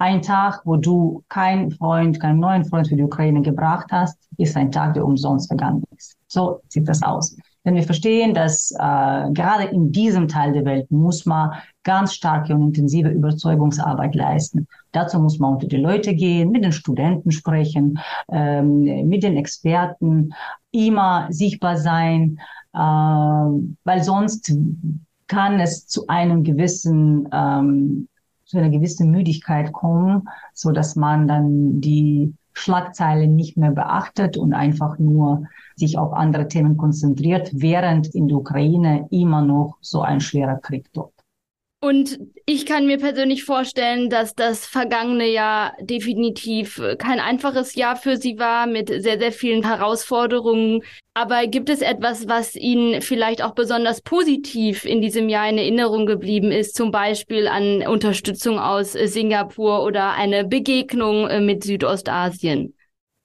Ein 0.00 0.22
Tag, 0.22 0.62
wo 0.64 0.76
du 0.76 1.24
keinen 1.28 1.72
Freund, 1.72 2.20
keinen 2.20 2.38
neuen 2.38 2.64
Freund 2.64 2.86
für 2.88 2.94
die 2.94 3.02
Ukraine 3.02 3.42
gebracht 3.42 3.88
hast, 3.90 4.16
ist 4.36 4.56
ein 4.56 4.70
Tag, 4.70 4.94
der 4.94 5.04
umsonst 5.04 5.48
vergangen 5.48 5.82
ist. 5.96 6.16
So 6.28 6.60
sieht 6.68 6.88
das 6.88 7.02
aus. 7.02 7.36
Denn 7.64 7.74
wir 7.74 7.82
verstehen, 7.82 8.32
dass 8.32 8.70
äh, 8.70 9.32
gerade 9.32 9.64
in 9.72 9.90
diesem 9.90 10.28
Teil 10.28 10.52
der 10.52 10.64
Welt 10.64 10.88
muss 10.92 11.26
man 11.26 11.50
ganz 11.82 12.14
starke 12.14 12.54
und 12.54 12.68
intensive 12.68 13.08
Überzeugungsarbeit 13.08 14.14
leisten. 14.14 14.68
Dazu 14.92 15.18
muss 15.18 15.40
man 15.40 15.54
unter 15.54 15.66
die 15.66 15.76
Leute 15.76 16.14
gehen, 16.14 16.50
mit 16.50 16.64
den 16.64 16.72
Studenten 16.72 17.32
sprechen, 17.32 17.98
ähm, 18.30 19.08
mit 19.08 19.24
den 19.24 19.36
Experten, 19.36 20.30
immer 20.70 21.26
sichtbar 21.30 21.76
sein, 21.76 22.38
äh, 22.72 22.78
weil 22.78 24.02
sonst 24.02 24.54
kann 25.26 25.58
es 25.58 25.86
zu 25.88 26.06
einem 26.06 26.44
gewissen 26.44 27.28
ähm, 27.32 28.08
zu 28.48 28.56
einer 28.56 28.70
gewissen 28.70 29.10
Müdigkeit 29.10 29.72
kommen, 29.74 30.26
so 30.54 30.72
dass 30.72 30.96
man 30.96 31.28
dann 31.28 31.82
die 31.82 32.34
Schlagzeilen 32.54 33.36
nicht 33.36 33.58
mehr 33.58 33.72
beachtet 33.72 34.38
und 34.38 34.54
einfach 34.54 34.98
nur 34.98 35.44
sich 35.76 35.98
auf 35.98 36.14
andere 36.14 36.48
Themen 36.48 36.78
konzentriert, 36.78 37.50
während 37.52 38.14
in 38.14 38.26
der 38.26 38.38
Ukraine 38.38 39.06
immer 39.10 39.42
noch 39.42 39.76
so 39.82 40.00
ein 40.00 40.20
schwerer 40.20 40.56
Krieg 40.56 40.90
dort. 40.94 41.12
Und 41.80 42.18
ich 42.44 42.66
kann 42.66 42.88
mir 42.88 42.98
persönlich 42.98 43.44
vorstellen, 43.44 44.10
dass 44.10 44.34
das 44.34 44.66
vergangene 44.66 45.28
Jahr 45.28 45.74
definitiv 45.80 46.82
kein 46.98 47.20
einfaches 47.20 47.76
Jahr 47.76 47.94
für 47.94 48.16
Sie 48.16 48.36
war 48.40 48.66
mit 48.66 48.88
sehr, 48.88 49.20
sehr 49.20 49.30
vielen 49.30 49.64
Herausforderungen. 49.64 50.82
Aber 51.14 51.46
gibt 51.46 51.70
es 51.70 51.80
etwas, 51.80 52.26
was 52.26 52.56
Ihnen 52.56 53.00
vielleicht 53.00 53.44
auch 53.44 53.54
besonders 53.54 54.00
positiv 54.00 54.84
in 54.84 55.00
diesem 55.00 55.28
Jahr 55.28 55.48
in 55.48 55.56
Erinnerung 55.56 56.06
geblieben 56.06 56.50
ist, 56.50 56.74
zum 56.74 56.90
Beispiel 56.90 57.46
an 57.46 57.86
Unterstützung 57.86 58.58
aus 58.58 58.92
Singapur 58.92 59.84
oder 59.84 60.14
eine 60.14 60.44
Begegnung 60.44 61.28
äh, 61.28 61.40
mit 61.40 61.62
Südostasien? 61.62 62.74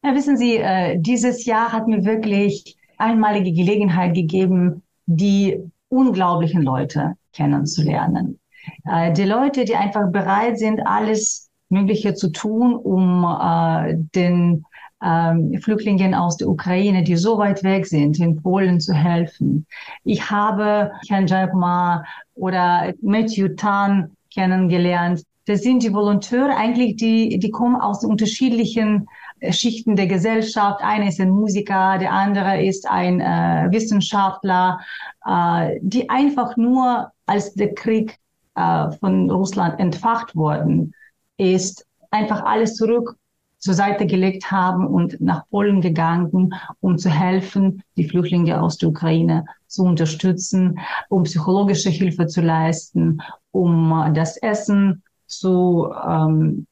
Ja, 0.03 0.13
wissen 0.13 0.37
Sie, 0.37 0.57
äh, 0.57 0.99
dieses 0.99 1.45
Jahr 1.45 1.71
hat 1.71 1.87
mir 1.87 2.05
wirklich 2.05 2.75
einmalige 2.99 3.51
Gelegenheit 3.51 4.13
gegeben, 4.13 4.83
die 5.07 5.59
unglaublichen 5.89 6.61
Leute 6.61 7.13
kennenzulernen. 7.31 8.39
Äh, 8.85 9.13
die 9.13 9.25
Leute, 9.25 9.65
die 9.65 9.75
einfach 9.75 10.09
bereit 10.11 10.57
sind, 10.59 10.85
alles 10.85 11.49
Mögliche 11.69 12.13
zu 12.13 12.31
tun, 12.31 12.75
um 12.75 13.23
äh, 13.23 13.95
den 14.15 14.65
ähm, 15.03 15.59
Flüchtlingen 15.61 16.13
aus 16.13 16.37
der 16.37 16.47
Ukraine, 16.47 17.03
die 17.03 17.17
so 17.17 17.37
weit 17.37 17.63
weg 17.63 17.85
sind, 17.85 18.19
in 18.19 18.41
Polen 18.41 18.79
zu 18.79 18.93
helfen. 18.93 19.65
Ich 20.03 20.29
habe 20.31 20.91
Herrn 21.09 21.27
Jaipma 21.27 22.03
oder 22.35 22.93
Matthew 23.01 23.49
Tan 23.55 24.11
kennengelernt. 24.33 25.23
Das 25.45 25.61
sind 25.61 25.83
die 25.83 25.93
Volonteure 25.93 26.55
eigentlich, 26.55 26.95
die, 26.95 27.37
die 27.37 27.51
kommen 27.51 27.75
aus 27.75 28.05
unterschiedlichen 28.05 29.07
äh, 29.41 29.51
Schichten 29.51 29.97
der 29.97 30.07
Gesellschaft. 30.07 30.81
Einer 30.81 31.07
ist 31.07 31.19
ein 31.19 31.31
Musiker, 31.31 31.97
der 31.97 32.13
andere 32.13 32.63
ist 32.63 32.89
ein 32.89 33.19
äh, 33.19 33.67
Wissenschaftler, 33.71 34.79
äh, 35.25 35.79
die 35.81 36.09
einfach 36.09 36.55
nur, 36.55 37.11
als 37.25 37.53
der 37.55 37.73
Krieg 37.73 38.19
äh, 38.55 38.91
von 38.99 39.29
Russland 39.29 39.79
entfacht 39.79 40.35
worden 40.35 40.93
ist, 41.37 41.85
einfach 42.11 42.43
alles 42.43 42.75
zurück 42.75 43.17
zur 43.63 43.73
Seite 43.73 44.05
gelegt 44.05 44.51
haben 44.51 44.85
und 44.85 45.21
nach 45.21 45.47
Polen 45.49 45.79
gegangen, 45.79 46.53
um 46.81 46.97
zu 46.97 47.09
helfen, 47.09 47.81
die 47.95 48.03
Flüchtlinge 48.03 48.61
aus 48.61 48.77
der 48.77 48.89
Ukraine 48.89 49.45
zu 49.67 49.83
unterstützen, 49.83 50.79
um 51.07 51.23
psychologische 51.23 51.89
Hilfe 51.89 52.27
zu 52.27 52.41
leisten, 52.41 53.21
um 53.51 54.11
das 54.13 54.35
Essen 54.35 55.01
zu, 55.27 55.87
ähm, 56.05 56.67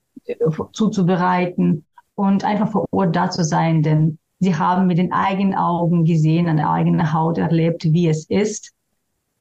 zuzubereiten 0.73 1.85
und 2.15 2.43
einfach 2.43 2.69
vor 2.69 2.85
Ort 2.91 3.15
da 3.15 3.29
zu 3.29 3.45
sein, 3.45 3.83
denn 3.83 4.19
sie 4.41 4.55
haben 4.55 4.85
mit 4.87 4.97
den 4.97 5.13
eigenen 5.13 5.55
Augen 5.55 6.03
gesehen, 6.03 6.49
an 6.49 6.57
der 6.57 6.69
eigenen 6.69 7.13
Haut 7.13 7.37
erlebt, 7.37 7.85
wie 7.85 8.09
es 8.09 8.25
ist, 8.25 8.73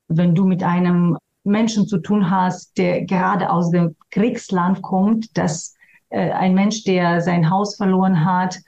wenn 0.06 0.36
du 0.36 0.46
mit 0.46 0.62
einem 0.62 1.18
Menschen 1.44 1.86
zu 1.86 1.98
tun 1.98 2.30
hast, 2.30 2.76
der 2.78 3.04
gerade 3.04 3.50
aus 3.50 3.70
dem 3.70 3.96
Kriegsland 4.10 4.82
kommt, 4.82 5.36
dass 5.38 5.74
äh, 6.10 6.30
ein 6.30 6.54
Mensch, 6.54 6.84
der 6.84 7.20
sein 7.20 7.50
Haus 7.50 7.76
verloren 7.76 8.24
hat, 8.24 8.58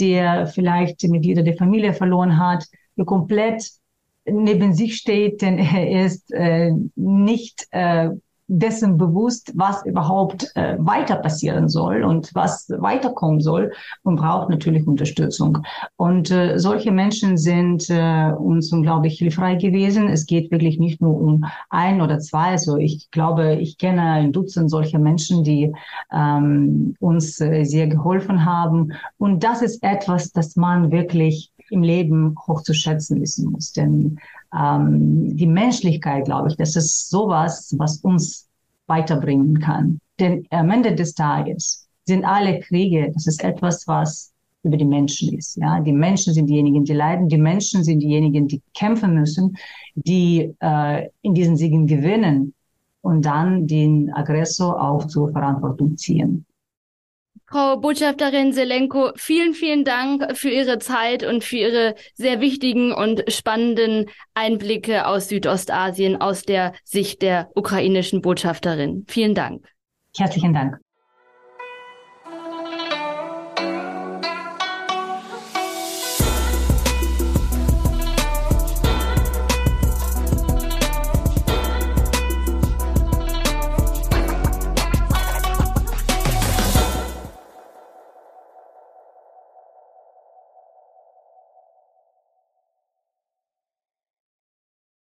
der 0.00 0.46
vielleicht 0.46 1.02
Mitglieder 1.04 1.42
der 1.42 1.56
Familie 1.56 1.92
verloren 1.92 2.38
hat, 2.38 2.64
der 2.96 3.04
komplett 3.04 3.70
neben 4.24 4.72
sich 4.72 4.96
steht, 4.96 5.42
denn 5.42 5.58
er 5.58 6.04
ist 6.06 6.32
äh, 6.32 6.72
nicht 6.94 7.66
äh, 7.70 8.10
dessen 8.58 8.96
bewusst, 8.98 9.52
was 9.54 9.84
überhaupt 9.86 10.52
äh, 10.54 10.76
weiter 10.78 11.16
passieren 11.16 11.68
soll 11.68 12.02
und 12.04 12.34
was 12.34 12.68
weiterkommen 12.68 13.40
soll 13.40 13.72
und 14.02 14.16
braucht 14.16 14.50
natürlich 14.50 14.86
Unterstützung. 14.86 15.58
Und 15.96 16.30
äh, 16.30 16.58
solche 16.58 16.92
Menschen 16.92 17.38
sind 17.38 17.88
äh, 17.88 18.32
uns 18.32 18.72
unglaublich 18.72 19.18
hilfreich 19.18 19.58
gewesen. 19.58 20.08
Es 20.08 20.26
geht 20.26 20.50
wirklich 20.50 20.78
nicht 20.78 21.00
nur 21.00 21.18
um 21.18 21.44
ein 21.70 22.00
oder 22.02 22.18
zwei. 22.18 22.48
Also 22.48 22.76
ich 22.76 23.10
glaube, 23.10 23.54
ich 23.54 23.78
kenne 23.78 24.02
ein 24.02 24.32
Dutzend 24.32 24.70
solcher 24.70 24.98
Menschen, 24.98 25.44
die 25.44 25.72
ähm, 26.12 26.94
uns 27.00 27.40
äh, 27.40 27.64
sehr 27.64 27.86
geholfen 27.86 28.44
haben. 28.44 28.92
Und 29.18 29.44
das 29.44 29.62
ist 29.62 29.82
etwas, 29.82 30.32
das 30.32 30.56
man 30.56 30.90
wirklich 30.90 31.51
im 31.72 31.82
Leben 31.82 32.34
hoch 32.46 32.62
zu 32.62 32.74
schätzen 32.74 33.20
wissen 33.20 33.50
muss. 33.50 33.72
Denn 33.72 34.18
ähm, 34.56 35.36
die 35.36 35.46
Menschlichkeit, 35.46 36.26
glaube 36.26 36.48
ich, 36.48 36.56
das 36.56 36.76
ist 36.76 37.10
sowas, 37.10 37.74
was 37.78 37.98
uns 37.98 38.48
weiterbringen 38.86 39.58
kann. 39.60 39.98
Denn 40.20 40.46
am 40.50 40.70
Ende 40.70 40.94
des 40.94 41.14
Tages 41.14 41.88
sind 42.04 42.24
alle 42.24 42.60
Kriege, 42.60 43.10
das 43.14 43.26
ist 43.26 43.42
etwas, 43.42 43.86
was 43.88 44.32
über 44.62 44.76
die 44.76 44.84
Menschen 44.84 45.36
ist. 45.36 45.56
Ja, 45.56 45.80
die 45.80 45.92
Menschen 45.92 46.34
sind 46.34 46.46
diejenigen, 46.46 46.84
die 46.84 46.92
leiden. 46.92 47.28
Die 47.28 47.38
Menschen 47.38 47.82
sind 47.82 48.00
diejenigen, 48.00 48.46
die 48.46 48.62
kämpfen 48.74 49.14
müssen, 49.14 49.56
die 49.94 50.54
äh, 50.60 51.08
in 51.22 51.34
diesen 51.34 51.56
Siegen 51.56 51.86
gewinnen 51.86 52.54
und 53.00 53.24
dann 53.24 53.66
den 53.66 54.12
Aggressor 54.12 54.80
auch 54.80 55.06
zur 55.06 55.32
Verantwortung 55.32 55.96
ziehen. 55.96 56.44
Frau 57.52 57.76
Botschafterin 57.76 58.54
Selenko, 58.54 59.10
vielen, 59.14 59.52
vielen 59.52 59.84
Dank 59.84 60.38
für 60.38 60.48
Ihre 60.48 60.78
Zeit 60.78 61.22
und 61.22 61.44
für 61.44 61.58
Ihre 61.58 61.94
sehr 62.14 62.40
wichtigen 62.40 62.92
und 62.92 63.30
spannenden 63.30 64.06
Einblicke 64.32 65.06
aus 65.06 65.28
Südostasien 65.28 66.18
aus 66.18 66.44
der 66.44 66.72
Sicht 66.82 67.20
der 67.20 67.50
ukrainischen 67.54 68.22
Botschafterin. 68.22 69.04
Vielen 69.06 69.34
Dank. 69.34 69.68
Herzlichen 70.16 70.54
Dank. 70.54 70.78